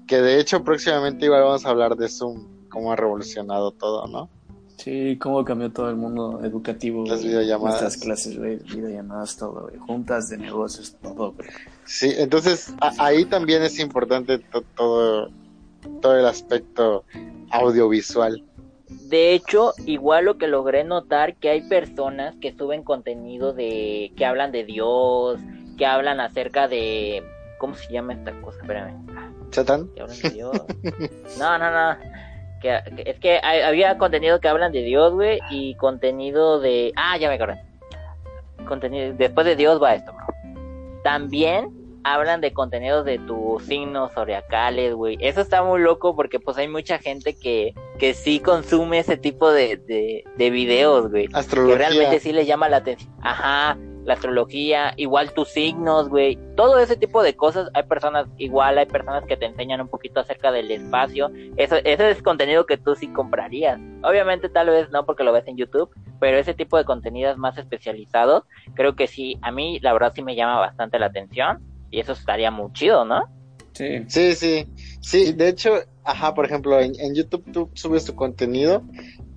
Que 0.08 0.22
de 0.22 0.40
hecho 0.40 0.64
próximamente 0.64 1.26
igual 1.26 1.44
vamos 1.44 1.66
a 1.66 1.70
hablar 1.70 1.96
de 1.96 2.08
Zoom 2.08 2.56
cómo 2.70 2.92
ha 2.92 2.96
revolucionado 2.96 3.72
todo, 3.72 4.06
¿no? 4.08 4.30
Sí, 4.78 5.18
cómo 5.18 5.46
cambió 5.46 5.72
todo 5.72 5.90
el 5.90 5.96
mundo 5.96 6.42
educativo. 6.44 7.06
Las 7.08 7.24
videollamadas. 7.24 7.82
Nuestras 7.82 7.98
clases, 7.98 8.38
güey, 8.38 8.58
videollamadas, 8.58 9.38
todo, 9.38 9.62
güey. 9.70 9.78
Juntas 9.78 10.30
de 10.30 10.38
negocios, 10.38 10.96
todo, 11.02 11.32
güey. 11.32 11.48
Sí, 11.86 12.14
entonces 12.18 12.74
ahí 13.00 13.26
también 13.26 13.64
es 13.64 13.80
importante 13.80 14.40
todo, 14.76 15.30
todo 16.02 16.20
el 16.20 16.26
aspecto 16.26 17.06
audiovisual. 17.52 18.44
De 19.08 19.34
hecho, 19.34 19.72
igual 19.86 20.26
lo 20.26 20.38
que 20.38 20.48
logré 20.48 20.84
notar 20.84 21.36
que 21.38 21.50
hay 21.50 21.62
personas 21.68 22.36
que 22.42 22.54
suben 22.56 22.84
contenido 22.84 23.54
de 23.54 24.12
que 24.18 24.26
hablan 24.26 24.52
de 24.52 24.66
Dios, 24.66 25.40
que 25.78 25.86
hablan 25.86 26.20
acerca 26.20 26.68
de 26.68 27.24
¿cómo 27.58 27.76
se 27.76 27.92
llama 27.92 28.14
esta 28.14 28.32
cosa? 28.42 28.60
Espérame. 28.60 29.06
¿Satán? 29.52 29.90
No, 31.40 31.58
no, 31.58 31.72
no. 31.72 31.98
Que, 32.62 32.80
es 33.06 33.20
que 33.20 33.40
había 33.40 33.98
contenido 33.98 34.40
que 34.40 34.48
hablan 34.48 34.72
de 34.72 34.82
Dios, 34.82 35.14
güey, 35.14 35.40
y 35.50 35.76
contenido 35.76 36.60
de... 36.60 36.92
Ah, 36.96 37.18
ya 37.18 37.30
me 37.30 37.36
acordé. 37.36 37.62
Contenido... 38.68 39.14
Después 39.14 39.46
de 39.46 39.56
Dios 39.56 39.82
va 39.82 39.96
esto, 39.96 40.14
bro. 40.14 40.26
También 41.04 41.70
hablan 42.04 42.42
de 42.42 42.54
contenidos 42.54 43.06
de 43.06 43.20
tus 43.20 43.64
signos 43.64 44.12
zodiacales, 44.14 44.94
güey. 44.94 45.18
Eso 45.20 45.42
está 45.42 45.64
muy 45.64 45.82
loco 45.82 46.16
porque 46.16 46.40
pues 46.40 46.58
hay 46.58 46.68
mucha 46.68 46.98
gente 46.98 47.36
que, 47.36 47.74
que 48.00 48.14
sí 48.14 48.40
consume 48.40 49.00
ese 49.00 49.18
tipo 49.18 49.52
de, 49.52 49.78
de, 49.78 50.24
de 50.36 50.50
videos, 50.50 51.10
güey. 51.12 51.28
Astrología. 51.34 51.78
Que 51.78 51.84
realmente 51.84 52.20
sí 52.20 52.32
les 52.32 52.48
llama 52.48 52.70
la 52.70 52.78
atención. 52.78 53.14
Ajá 53.22 53.78
la 54.06 54.14
astrología, 54.14 54.94
igual 54.98 55.34
tus 55.34 55.50
signos, 55.50 56.10
güey, 56.10 56.38
todo 56.56 56.80
ese 56.80 56.96
tipo 56.96 57.24
de 57.24 57.36
cosas, 57.36 57.70
hay 57.74 57.84
personas, 57.84 58.28
igual 58.38 58.78
hay 58.78 58.86
personas 58.86 59.26
que 59.26 59.36
te 59.36 59.48
enseñan 59.48 59.82
un 59.82 59.88
poquito 59.88 60.20
acerca 60.20 60.52
del 60.52 60.72
espacio, 60.72 61.32
eso, 61.58 61.78
ese 61.84 62.12
es 62.12 62.22
contenido 62.22 62.66
que 62.66 62.78
tú 62.78 62.96
sí 62.96 63.08
comprarías, 63.08 63.80
obviamente 64.04 64.48
tal 64.48 64.70
vez 64.70 64.90
no 64.92 65.06
porque 65.06 65.24
lo 65.24 65.34
ves 65.34 65.48
en 65.48 65.58
YouTube, 65.58 65.90
pero 66.20 66.38
ese 66.38 66.54
tipo 66.54 66.78
de 66.78 66.86
contenidos 66.86 67.38
más 67.38 67.58
especializados, 67.58 68.44
creo 68.76 68.96
que 68.96 69.08
sí, 69.08 69.38
a 69.42 69.52
mí 69.52 69.80
la 69.82 69.94
verdad 69.94 70.14
sí 70.16 70.22
me 70.22 70.36
llama 70.36 70.60
bastante 70.60 71.00
la 71.00 71.08
atención, 71.08 71.60
y 71.90 72.00
eso 72.00 72.12
estaría 72.12 72.52
muy 72.52 72.72
chido, 72.74 73.06
¿no? 73.06 73.24
Sí. 73.74 74.06
Sí, 74.08 74.36
sí, 74.36 74.68
sí, 75.02 75.34
de 75.34 75.50
hecho, 75.50 75.80
ajá, 76.04 76.34
por 76.34 76.46
ejemplo, 76.46 76.80
en, 76.80 76.94
en 77.00 77.14
YouTube 77.14 77.44
tú 77.52 77.70
subes 77.74 78.06
tu 78.06 78.16
contenido 78.16 78.84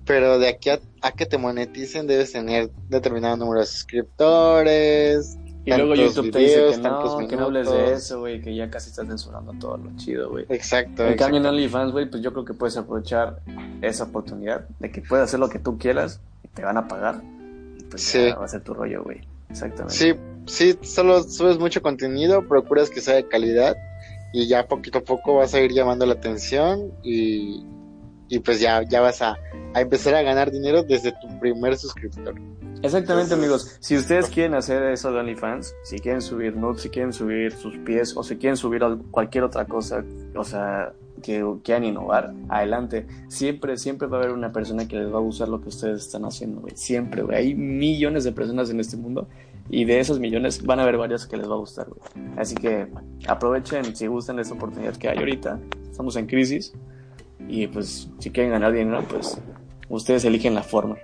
pero 0.09 0.39
de 0.39 0.47
aquí 0.47 0.71
a, 0.71 1.11
que 1.11 1.27
te 1.27 1.37
moneticen 1.37 2.07
debes 2.07 2.31
tener 2.31 2.71
determinado 2.89 3.37
número 3.37 3.59
de 3.59 3.67
suscriptores. 3.67 5.37
Y 5.65 5.71
luego 5.71 5.93
YouTube 5.93 6.31
te 6.31 6.39
dice 6.39 6.65
que 6.71 6.77
no, 6.79 7.27
que 7.27 7.35
no 7.35 7.45
hables 7.45 7.69
de 7.69 7.93
eso, 7.93 8.21
güey, 8.21 8.41
que 8.41 8.55
ya 8.55 8.71
casi 8.71 8.89
estás 8.89 9.05
censurando 9.05 9.53
todo 9.59 9.77
lo 9.77 9.95
chido, 9.97 10.31
güey. 10.31 10.47
Exacto. 10.49 11.05
En 11.05 11.15
cambio 11.15 11.39
en 11.39 11.45
OnlyFans, 11.45 11.91
güey, 11.91 12.09
pues 12.09 12.23
yo 12.23 12.33
creo 12.33 12.43
que 12.43 12.55
puedes 12.55 12.75
aprovechar 12.75 13.39
esa 13.83 14.05
oportunidad 14.05 14.67
de 14.79 14.91
que 14.91 15.01
puedes 15.01 15.25
hacer 15.25 15.39
lo 15.39 15.47
que 15.47 15.59
tú 15.59 15.77
quieras 15.77 16.19
y 16.43 16.47
te 16.47 16.63
van 16.63 16.77
a 16.77 16.87
pagar. 16.87 17.21
Y 17.77 17.83
pues 17.83 18.01
sí. 18.01 18.31
va 18.31 18.45
a 18.45 18.47
ser 18.47 18.63
tu 18.63 18.73
rollo, 18.73 19.03
güey. 19.03 19.21
Exactamente. 19.51 19.93
Sí, 19.93 20.15
sí, 20.47 20.75
solo 20.81 21.21
subes 21.21 21.59
mucho 21.59 21.83
contenido, 21.83 22.47
procuras 22.47 22.89
que 22.89 22.99
sea 22.99 23.13
de 23.13 23.27
calidad 23.27 23.77
y 24.33 24.47
ya 24.47 24.67
poquito 24.67 24.97
a 24.97 25.01
poco 25.01 25.35
vas 25.35 25.53
a 25.53 25.59
ir 25.59 25.71
llamando 25.71 26.07
la 26.07 26.13
atención 26.13 26.93
y, 27.03 27.63
y 28.29 28.39
pues 28.39 28.59
ya, 28.59 28.83
ya 28.83 29.01
vas 29.01 29.21
a, 29.21 29.37
empezar 29.75 30.15
a 30.15 30.21
ganar 30.21 30.51
dinero 30.51 30.83
desde 30.83 31.11
tu 31.11 31.39
primer 31.39 31.77
suscriptor. 31.77 32.35
Exactamente, 32.81 33.33
amigos. 33.33 33.77
Si 33.81 33.97
ustedes 33.97 34.29
quieren 34.33 34.53
hacer 34.53 34.83
eso 34.83 35.11
de 35.11 35.19
OnlyFans, 35.19 35.75
si 35.83 35.99
quieren 35.99 36.21
subir 36.21 36.55
nudes, 36.55 36.83
si 36.83 36.89
quieren 36.89 37.11
subir 37.11 37.51
sus 37.51 37.77
pies 37.79 38.15
o 38.15 38.23
si 38.23 38.37
quieren 38.37 38.55
subir 38.55 38.81
cualquier 39.11 39.43
otra 39.43 39.65
cosa, 39.65 40.03
o 40.35 40.43
sea, 40.43 40.93
que 41.21 41.43
quieran 41.63 41.83
innovar, 41.83 42.33
adelante. 42.47 43.05
Siempre, 43.27 43.77
siempre 43.77 44.07
va 44.07 44.17
a 44.17 44.21
haber 44.21 44.33
una 44.33 44.51
persona 44.53 44.87
que 44.87 44.95
les 44.95 45.11
va 45.11 45.17
a 45.17 45.21
gustar 45.21 45.49
lo 45.49 45.59
que 45.59 45.69
ustedes 45.69 46.05
están 46.05 46.23
haciendo, 46.23 46.61
güey. 46.61 46.73
Siempre, 46.75 47.23
güey. 47.23 47.37
Hay 47.37 47.55
millones 47.55 48.23
de 48.23 48.31
personas 48.31 48.69
en 48.69 48.79
este 48.79 48.95
mundo 48.95 49.27
y 49.69 49.85
de 49.85 49.99
esos 49.99 50.19
millones 50.19 50.63
van 50.63 50.79
a 50.79 50.83
haber 50.83 50.97
varios 50.97 51.27
que 51.27 51.35
les 51.35 51.49
va 51.49 51.55
a 51.55 51.57
gustar, 51.57 51.87
güey. 51.89 52.29
Así 52.37 52.55
que 52.55 52.87
aprovechen 53.27 53.95
si 53.95 54.07
gustan 54.07 54.39
esta 54.39 54.53
oportunidad 54.53 54.95
que 54.95 55.09
hay 55.09 55.17
ahorita. 55.17 55.59
Estamos 55.91 56.15
en 56.15 56.27
crisis 56.27 56.73
y 57.47 57.67
pues 57.67 58.09
si 58.19 58.31
quieren 58.31 58.51
ganar 58.51 58.71
dinero, 58.71 59.03
pues 59.07 59.41
ustedes 59.89 60.25
eligen 60.25 60.55
la 60.55 60.63
forma. 60.63 60.97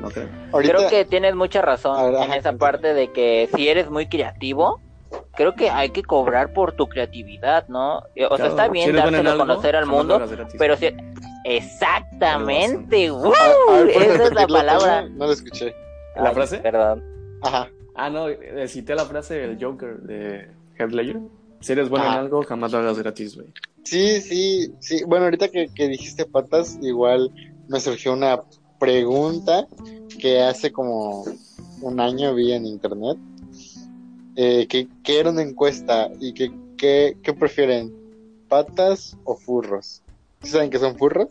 ¿no 0.00 0.08
creo? 0.10 0.28
creo 0.52 0.88
que 0.88 1.04
tienes 1.04 1.34
mucha 1.34 1.62
razón 1.62 2.14
en 2.14 2.32
esa 2.32 2.54
parte 2.54 2.94
de 2.94 3.12
que 3.12 3.48
si 3.54 3.68
eres 3.68 3.90
muy 3.90 4.08
creativo, 4.08 4.80
creo 5.34 5.54
que 5.54 5.70
hay 5.70 5.90
que 5.90 6.02
cobrar 6.02 6.52
por 6.52 6.72
tu 6.72 6.88
creatividad, 6.88 7.68
¿no? 7.68 8.02
O 8.30 8.36
sea, 8.36 8.46
está 8.46 8.68
bien 8.68 8.94
dárselo 8.94 9.32
a 9.32 9.36
conocer 9.36 9.76
al 9.76 9.86
mundo, 9.86 10.22
pero 10.58 10.76
si... 10.76 10.94
Exactamente, 11.44 13.10
¡Wow! 13.10 13.32
Esa 13.88 14.24
es 14.24 14.34
la 14.34 14.46
palabra. 14.46 15.08
No 15.08 15.26
lo 15.26 15.32
escuché. 15.32 15.74
¿La 16.14 16.28
Ay, 16.28 16.34
frase? 16.34 16.58
Perdón. 16.58 17.02
Ajá. 17.42 17.70
Ah, 17.94 18.10
no, 18.10 18.28
eh, 18.28 18.68
cité 18.68 18.94
la 18.94 19.06
frase 19.06 19.34
del 19.34 19.62
Joker 19.62 20.00
de 20.00 20.48
Heath 20.78 20.92
Ledger. 20.92 21.18
Si 21.60 21.72
eres 21.72 21.88
bueno 21.88 22.06
en 22.06 22.12
algo, 22.12 22.42
jamás 22.42 22.72
lo 22.72 22.78
hagas 22.78 22.98
gratis, 22.98 23.36
güey. 23.36 23.48
Sí, 23.84 24.20
sí, 24.20 24.74
sí. 24.80 25.02
Bueno, 25.04 25.24
ahorita 25.26 25.48
que, 25.48 25.68
que 25.74 25.88
dijiste 25.88 26.24
patas, 26.26 26.78
igual 26.80 27.32
me 27.68 27.80
surgió 27.80 28.12
una 28.12 28.42
pregunta 28.78 29.66
que 30.20 30.40
hace 30.40 30.70
como 30.72 31.24
un 31.82 32.00
año 32.00 32.34
vi 32.34 32.52
en 32.52 32.66
internet. 32.66 33.18
Eh, 34.36 34.66
que, 34.68 34.88
que 35.02 35.18
era 35.18 35.30
una 35.30 35.42
encuesta 35.42 36.08
y 36.20 36.32
que, 36.32 36.52
que, 36.78 37.16
¿qué 37.22 37.32
prefieren? 37.34 37.92
¿Patas 38.48 39.16
o 39.24 39.36
furros? 39.36 40.02
¿Sí 40.42 40.50
¿Saben 40.50 40.70
qué 40.70 40.78
son 40.78 40.96
furros? 40.96 41.28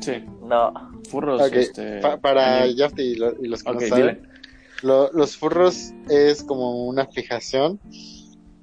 Sí, 0.00 0.12
No. 0.42 0.72
furros, 1.08 1.50
este... 1.52 2.00
pa- 2.00 2.18
para 2.18 2.62
anime. 2.62 2.78
Jafti 2.78 3.02
y, 3.02 3.14
lo- 3.16 3.34
y 3.42 3.48
los 3.48 3.62
que 3.62 3.72
no 3.72 3.80
saben, 3.80 4.06
dile. 4.16 4.28
lo- 4.82 5.10
los 5.12 5.36
furros 5.36 5.92
es 6.08 6.42
como 6.44 6.86
una 6.86 7.06
fijación 7.06 7.80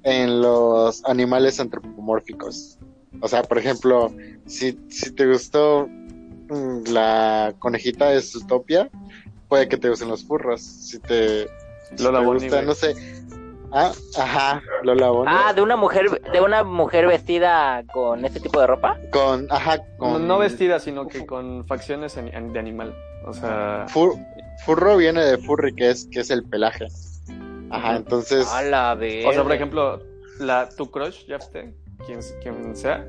en 0.02 0.40
los 0.40 1.04
animales 1.04 1.60
antropomórficos. 1.60 2.78
O 3.20 3.28
sea, 3.28 3.42
por 3.42 3.58
ejemplo, 3.58 4.12
si, 4.46 4.78
si 4.88 5.12
te 5.12 5.26
gustó 5.26 5.86
mm, 5.88 6.84
la 6.92 7.54
conejita 7.58 8.10
de 8.10 8.22
Zootopia, 8.22 8.88
puede 9.48 9.68
que 9.68 9.76
te 9.76 9.88
gusten 9.88 10.08
los 10.08 10.24
furros. 10.24 10.60
Si 10.62 10.98
te, 11.00 11.48
si 11.96 12.02
Lola 12.04 12.20
te 12.20 12.24
gusta, 12.26 12.62
no 12.62 12.74
sé. 12.74 12.94
Ah, 13.72 13.92
ajá, 14.18 14.62
Lola 14.82 15.10
Bunny. 15.10 15.30
Ah, 15.32 15.52
de 15.52 15.62
una 15.62 15.76
mujer, 15.76 16.20
de 16.32 16.40
una 16.40 16.64
mujer 16.64 17.06
vestida 17.06 17.84
con 17.92 18.24
este 18.24 18.40
tipo 18.40 18.60
de 18.60 18.66
ropa. 18.66 18.96
Con, 19.12 19.46
ajá, 19.50 19.76
No, 19.76 20.12
con... 20.14 20.26
no 20.26 20.38
vestida, 20.38 20.80
sino 20.80 21.06
que 21.06 21.24
con 21.24 21.64
facciones 21.66 22.16
ani- 22.16 22.32
de 22.52 22.58
animal. 22.58 22.94
O 23.26 23.32
sea, 23.32 23.86
fur- 23.88 24.16
furro 24.64 24.96
viene 24.96 25.24
de 25.24 25.38
furry, 25.38 25.72
que 25.74 25.90
es, 25.90 26.08
que 26.10 26.20
es 26.20 26.30
el 26.30 26.42
pelaje. 26.44 26.88
Ajá, 27.70 27.94
entonces... 27.96 28.48
A 28.52 28.62
la 28.62 28.94
vez. 28.96 29.24
o 29.24 29.32
sea, 29.32 29.44
por 29.44 29.52
ejemplo, 29.52 30.00
la, 30.40 30.68
tu 30.70 30.90
crush, 30.90 31.26
ya 31.28 31.36
esté, 31.36 31.72
quien, 32.06 32.20
quien 32.42 32.76
sea, 32.76 33.06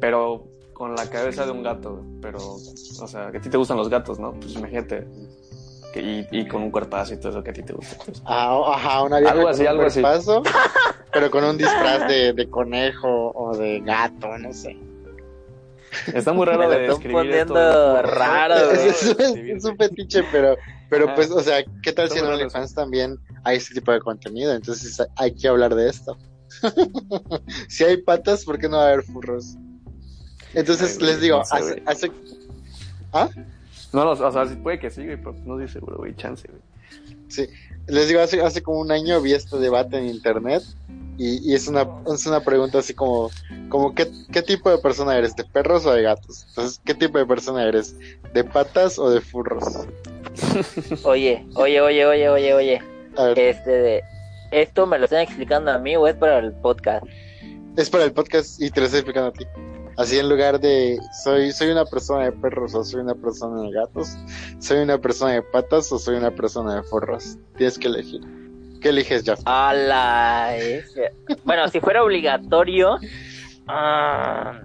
pero 0.00 0.44
con 0.72 0.94
la 0.96 1.08
cabeza 1.08 1.44
de 1.46 1.52
un 1.52 1.62
gato, 1.62 2.02
pero, 2.20 2.38
o 2.40 3.06
sea, 3.08 3.30
que 3.30 3.38
a 3.38 3.40
ti 3.40 3.48
te 3.48 3.56
gustan 3.56 3.76
los 3.76 3.88
gatos, 3.88 4.18
¿no? 4.18 4.32
Pues 4.34 4.54
imagínate, 4.54 5.06
que, 5.92 6.00
y, 6.02 6.26
y 6.32 6.48
con 6.48 6.62
un 6.62 6.70
cuerpazo 6.72 7.14
y 7.14 7.18
todo 7.18 7.30
eso 7.30 7.42
que 7.44 7.50
a 7.50 7.54
ti 7.54 7.62
te 7.62 7.72
gusta. 7.72 7.96
pues. 8.04 8.20
Ah, 8.24 8.60
ajá, 8.74 9.02
una 9.04 9.18
vieja 9.20 9.32
Algo 9.34 9.48
así, 9.48 9.58
con 9.64 9.66
un 9.66 9.78
algo 9.78 9.86
así. 9.86 10.00
cuerpazo, 10.00 10.42
pero 11.12 11.30
con 11.30 11.44
un 11.44 11.56
disfraz 11.56 12.08
de, 12.08 12.32
de 12.32 12.50
conejo 12.50 13.30
o 13.34 13.56
de 13.56 13.80
gato, 13.80 14.36
no 14.38 14.52
sé. 14.52 14.76
Está 16.12 16.32
muy 16.32 16.44
Me 16.44 16.52
raro 16.52 16.62
lo 16.64 16.70
de 16.70 16.86
están 16.88 17.12
poniendo 17.12 17.54
esto. 17.56 18.02
raro, 18.02 18.54
Es, 18.56 18.66
güey. 18.74 18.88
es- 18.88 19.02
es- 19.20 19.56
es 19.58 19.64
un 19.64 19.76
fetiche, 19.76 20.24
pero, 20.32 20.56
pero 20.90 21.08
Ah. 21.08 21.12
pues, 21.14 21.30
o 21.30 21.38
sea, 21.40 21.62
¿qué 21.84 21.92
tal 21.92 22.10
si 22.10 22.18
en 22.18 22.26
OnlyFans 22.26 22.74
también 22.74 23.16
hay 23.44 23.58
este 23.58 23.74
tipo 23.74 23.92
de 23.92 24.00
contenido? 24.00 24.52
Entonces 24.52 25.00
hay 25.16 25.32
que 25.36 25.46
hablar 25.46 25.72
de 25.76 25.88
esto. 25.88 26.16
si 27.68 27.84
hay 27.84 27.98
patas, 27.98 28.44
¿por 28.44 28.58
qué 28.58 28.68
no 28.68 28.76
va 28.78 28.84
a 28.84 28.88
haber 28.88 29.02
furros? 29.02 29.56
Entonces 30.54 30.92
Ay, 30.92 30.98
güey, 30.98 31.10
les 31.12 31.20
digo, 31.20 31.38
no 31.38 31.44
sé, 31.44 31.56
hace, 31.56 31.82
hace, 31.86 32.12
¿ah? 33.12 33.28
No, 33.92 34.04
no, 34.04 34.10
o 34.12 34.32
sea, 34.32 34.44
puede 34.62 34.78
que 34.78 34.90
sí, 34.90 35.04
güey, 35.04 35.16
pero 35.16 35.34
no 35.44 35.58
estoy 35.60 35.80
seguro, 35.80 35.98
güey, 35.98 36.14
chance, 36.16 36.48
güey. 36.48 36.62
Sí, 37.28 37.48
les 37.86 38.08
digo, 38.08 38.20
hace, 38.20 38.40
hace 38.42 38.62
como 38.62 38.80
un 38.80 38.92
año 38.92 39.20
vi 39.20 39.32
este 39.32 39.58
debate 39.58 39.98
en 39.98 40.06
internet 40.06 40.62
y, 41.16 41.50
y 41.50 41.54
es 41.54 41.68
una, 41.68 41.88
es 42.12 42.26
una 42.26 42.40
pregunta 42.40 42.78
así 42.78 42.94
como, 42.94 43.30
como 43.68 43.94
¿qué, 43.94 44.08
¿qué 44.32 44.42
tipo 44.42 44.70
de 44.70 44.78
persona 44.78 45.16
eres? 45.16 45.34
¿De 45.36 45.44
perros 45.44 45.86
o 45.86 45.92
de 45.92 46.02
gatos? 46.02 46.44
Entonces, 46.48 46.80
¿qué 46.84 46.94
tipo 46.94 47.18
de 47.18 47.26
persona 47.26 47.64
eres? 47.64 47.96
¿De 48.32 48.44
patas 48.44 48.98
o 48.98 49.10
de 49.10 49.20
furros? 49.20 49.64
Oye, 51.04 51.46
oye, 51.54 51.80
oye, 51.80 52.06
oye, 52.06 52.28
oye, 52.28 52.54
oye. 52.54 52.82
A 53.16 53.24
ver, 53.24 53.38
Este, 53.38 53.70
de- 53.70 54.02
esto 54.62 54.86
me 54.86 54.98
lo 54.98 55.04
están 55.04 55.20
explicando 55.20 55.70
a 55.70 55.78
mí 55.78 55.96
o 55.96 56.06
es 56.06 56.14
para 56.14 56.38
el 56.38 56.52
podcast. 56.52 57.04
es 57.76 57.90
para 57.90 58.04
el 58.04 58.12
podcast 58.12 58.60
y 58.62 58.70
te 58.70 58.80
lo 58.80 58.86
estoy 58.86 59.00
explicando 59.00 59.28
a 59.30 59.32
ti. 59.32 59.44
Así 59.96 60.18
en 60.18 60.28
lugar 60.28 60.58
de 60.60 60.98
soy, 61.22 61.52
soy 61.52 61.70
una 61.70 61.84
persona 61.84 62.24
de 62.24 62.32
perros 62.32 62.74
o 62.74 62.82
soy 62.82 63.00
una 63.00 63.14
persona 63.14 63.62
de 63.62 63.70
gatos, 63.70 64.16
soy 64.58 64.78
una 64.78 64.98
persona 64.98 65.32
de 65.34 65.42
patas 65.42 65.90
o 65.92 65.98
soy 65.98 66.16
una 66.16 66.32
persona 66.32 66.76
de 66.76 66.82
furros. 66.82 67.38
Tienes 67.56 67.78
que 67.78 67.86
elegir. 67.88 68.20
¿Qué 68.80 68.88
eliges, 68.88 69.22
Jeff? 69.24 69.40
A 69.44 69.72
la. 69.72 70.56
Bueno, 71.44 71.68
si 71.68 71.80
fuera 71.80 72.02
obligatorio, 72.02 72.98
ah, 73.68 74.60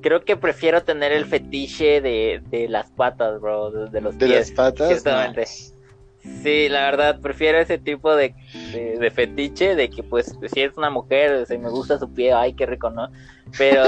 creo 0.00 0.24
que 0.24 0.36
prefiero 0.36 0.82
tener 0.82 1.12
el 1.12 1.26
fetiche 1.26 2.00
de, 2.00 2.42
de 2.50 2.68
las 2.68 2.90
patas, 2.90 3.40
bro, 3.40 3.70
de, 3.70 3.90
de 3.90 4.00
los 4.00 4.18
¿De 4.18 4.26
pies. 4.26 4.48
las 4.48 4.50
patas? 4.52 4.88
ciertamente. 4.88 5.44
Sí, 6.22 6.68
la 6.68 6.82
verdad, 6.82 7.20
prefiero 7.20 7.58
ese 7.58 7.78
tipo 7.78 8.14
de, 8.14 8.34
de, 8.72 8.98
de 8.98 9.10
fetiche, 9.10 9.74
de 9.74 9.88
que 9.88 10.02
pues 10.02 10.36
si 10.52 10.60
es 10.60 10.76
una 10.76 10.90
mujer, 10.90 11.46
si 11.46 11.56
me 11.56 11.70
gusta 11.70 11.98
su 11.98 12.12
pie, 12.12 12.32
ay, 12.32 12.52
qué 12.52 12.66
rico, 12.66 12.90
¿no? 12.90 13.10
Pero, 13.56 13.82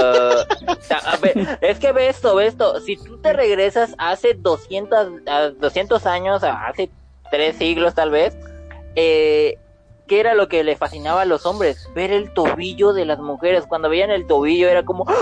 es 1.61 1.79
que 1.79 1.91
ve 1.91 2.09
esto, 2.09 2.35
ve 2.35 2.47
esto, 2.47 2.79
si 2.81 2.97
tú 2.97 3.17
te 3.19 3.33
regresas 3.33 3.95
hace 3.97 4.33
200, 4.33 5.07
a 5.27 5.49
200 5.49 6.05
años, 6.05 6.43
hace 6.43 6.89
tres 7.29 7.55
siglos 7.55 7.93
tal 7.93 8.11
vez, 8.11 8.35
eh, 8.95 9.57
¿qué 10.07 10.19
era 10.19 10.33
lo 10.33 10.47
que 10.47 10.63
le 10.63 10.75
fascinaba 10.75 11.21
a 11.21 11.25
los 11.25 11.45
hombres? 11.45 11.89
Ver 11.95 12.11
el 12.11 12.33
tobillo 12.33 12.93
de 12.93 13.05
las 13.05 13.19
mujeres, 13.19 13.65
cuando 13.67 13.89
veían 13.89 14.11
el 14.11 14.27
tobillo 14.27 14.67
era 14.67 14.83
como, 14.83 15.05
¡ay, 15.07 15.15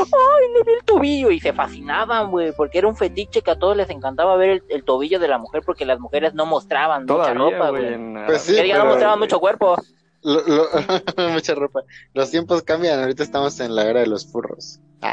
le 0.54 0.64
vi 0.64 0.74
el 0.78 0.84
tobillo! 0.86 1.32
Y 1.32 1.40
se 1.40 1.54
fascinaban, 1.54 2.32
güey, 2.32 2.52
porque 2.52 2.78
era 2.80 2.88
un 2.88 2.96
fetiche 2.96 3.42
que 3.42 3.52
a 3.52 3.60
todos 3.60 3.76
les 3.78 3.90
encantaba 3.90 4.36
ver 4.36 4.50
el, 4.50 4.64
el 4.70 4.84
tobillo 4.84 5.20
de 5.20 5.28
la 5.28 5.38
mujer 5.38 5.62
porque 5.66 5.86
las 5.86 6.00
mujeres 6.00 6.34
no 6.34 6.46
mostraban 6.46 7.06
mucha 7.06 7.34
ropa, 7.34 7.70
güey. 7.70 7.96
Pues 8.26 8.42
sí, 8.42 8.54
no 8.54 8.62
pero- 8.62 8.86
mostraban 8.86 9.20
mucho 9.20 9.40
cuerpo. 9.40 9.76
Lo- 10.24 10.42
lo- 10.46 10.68
mucha 11.34 11.56
ropa. 11.56 11.82
Los 12.14 12.30
tiempos 12.30 12.62
cambian, 12.62 13.00
ahorita 13.00 13.24
estamos 13.24 13.60
en 13.60 13.74
la 13.76 13.86
era 13.90 14.02
de 14.02 14.08
los 14.08 14.32
furros. 14.32 14.80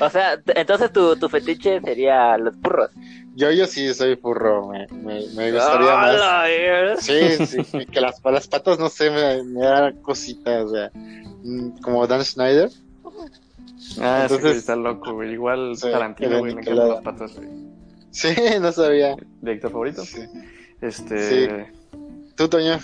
O 0.00 0.08
sea, 0.10 0.38
entonces 0.54 0.92
tu, 0.92 1.16
tu 1.16 1.28
fetiche 1.28 1.80
sería 1.80 2.36
los 2.38 2.56
burros. 2.60 2.90
Yo, 3.34 3.50
yo 3.50 3.66
sí 3.66 3.92
soy 3.94 4.16
furro, 4.16 4.68
me, 4.68 4.86
me, 4.88 5.26
me 5.34 5.52
gustaría 5.52 5.92
¡Ah, 5.92 6.46
más. 6.94 7.00
Sí, 7.04 7.46
sí, 7.46 7.64
sí, 7.64 7.86
que 7.86 8.00
las, 8.00 8.20
las 8.24 8.46
patas, 8.48 8.78
no 8.78 8.88
sé, 8.88 9.10
me, 9.10 9.42
me 9.44 9.60
da 9.64 9.92
cositas, 10.02 10.64
o 10.64 10.68
sea, 10.70 10.90
mm, 10.94 11.80
como 11.80 12.06
Dan 12.06 12.24
Schneider. 12.24 12.70
Ah, 14.00 14.20
Entonces- 14.22 14.40
güey 14.46 14.56
está 14.56 14.76
loco, 14.76 15.12
güey. 15.14 15.32
Igual 15.32 15.76
Sí, 15.76 15.90
Tarantino, 15.90 16.38
güey, 16.38 16.54
me 16.54 16.60
Nicolás. 16.60 16.86
encantan 16.88 16.88
las 16.88 17.02
patas, 17.30 17.36
güey. 17.36 17.48
Sí, 18.10 18.28
no 18.60 18.72
sabía. 18.72 19.16
¿Director 19.40 19.70
favorito? 19.70 20.04
Sí. 20.04 20.20
Este... 20.80 21.48
Sí. 21.48 21.98
¿Tú, 22.36 22.48
Toño? 22.48 22.78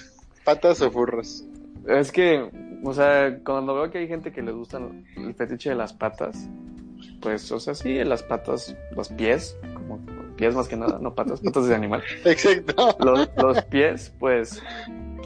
¿Patas 0.44 0.80
o 0.82 0.90
furros? 0.90 1.44
Es 1.86 2.10
que, 2.12 2.48
o 2.84 2.94
sea, 2.94 3.38
cuando 3.44 3.74
veo 3.74 3.90
que 3.90 3.98
hay 3.98 4.08
gente 4.08 4.32
que 4.32 4.42
le 4.42 4.52
gustan 4.52 5.04
el 5.16 5.34
fetiche 5.34 5.70
de 5.70 5.76
las 5.76 5.92
patas, 5.92 6.48
pues, 7.20 7.50
o 7.52 7.60
sea, 7.60 7.74
sí, 7.74 8.02
las 8.04 8.22
patas, 8.22 8.74
los 8.94 9.08
pies, 9.10 9.56
como 9.74 9.98
pies 10.38 10.54
más 10.54 10.68
que 10.68 10.76
nada, 10.76 10.98
no 11.00 11.14
patas, 11.14 11.40
patas 11.40 11.66
de 11.68 11.74
animal. 11.74 12.02
Exacto. 12.24 12.96
Los, 13.00 13.28
los 13.36 13.62
pies, 13.64 14.12
pues, 14.18 14.62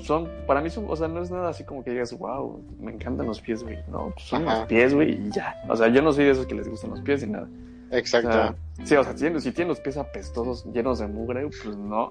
son, 0.03 0.29
para 0.47 0.61
mí 0.61 0.71
son, 0.71 0.87
o 0.89 0.97
sea, 0.97 1.07
no 1.07 1.23
es 1.23 1.31
nada 1.31 1.51
así 1.51 1.63
como 1.65 1.85
que 1.85 1.91
digas, 1.93 2.13
wow, 2.19 2.61
me 2.81 2.93
encantan 2.93 3.27
los 3.27 3.41
pies, 3.41 3.63
güey. 3.63 3.79
No, 3.89 4.11
pues 4.15 4.27
son 4.27 4.49
Ajá. 4.49 4.59
los 4.61 4.67
pies, 4.69 4.95
güey, 4.95 5.13
y 5.13 5.31
ya. 5.31 5.55
O 5.69 5.77
sea, 5.77 5.87
yo 5.89 6.03
no 6.03 6.13
soy 6.13 6.25
de 6.25 6.31
esos 6.33 6.47
que 6.47 6.55
les 6.57 6.69
gustan 6.69 6.91
los 6.91 7.01
pies 7.03 7.25
ni 7.25 7.33
nada. 7.33 7.47
O 7.93 7.95
Exacto. 7.95 8.33
sea, 8.33 8.55
sí, 8.85 8.97
o 8.97 9.05
sea, 9.05 9.17
si, 9.17 9.41
si 9.41 9.53
tienen 9.53 9.69
los 9.69 9.79
pies 9.81 9.97
apestosos, 9.99 10.65
llenos 10.73 10.99
de 10.99 11.07
mugre, 11.07 11.47
pues 11.63 11.77
no. 11.77 12.11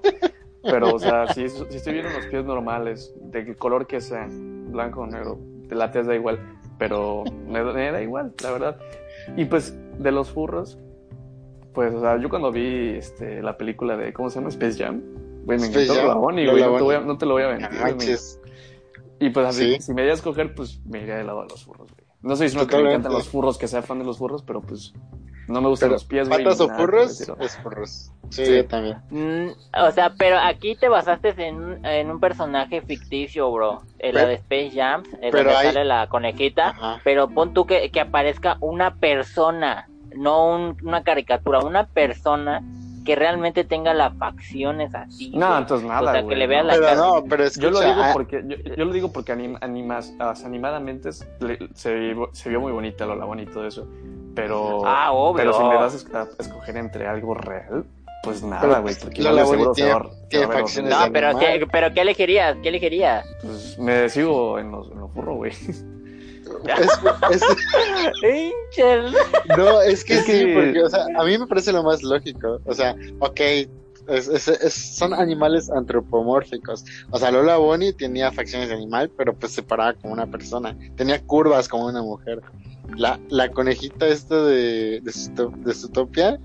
Pero, 0.62 0.94
o 0.94 0.98
sea, 0.98 1.26
si, 1.34 1.48
si 1.48 1.62
estoy 1.76 1.94
viendo 1.94 2.12
los 2.12 2.24
pies 2.26 2.44
normales, 2.44 3.12
de 3.20 3.54
color 3.56 3.86
que 3.88 4.00
sea, 4.00 4.28
blanco 4.30 5.00
o 5.00 5.06
negro, 5.08 5.38
de 5.66 5.74
la 5.74 5.90
tez 5.90 6.06
da 6.06 6.14
igual, 6.14 6.38
pero 6.78 7.24
me, 7.48 7.62
da- 7.64 7.72
me 7.72 7.90
da 7.90 8.00
igual, 8.00 8.32
la 8.42 8.52
verdad. 8.52 8.76
Y 9.36 9.44
pues, 9.44 9.76
de 9.98 10.12
los 10.12 10.30
furros, 10.30 10.78
pues, 11.74 11.94
o 11.94 12.00
sea, 12.00 12.16
yo 12.20 12.28
cuando 12.28 12.50
vi 12.52 12.90
este, 12.96 13.42
la 13.42 13.56
película 13.56 13.96
de, 13.96 14.12
¿cómo 14.12 14.30
se 14.30 14.36
llama? 14.38 14.48
Space 14.50 14.82
Jam, 14.82 15.00
güey, 15.44 15.58
me 15.58 15.66
Space 15.66 15.84
encantó 15.84 16.08
Jam, 16.08 16.20
Bunny, 16.20 16.44
Lola 16.44 16.66
güey, 16.68 16.78
no 16.80 16.84
voy 16.84 16.94
a- 16.96 17.00
no 17.00 17.18
te 17.18 17.26
lo 17.26 17.32
voy 17.34 17.42
a 17.44 17.58
manches. 17.82 18.40
y 19.20 19.30
pues 19.30 19.46
así, 19.46 19.74
Sí. 19.76 19.80
si 19.82 19.94
me 19.94 20.02
iría 20.02 20.12
a 20.12 20.16
escoger, 20.16 20.54
pues 20.54 20.80
me 20.86 21.00
iría 21.02 21.16
del 21.16 21.26
lado 21.26 21.42
de 21.42 21.48
los 21.48 21.64
furros, 21.64 21.88
güey. 21.92 22.02
No 22.22 22.36
soy 22.36 22.48
uno 22.54 22.66
que 22.66 22.76
me 22.76 22.88
encantan 22.90 23.12
los 23.12 23.28
furros, 23.28 23.58
que 23.58 23.66
sea 23.66 23.82
fan 23.82 23.98
de 23.98 24.04
los 24.04 24.18
furros, 24.18 24.42
pero 24.44 24.60
pues 24.60 24.92
no 25.48 25.60
me 25.60 25.68
gustan 25.68 25.88
Pero, 25.88 25.94
los 25.96 26.04
pies, 26.04 26.28
güey. 26.28 26.44
¿Patas 26.44 26.60
o 26.60 26.68
nada 26.68 26.78
furros? 26.78 27.10
estilo. 27.20 27.36
Es 27.40 27.56
furros. 27.58 28.12
Sí, 28.30 28.46
Sí. 28.46 28.56
yo 28.56 28.66
también. 28.66 28.96
Mm, 29.10 29.48
o 29.86 29.90
sea, 29.90 30.14
pero 30.16 30.38
aquí 30.38 30.76
te 30.76 30.88
basaste 30.88 31.34
en, 31.46 31.56
un- 31.56 31.84
en 31.84 32.10
un 32.10 32.20
personaje 32.20 32.80
ficticio, 32.80 33.50
bro. 33.50 33.82
En 33.98 34.14
la 34.14 34.20
Pero- 34.20 34.28
de 34.28 34.34
Space 34.36 34.70
Jam, 34.70 35.02
en 35.20 35.30
donde 35.32 35.50
hay- 35.50 35.66
sale 35.66 35.84
la 35.84 36.06
conejita. 36.08 36.68
Ajá. 36.70 37.00
Pero 37.04 37.28
pon 37.28 37.52
tú 37.52 37.66
que, 37.66 37.90
que 37.90 38.00
aparezca 38.00 38.56
una 38.60 38.94
persona, 38.94 39.88
no 40.16 40.54
un- 40.54 40.76
una 40.82 41.02
caricatura, 41.02 41.60
una 41.60 41.86
persona 41.86 42.62
que 43.04 43.16
realmente 43.16 43.64
tenga 43.64 43.92
las 43.94 44.16
facciones 44.16 44.94
así. 44.94 45.30
No, 45.30 45.48
güey. 45.48 45.58
entonces 45.58 45.88
nada, 45.88 46.00
O 46.02 46.12
sea, 46.12 46.20
que 46.20 46.26
güey, 46.26 46.38
le 46.38 46.46
vea 46.46 46.62
no. 46.62 46.68
la 46.68 46.74
Pero 46.74 46.84
cara. 46.86 46.96
no, 46.96 47.24
pero 47.28 47.44
escucha. 47.44 47.66
Yo 47.66 47.70
lo 47.72 47.80
digo 47.80 48.02
porque 48.12 48.44
yo, 48.46 48.56
yo 48.76 48.84
lo 48.84 48.92
digo 48.92 49.12
porque 49.12 49.32
anim- 49.32 49.58
animas, 49.60 50.14
as- 50.20 50.44
animadamente 50.44 51.08
es- 51.08 51.28
le- 51.40 51.58
se, 51.74 51.94
vio- 51.94 52.30
se 52.32 52.48
vio 52.48 52.60
muy 52.60 52.70
bonita 52.70 53.04
Lola 53.04 53.24
Bonito 53.24 53.50
y 53.50 53.54
todo 53.54 53.66
eso. 53.66 53.88
Pero, 54.36 54.86
Ah, 54.86 55.10
obvio. 55.12 55.36
pero 55.36 55.52
si 55.52 55.64
me 55.64 55.74
das 55.74 55.94
es- 55.94 56.14
a 56.14 56.28
escoger 56.38 56.76
entre 56.76 57.06
algo 57.08 57.34
real, 57.34 57.84
Pues 58.24 58.40
nada, 58.44 58.60
Pero, 58.62 58.82
güey, 58.82 58.94
porque 59.02 59.20
Lola 59.20 59.40
de 59.42 59.48
seguro 59.48 59.74
se 59.74 59.82
va 59.92 59.98
tiene- 59.98 60.14
se 60.14 60.26
tiene 60.28 60.46
va 60.46 60.52
a 60.52 60.54
ver 60.54 60.62
facciones. 60.62 60.90
No, 60.96 61.12
pero. 61.12 61.38
¿qué, 61.40 61.66
pero 61.72 61.92
¿qué 61.92 62.00
elegirías? 62.02 62.56
¿Qué 62.62 62.68
elegirías? 62.68 63.26
Pues 63.42 63.76
me 63.80 64.08
sigo 64.08 64.60
en 64.60 64.70
los, 64.70 64.92
en 64.92 65.00
los 65.00 65.10
furros, 65.10 65.36
güey. 65.38 65.50
Es- 66.66 67.42
es- 67.42 67.42
Pinche- 68.20 69.12
no, 69.56 69.80
es 69.82 70.04
que 70.04 70.18
sí, 70.20 70.24
que- 70.26 70.54
porque, 70.54 70.82
o 70.82 70.88
sea, 70.88 71.06
a 71.18 71.24
mí 71.24 71.36
me 71.38 71.46
parece 71.46 71.72
lo 71.72 71.82
más 71.82 72.02
lógico. 72.02 72.60
O 72.64 72.74
sea, 72.74 72.94
ok, 73.20 73.40
es- 74.08 74.28
es- 74.28 74.48
es- 74.48 74.96
son 74.96 75.14
animales 75.14 75.70
antropomórficos. 75.70 76.84
O 77.10 77.18
sea, 77.18 77.30
Lola 77.30 77.56
Bonnie 77.56 77.92
tenía 77.92 78.30
facciones 78.32 78.68
de 78.68 78.74
animal, 78.74 79.10
pero 79.16 79.34
pues 79.34 79.52
se 79.52 79.62
paraba 79.62 79.94
como 79.94 80.12
una 80.12 80.26
persona. 80.26 80.76
Tenía 80.96 81.20
curvas 81.24 81.68
como 81.68 81.86
una 81.86 82.02
mujer. 82.02 82.40
La, 82.96 83.18
la 83.28 83.48
conejita 83.50 84.06
esta 84.08 84.42
de, 84.42 85.00
de, 85.00 85.12
de 85.64 85.74
Zootopia, 85.74 86.38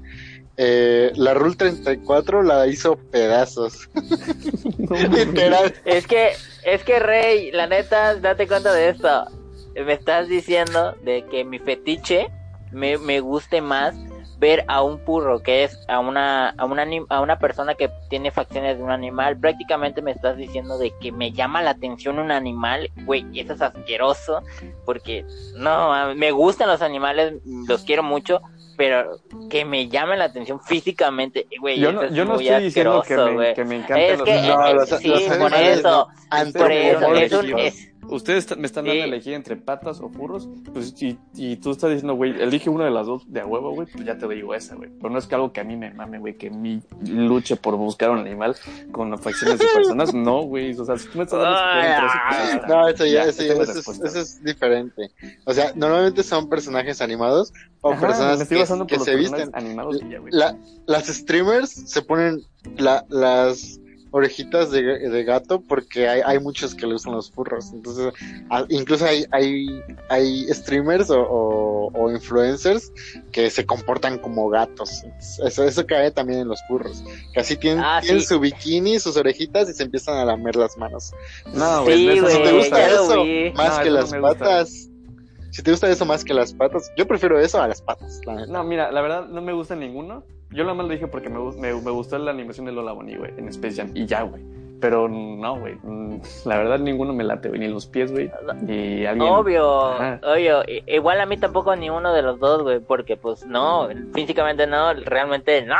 eh, 0.55 1.11
la 1.15 1.33
Rule 1.33 1.55
34 1.55 2.41
la 2.41 2.65
hizo 2.67 2.95
pedazos. 3.11 3.89
Literal. 4.77 5.73
Es 5.85 6.07
que, 6.07 6.29
es 6.63 6.83
que 6.83 6.99
Rey, 6.99 7.51
la 7.51 7.67
neta, 7.67 8.15
date 8.15 8.47
cuenta 8.47 8.73
de 8.73 8.89
esto. 8.89 9.25
Me 9.85 9.93
estás 9.93 10.27
diciendo 10.27 10.95
de 11.03 11.23
que 11.25 11.43
mi 11.43 11.59
fetiche 11.59 12.29
me, 12.71 12.97
me 12.97 13.19
guste 13.19 13.61
más 13.61 13.95
ver 14.39 14.65
a 14.67 14.83
un 14.83 14.99
purro 14.99 15.41
que 15.41 15.63
es 15.63 15.79
a 15.87 15.97
una 15.99 16.49
a 16.49 16.65
una 16.65 16.85
a 17.09 17.21
una 17.21 17.39
persona 17.39 17.73
que 17.73 17.89
tiene 18.07 18.29
facciones 18.29 18.77
de 18.77 18.83
un 18.83 18.91
animal 18.91 19.35
prácticamente 19.39 20.03
me 20.03 20.11
estás 20.11 20.37
diciendo 20.37 20.77
de 20.77 20.93
que 21.01 21.11
me 21.11 21.31
llama 21.31 21.63
la 21.63 21.71
atención 21.71 22.19
un 22.19 22.29
animal 22.31 22.91
güey 23.05 23.25
y 23.33 23.39
eso 23.39 23.53
es 23.53 23.61
asqueroso 23.63 24.43
porque 24.85 25.25
no 25.55 26.13
me 26.13 26.29
gustan 26.31 26.67
los 26.67 26.83
animales 26.83 27.33
los 27.67 27.83
quiero 27.83 28.03
mucho 28.03 28.41
pero 28.77 29.17
que 29.49 29.65
me 29.65 29.87
llamen 29.87 30.19
la 30.19 30.25
atención 30.25 30.61
físicamente 30.61 31.47
güey 31.59 31.79
Yo 31.79 31.89
eso 31.89 31.99
no, 32.01 32.03
es 32.03 32.13
yo 32.13 32.25
no 32.25 32.35
muy 32.35 32.47
estoy 32.47 32.63
diciendo 32.65 32.91
que 32.91 33.13
asqueroso, 33.15 33.29
me, 33.29 33.33
güey. 33.33 33.53
que 33.55 33.65
me 33.65 33.75
encanten 33.77 34.03
es 34.11 34.17
los 34.19 34.25
que 34.25 34.33
animales. 34.33 34.73
No, 34.75 34.79
los- 34.81 34.89
sí 35.01 35.07
los 35.07 35.21
por 35.37 35.53
eso 35.55 35.89
no. 35.89 36.51
por 36.59 36.71
eso 36.71 37.13
es 37.15 37.33
un 37.33 37.57
es 37.59 37.89
Ustedes 38.09 38.57
me 38.57 38.65
están 38.67 38.85
dando 38.85 39.01
a 39.01 39.05
Sí. 39.05 39.09
elegir 39.09 39.33
entre 39.33 39.55
patas 39.57 39.99
o 39.99 40.09
furros, 40.09 40.47
pues, 40.73 40.93
y, 41.01 41.17
y 41.35 41.57
tú 41.57 41.71
estás 41.71 41.89
diciendo, 41.89 42.15
güey, 42.15 42.31
elige 42.41 42.69
una 42.69 42.85
de 42.85 42.91
las 42.91 43.05
dos 43.07 43.23
de 43.31 43.41
a 43.41 43.45
huevo, 43.45 43.71
güey, 43.73 43.87
pues 43.91 44.05
ya 44.05 44.17
te 44.17 44.27
digo 44.27 44.53
esa, 44.55 44.75
güey. 44.75 44.89
Pero 44.99 45.09
no 45.09 45.19
es 45.19 45.27
que 45.27 45.35
algo 45.35 45.51
que 45.51 45.59
a 45.61 45.63
mí 45.63 45.75
me 45.75 45.93
mame, 45.93 46.19
güey, 46.19 46.37
que 46.37 46.49
mi 46.49 46.81
luche 47.05 47.55
por 47.57 47.75
buscar 47.75 48.09
un 48.11 48.19
animal 48.19 48.55
con 48.91 49.17
facciones 49.19 49.59
de 49.59 49.65
personas, 49.73 50.13
no, 50.13 50.43
güey. 50.43 50.73
O 50.79 50.85
sea, 50.85 50.97
si 50.97 51.07
tú 51.09 51.17
me 51.17 51.23
estás 51.25 51.39
dando 51.41 51.59
entre 51.81 52.05
eso, 52.07 52.15
pues. 52.57 52.67
No, 52.69 52.87
eso 52.87 53.05
ya, 53.05 53.11
Ya, 53.11 53.21
eso, 53.25 53.41
es 53.43 53.49
eso 53.49 53.61
es, 53.61 53.75
respuesta. 53.75 54.07
eso 54.07 54.19
es 54.19 54.43
diferente. 54.43 55.11
O 55.45 55.53
sea, 55.53 55.71
normalmente 55.75 56.23
son 56.23 56.47
personajes 56.49 57.01
animados 57.01 57.51
o 57.81 57.91
Ajá, 57.91 58.01
personas 58.07 58.47
que, 58.47 58.55
que 58.87 58.99
se 58.99 59.15
visten. 59.15 59.49
animados 59.53 60.01
y 60.01 60.09
ya, 60.09 60.19
güey. 60.19 60.31
La, 60.33 60.57
las 60.85 61.07
streamers 61.07 61.69
se 61.71 62.01
ponen 62.01 62.41
la, 62.77 63.05
las 63.09 63.79
orejitas 64.11 64.71
de, 64.71 64.81
de 64.81 65.23
gato 65.23 65.61
porque 65.61 66.07
hay, 66.07 66.21
hay 66.25 66.39
muchos 66.39 66.73
que 66.75 66.87
le 66.87 66.95
usan 66.95 67.13
los 67.13 67.31
furros. 67.31 67.71
Entonces, 67.73 68.13
a- 68.49 68.65
incluso 68.69 69.05
hay, 69.05 69.25
hay, 69.31 69.67
hay 70.09 70.47
streamers 70.53 71.09
o, 71.09 71.21
o- 71.21 71.91
o 71.93 72.11
influencers 72.11 72.91
que 73.31 73.49
se 73.49 73.65
comportan 73.65 74.17
como 74.17 74.49
gatos. 74.49 75.03
Eso, 75.43 75.63
eso 75.63 75.85
cae 75.85 76.11
también 76.11 76.39
en 76.41 76.47
los 76.47 76.59
furros. 76.67 77.03
Que 77.33 77.39
así 77.41 77.55
tienen, 77.57 77.83
Ah, 77.83 77.99
tienen 78.01 78.21
sí. 78.21 78.27
su 78.27 78.39
bikini, 78.39 78.99
sus 78.99 79.17
orejitas 79.17 79.69
y 79.69 79.73
se 79.73 79.83
empiezan 79.83 80.17
a 80.17 80.25
lamer 80.25 80.55
las 80.55 80.77
manos. 80.77 81.11
No, 81.53 81.85
Si 81.85 82.05
te 82.05 82.19
gusta 82.53 82.85
eso 82.87 83.25
más 83.55 83.77
No, 83.77 83.83
que 83.83 83.87
eso 83.87 83.89
no 83.89 83.91
las 83.91 84.03
gusta. 84.13 84.21
patas, 84.21 84.89
si 85.51 85.63
te 85.63 85.71
gusta 85.71 85.89
eso 85.89 86.05
más 86.05 86.23
que 86.23 86.33
las 86.33 86.53
patas, 86.53 86.91
yo 86.97 87.07
prefiero 87.07 87.39
eso 87.39 87.61
a 87.61 87.67
las 87.67 87.81
patas. 87.81 88.19
la. 88.25 88.45
No, 88.45 88.63
mira, 88.63 88.91
la 88.91 89.01
verdad 89.01 89.27
no 89.27 89.41
me 89.41 89.53
gusta 89.53 89.75
ninguno. 89.75 90.23
Yo 90.51 90.63
nada 90.63 90.75
más 90.75 90.85
lo 90.87 90.93
dije 90.93 91.07
porque 91.07 91.29
me, 91.29 91.39
me, 91.39 91.73
me 91.73 91.91
gustó 91.91 92.17
la 92.17 92.31
animación 92.31 92.65
de 92.65 92.71
Lola 92.71 92.93
Bonnie, 92.93 93.17
güey, 93.17 93.31
en 93.37 93.47
especial. 93.47 93.89
Y 93.93 94.05
ya, 94.05 94.21
güey. 94.23 94.41
Pero 94.79 95.09
no, 95.09 95.59
güey. 95.59 95.75
mm, 95.81 96.21
La 96.45 96.57
verdad 96.57 96.77
ninguno 96.79 97.11
me 97.11 97.23
late, 97.23 97.49
güey. 97.49 97.59
Ni 97.59 97.67
los 97.67 97.87
pies, 97.87 98.11
güey. 98.11 98.29
Ni 98.61 99.05
alguien. 99.07 99.27
Obvio, 99.27 99.87
Ajá. 99.93 100.21
obvio. 100.23 100.61
Igual 100.85 101.19
a 101.19 101.25
mí 101.25 101.35
tampoco 101.37 101.75
ni 101.75 101.89
uno 101.89 102.13
de 102.13 102.21
los 102.21 102.39
dos, 102.39 102.61
güey, 102.61 102.79
porque 102.79 103.17
pues 103.17 103.43
no, 103.45 103.89
físicamente 104.13 104.67
no, 104.67 104.93
realmente 104.93 105.63
no, 105.63 105.75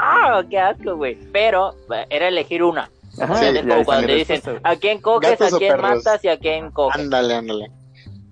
qué 0.50 0.58
asco, 0.60 0.96
güey. 0.96 1.16
Pero 1.32 1.76
eh, 1.94 2.08
era 2.10 2.28
elegir 2.28 2.64
una. 2.64 2.90
Ajá, 3.22 3.36
Sí, 3.36 3.54
ya 3.54 3.62
como 3.68 3.86
cuando 3.86 4.08
te 4.08 4.16
dicen. 4.16 4.42
¿a 4.64 4.76
quién 4.76 5.00
coges, 5.00 5.42
a 5.42 5.58
quién 5.58 5.74
perros. 5.74 5.98
matas 6.04 6.24
y 6.26 6.28
a 6.30 6.38
quién 6.40 6.72
coges? 6.72 7.00
Ándale, 7.02 7.36
ándale. 7.36 7.72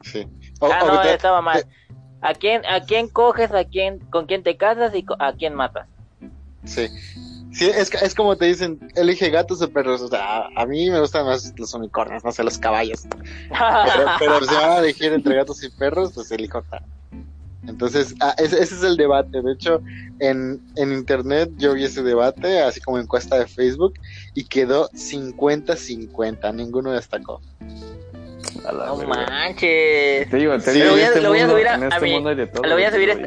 Sí. 0.02 0.28
O- 0.60 0.68
ah, 0.72 0.80
no, 0.86 1.02
te- 1.02 1.14
estaba 1.14 1.42
mal. 1.42 1.64
¿A 2.22 2.34
quién, 2.34 2.64
a 2.66 2.80
quién 2.82 3.08
coges, 3.08 3.52
a 3.52 3.66
quién, 3.66 4.00
con 4.10 4.26
quién 4.26 4.42
te 4.42 4.58
casas 4.58 4.94
y 4.96 5.06
a 5.20 5.34
quién 5.34 5.54
matas? 5.54 5.88
Sí. 6.66 6.88
Sí, 7.54 7.68
es, 7.74 7.94
es 7.94 8.14
como 8.16 8.36
te 8.36 8.46
dicen, 8.46 8.80
elige 8.96 9.30
gatos 9.30 9.62
o 9.62 9.70
perros. 9.70 10.02
O 10.02 10.10
sea, 10.10 10.40
a, 10.40 10.50
a 10.58 10.66
mí 10.66 10.90
me 10.90 11.00
gustan 11.00 11.26
más 11.26 11.54
los 11.58 11.74
unicornios, 11.74 12.24
no 12.26 12.32
sé, 12.34 12.44
los 12.44 12.58
caballos. 12.58 13.04
Pero, 13.10 14.06
pero 14.20 14.42
si 14.46 14.54
van 14.54 14.72
a 14.72 14.78
elegir 14.80 15.14
entre 15.14 15.36
gatos 15.36 15.64
y 15.64 15.70
perros, 15.70 16.12
pues 16.14 16.30
elijo 16.32 16.62
tal. 16.64 16.84
Entonces, 17.68 18.14
ah, 18.20 18.36
ese, 18.38 18.62
ese 18.62 18.76
es 18.76 18.84
el 18.84 18.98
debate. 18.98 19.42
De 19.42 19.54
hecho, 19.54 19.82
en, 20.20 20.62
en 20.76 20.92
internet 20.92 21.50
yo 21.58 21.74
vi 21.74 21.86
ese 21.86 22.04
debate, 22.04 22.62
así 22.62 22.80
como 22.82 23.00
encuesta 23.00 23.40
de 23.40 23.48
Facebook, 23.48 23.94
y 24.34 24.44
quedó 24.46 24.90
50-50. 24.90 26.54
Ninguno 26.54 26.92
destacó. 26.92 27.42
No 28.64 28.98
verga. 28.98 29.26
manches. 29.30 30.30
Te 30.30 30.38
digo, 30.38 30.54
te 30.60 30.72
Sí, 30.72 30.82
digo, 30.82 30.86
lo 30.88 30.92
voy 30.92 31.00
en 31.02 31.06
a, 31.06 31.08
este 31.10 31.22
lo 31.22 31.30
voy 31.30 31.40
a 31.40 31.44
mundo- 31.46 31.56
subir 31.56 31.68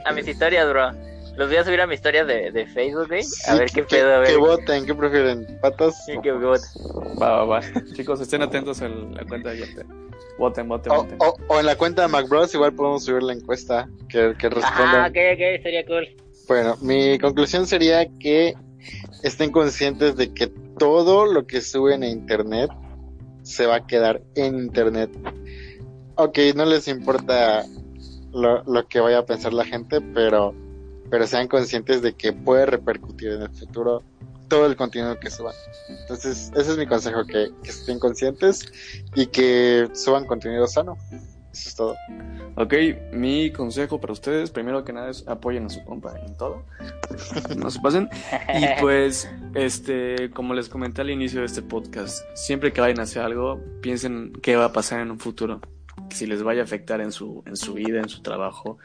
a, 0.05 0.13
mis 0.13 0.29
historias, 0.29 0.69
bro. 0.69 0.91
Los 1.39 1.49
voy 1.49 1.57
a 1.57 1.65
subir 1.65 1.81
a 1.81 1.87
mis 1.87 1.97
historias 1.97 2.27
de, 2.27 2.51
de 2.51 2.67
Facebook, 2.67 3.07
güey. 3.09 3.21
A 3.21 3.23
Sí, 3.25 3.59
ver 3.59 3.69
qué 3.71 3.75
que, 3.83 3.85
pedo, 3.85 4.15
a 4.15 4.19
ver. 4.19 4.29
que 4.29 4.37
voten, 4.37 4.85
¿qué 4.87 4.95
prefieren? 4.95 5.47
¿Patas? 5.63 6.05
Sí, 6.05 6.15
qué 6.23 6.33
bot. 6.33 6.61
Va, 7.23 7.45
va, 7.45 7.45
va. 7.45 7.61
Chicos, 7.95 8.21
estén 8.21 8.43
atentos 8.43 8.83
a 8.83 8.89
la 8.89 9.25
cuenta 9.25 9.51
abierta. 9.51 9.83
Voten, 10.37 10.69
voten, 10.69 10.93
O, 10.93 10.97
voten. 11.05 11.17
o, 11.21 11.37
o 11.49 11.61
en 11.61 11.67
la 11.67 11.77
cuenta 11.77 12.03
de 12.03 12.09
MacBros 12.09 12.53
igual 12.55 12.73
podemos 12.75 13.05
subir 13.05 13.23
la 13.23 13.33
encuesta 13.35 13.89
que, 14.09 14.35
que 14.39 14.49
Ah, 14.63 15.07
ok, 15.09 15.17
ok, 15.35 15.63
sería 15.63 15.87
cool. 15.87 16.09
Bueno, 16.49 16.77
mi 16.81 17.19
conclusión 17.19 17.67
sería 17.67 18.07
que 18.19 18.55
estén 19.23 19.51
conscientes 19.53 20.17
de 20.17 20.33
que 20.35 20.49
todo 20.79 21.27
lo 21.27 21.47
que 21.47 21.61
suben 21.61 22.03
a 22.03 22.09
internet 22.09 22.71
se 23.43 23.67
va 23.67 23.77
a 23.77 23.87
quedar 23.87 24.23
en 24.35 24.59
internet. 24.59 25.11
Ok, 26.17 26.39
no 26.57 26.65
les 26.65 26.89
importa 26.89 27.65
lo, 28.33 28.63
lo 28.65 28.89
que 28.89 28.99
vaya 29.01 29.19
a 29.19 29.25
pensar 29.27 29.53
la 29.53 29.65
gente, 29.65 30.01
pero, 30.01 30.55
pero 31.11 31.27
sean 31.27 31.49
conscientes 31.49 32.03
de 32.03 32.15
que 32.15 32.33
puede 32.33 32.67
repercutir 32.67 33.33
en 33.33 33.43
el 33.43 33.51
futuro 33.51 34.03
todo 34.49 34.67
el 34.67 34.77
contenido 34.77 35.19
que 35.21 35.31
suban. 35.31 35.55
Entonces, 35.89 36.51
ese 36.57 36.71
es 36.73 36.79
mi 36.79 36.87
consejo, 36.87 37.25
que, 37.25 37.51
que 37.63 37.71
estén 37.71 37.99
conscientes 37.99 38.73
y 39.15 39.27
que 39.27 39.89
suban 39.95 40.27
contenido 40.27 40.67
sano. 40.67 40.97
Eso 41.53 41.69
es 41.69 41.75
todo. 41.75 41.97
Ok, 42.57 42.75
mi 43.13 43.51
consejo 43.51 44.01
para 44.01 44.13
ustedes, 44.13 44.51
primero 44.51 44.85
que 44.85 44.93
nada, 44.93 45.11
es 45.11 45.27
apoyen 45.27 45.67
a 45.67 45.69
su 45.69 45.83
compa 45.85 46.15
en 46.19 46.37
todo. 46.37 46.65
No 47.57 47.71
se 47.71 47.81
pasen. 47.81 48.09
Y 48.55 48.67
pues, 48.81 49.29
este, 49.55 50.31
como 50.31 50.55
les 50.55 50.69
comenté 50.69 51.01
al 51.03 51.11
inicio 51.11 51.41
de 51.41 51.47
este 51.47 51.63
podcast, 51.63 52.23
siempre 52.35 52.73
que 52.73 52.81
vayan 52.81 53.01
a 53.01 53.05
hacer 53.05 53.23
algo, 53.23 53.61
piensen 53.81 54.33
qué 54.43 54.57
va 54.57 54.67
a 54.67 54.73
pasar 54.73 55.01
en 55.01 55.11
un 55.11 55.19
futuro. 55.19 55.61
Si 56.11 56.27
les 56.27 56.43
vaya 56.43 56.63
a 56.63 56.65
afectar 56.65 57.01
en 57.01 57.13
su, 57.13 57.43
en 57.47 57.57
su 57.57 57.75
vida, 57.75 57.99
en 57.99 58.09
su 58.09 58.23
trabajo. 58.23 58.79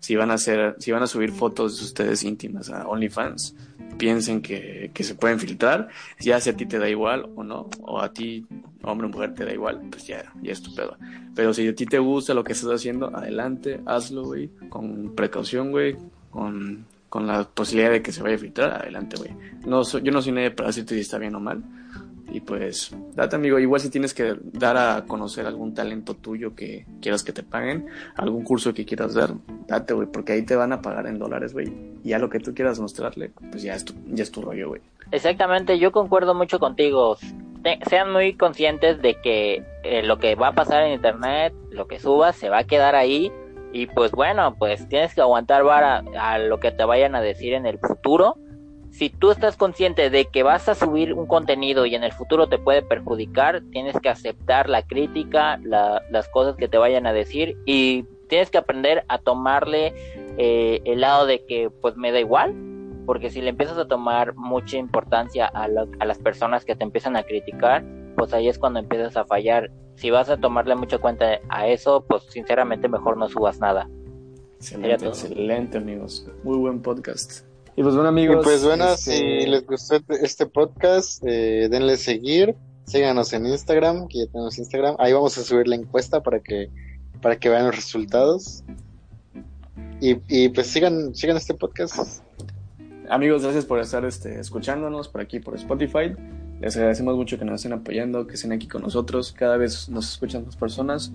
Si 0.00 0.16
van 0.16 0.30
a 0.30 0.34
hacer, 0.34 0.76
si 0.78 0.90
van 0.92 1.02
a 1.02 1.06
subir 1.06 1.30
fotos 1.30 1.78
de 1.78 1.84
ustedes 1.84 2.24
íntimas 2.24 2.70
a 2.70 2.88
OnlyFans, 2.88 3.54
piensen 3.98 4.40
que, 4.40 4.90
que 4.94 5.04
se 5.04 5.14
pueden 5.14 5.38
filtrar. 5.38 5.88
Ya 6.18 6.40
si 6.40 6.50
a 6.50 6.56
ti 6.56 6.66
te 6.66 6.78
da 6.78 6.88
igual 6.88 7.28
o 7.36 7.44
no, 7.44 7.68
o 7.82 8.00
a 8.00 8.12
ti, 8.12 8.46
hombre 8.82 9.06
o 9.06 9.10
mujer, 9.10 9.34
te 9.34 9.44
da 9.44 9.52
igual, 9.52 9.82
pues 9.90 10.06
ya, 10.06 10.32
ya 10.42 10.52
es 10.52 10.62
tu 10.62 10.74
pedo. 10.74 10.96
Pero 11.34 11.52
si 11.52 11.68
a 11.68 11.74
ti 11.74 11.86
te 11.86 11.98
gusta 11.98 12.34
lo 12.34 12.42
que 12.42 12.54
estás 12.54 12.70
haciendo, 12.70 13.14
adelante, 13.14 13.80
hazlo, 13.86 14.24
güey, 14.24 14.50
con 14.70 15.14
precaución, 15.14 15.70
güey, 15.70 15.96
con, 16.30 16.86
con 17.08 17.26
la 17.26 17.44
posibilidad 17.44 17.90
de 17.90 18.02
que 18.02 18.12
se 18.12 18.22
vaya 18.22 18.36
a 18.36 18.38
filtrar, 18.38 18.72
adelante, 18.72 19.16
güey. 19.18 19.30
No, 19.66 19.82
yo 19.82 20.12
no 20.12 20.22
soy 20.22 20.32
nadie 20.32 20.50
para 20.50 20.68
decirte 20.68 20.94
si 20.94 21.02
está 21.02 21.18
bien 21.18 21.34
o 21.34 21.40
mal. 21.40 21.62
Y 22.32 22.40
pues, 22.40 22.94
date, 23.14 23.36
amigo, 23.36 23.58
igual 23.58 23.80
si 23.80 23.90
tienes 23.90 24.14
que 24.14 24.36
dar 24.40 24.76
a 24.76 25.04
conocer 25.06 25.46
algún 25.46 25.74
talento 25.74 26.14
tuyo 26.14 26.54
que 26.54 26.86
quieras 27.00 27.24
que 27.24 27.32
te 27.32 27.42
paguen, 27.42 27.86
algún 28.16 28.44
curso 28.44 28.72
que 28.72 28.84
quieras 28.84 29.14
dar, 29.14 29.34
date, 29.66 29.94
güey, 29.94 30.06
porque 30.06 30.32
ahí 30.32 30.42
te 30.42 30.54
van 30.54 30.72
a 30.72 30.80
pagar 30.80 31.06
en 31.06 31.18
dólares, 31.18 31.52
güey. 31.52 31.72
Y 32.04 32.10
ya 32.10 32.18
lo 32.18 32.30
que 32.30 32.38
tú 32.38 32.54
quieras 32.54 32.78
mostrarle, 32.78 33.32
pues 33.50 33.62
ya 33.62 33.74
es 33.74 33.84
tu, 33.84 33.94
ya 34.06 34.22
es 34.22 34.30
tu 34.30 34.42
rollo, 34.42 34.68
güey. 34.68 34.80
Exactamente, 35.10 35.78
yo 35.78 35.90
concuerdo 35.92 36.34
mucho 36.34 36.58
contigo. 36.58 37.16
Sean 37.88 38.12
muy 38.12 38.34
conscientes 38.34 39.02
de 39.02 39.20
que 39.20 39.64
eh, 39.82 40.02
lo 40.02 40.18
que 40.18 40.34
va 40.34 40.48
a 40.48 40.54
pasar 40.54 40.84
en 40.84 40.92
internet, 40.92 41.52
lo 41.70 41.86
que 41.88 41.98
subas, 41.98 42.36
se 42.36 42.48
va 42.48 42.58
a 42.58 42.64
quedar 42.64 42.94
ahí. 42.94 43.32
Y 43.72 43.86
pues 43.86 44.12
bueno, 44.12 44.56
pues 44.58 44.88
tienes 44.88 45.14
que 45.14 45.20
aguantar 45.20 45.62
vara 45.62 46.02
a 46.18 46.38
lo 46.38 46.58
que 46.58 46.72
te 46.72 46.84
vayan 46.84 47.14
a 47.14 47.20
decir 47.20 47.52
en 47.52 47.66
el 47.66 47.78
futuro. 47.78 48.36
Si 48.90 49.08
tú 49.08 49.30
estás 49.30 49.56
consciente 49.56 50.10
de 50.10 50.26
que 50.26 50.42
vas 50.42 50.68
a 50.68 50.74
subir 50.74 51.14
un 51.14 51.26
contenido 51.26 51.86
y 51.86 51.94
en 51.94 52.02
el 52.04 52.12
futuro 52.12 52.48
te 52.48 52.58
puede 52.58 52.82
perjudicar, 52.82 53.62
tienes 53.70 53.98
que 54.00 54.08
aceptar 54.08 54.68
la 54.68 54.82
crítica, 54.86 55.58
la- 55.62 56.02
las 56.10 56.28
cosas 56.28 56.56
que 56.56 56.68
te 56.68 56.76
vayan 56.76 57.06
a 57.06 57.12
decir 57.12 57.56
y 57.66 58.04
tienes 58.28 58.50
que 58.50 58.58
aprender 58.58 59.04
a 59.08 59.18
tomarle 59.18 59.94
eh, 60.38 60.80
el 60.84 61.00
lado 61.00 61.26
de 61.26 61.44
que 61.46 61.70
pues 61.70 61.96
me 61.96 62.12
da 62.12 62.20
igual, 62.20 62.54
porque 63.06 63.30
si 63.30 63.40
le 63.40 63.50
empiezas 63.50 63.76
a 63.78 63.88
tomar 63.88 64.34
mucha 64.36 64.76
importancia 64.76 65.50
a, 65.52 65.64
a 65.64 66.04
las 66.04 66.18
personas 66.18 66.64
que 66.64 66.76
te 66.76 66.84
empiezan 66.84 67.16
a 67.16 67.22
criticar, 67.24 67.84
pues 68.16 68.32
ahí 68.32 68.48
es 68.48 68.58
cuando 68.58 68.78
empiezas 68.80 69.16
a 69.16 69.24
fallar. 69.24 69.70
Si 69.96 70.10
vas 70.10 70.30
a 70.30 70.36
tomarle 70.36 70.74
mucha 70.76 70.98
cuenta 70.98 71.40
a 71.48 71.66
eso, 71.68 72.04
pues 72.08 72.22
sinceramente 72.24 72.88
mejor 72.88 73.16
no 73.16 73.28
subas 73.28 73.58
nada. 73.60 73.88
Excelente, 74.56 75.06
excelente 75.06 75.78
amigos. 75.78 76.26
Muy 76.44 76.58
buen 76.58 76.80
podcast. 76.82 77.44
Y 77.80 77.82
pues 77.82 77.94
bueno 77.94 78.10
amigos. 78.10 78.40
Y 78.40 78.44
pues 78.44 78.62
bueno, 78.62 78.90
este 78.90 79.16
si 79.16 79.46
les 79.46 79.66
gustó 79.66 79.96
este 80.22 80.44
podcast, 80.44 81.24
eh, 81.26 81.66
denle 81.70 81.96
seguir, 81.96 82.54
síganos 82.84 83.32
en 83.32 83.46
Instagram, 83.46 84.06
que 84.06 84.18
ya 84.18 84.26
tenemos 84.26 84.58
Instagram. 84.58 84.96
Ahí 84.98 85.14
vamos 85.14 85.38
a 85.38 85.42
subir 85.42 85.66
la 85.66 85.76
encuesta 85.76 86.22
para 86.22 86.40
que, 86.40 86.68
para 87.22 87.38
que 87.38 87.48
vean 87.48 87.64
los 87.64 87.74
resultados. 87.74 88.64
Y, 89.98 90.18
y 90.28 90.50
pues 90.50 90.66
sigan, 90.66 91.14
sigan 91.14 91.38
este 91.38 91.54
podcast. 91.54 92.22
Amigos, 93.08 93.44
gracias 93.44 93.64
por 93.64 93.80
estar 93.80 94.04
este, 94.04 94.38
escuchándonos 94.38 95.08
por 95.08 95.22
aquí 95.22 95.40
por 95.40 95.54
Spotify. 95.54 96.14
Les 96.60 96.76
agradecemos 96.76 97.16
mucho 97.16 97.38
que 97.38 97.46
nos 97.46 97.62
estén 97.62 97.72
apoyando, 97.72 98.26
que 98.26 98.34
estén 98.34 98.52
aquí 98.52 98.68
con 98.68 98.82
nosotros. 98.82 99.32
Cada 99.32 99.56
vez 99.56 99.88
nos 99.88 100.12
escuchan 100.12 100.44
más 100.44 100.56
personas. 100.56 101.12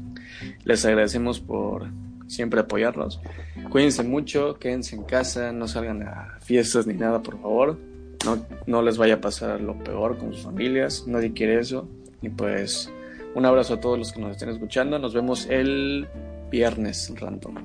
Les 0.63 0.83
agradecemos 0.83 1.39
por 1.39 1.85
siempre 2.27 2.59
apoyarnos. 2.59 3.21
Cuídense 3.69 4.03
mucho, 4.03 4.55
quédense 4.59 4.95
en 4.95 5.03
casa, 5.03 5.51
no 5.51 5.67
salgan 5.67 6.03
a 6.03 6.37
fiestas 6.41 6.87
ni 6.87 6.93
nada, 6.93 7.21
por 7.21 7.39
favor. 7.41 7.77
No, 8.25 8.45
no 8.65 8.81
les 8.81 8.97
vaya 8.97 9.15
a 9.15 9.21
pasar 9.21 9.61
lo 9.61 9.77
peor 9.77 10.17
con 10.17 10.33
sus 10.33 10.43
familias, 10.43 11.05
nadie 11.07 11.33
quiere 11.33 11.59
eso. 11.59 11.87
Y 12.21 12.29
pues 12.29 12.91
un 13.35 13.45
abrazo 13.45 13.75
a 13.75 13.79
todos 13.81 13.99
los 13.99 14.13
que 14.13 14.21
nos 14.21 14.31
estén 14.31 14.49
escuchando. 14.49 14.97
Nos 14.97 15.13
vemos 15.13 15.45
el 15.47 16.07
viernes 16.49 17.13
random. 17.19 17.55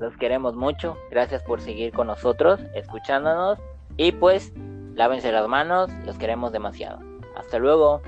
Los 0.00 0.16
queremos 0.16 0.56
mucho. 0.56 0.96
Gracias 1.10 1.42
por 1.42 1.60
seguir 1.60 1.92
con 1.92 2.06
nosotros, 2.06 2.58
escuchándonos. 2.74 3.58
Y 3.98 4.12
pues, 4.12 4.50
lávense 4.94 5.30
las 5.30 5.46
manos. 5.46 5.90
Los 6.06 6.16
queremos 6.16 6.52
demasiado. 6.52 7.00
Hasta 7.36 7.58
luego. 7.58 8.00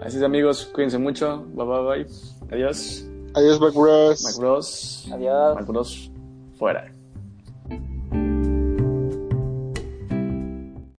Así 0.00 0.16
es, 0.16 0.22
amigos. 0.22 0.70
Cuídense 0.72 0.98
mucho. 0.98 1.44
Bye, 1.52 1.66
bye, 1.66 1.82
bye. 1.82 2.06
Adiós. 2.50 3.11
Adiós, 3.34 3.58
Mac 3.58 3.72
Bros. 3.74 4.22
Mac 4.22 4.36
Bros. 4.36 5.08
Adiós. 5.12 5.54
Mac 5.54 5.64
Bros. 5.66 6.10
Fuera. 6.58 6.92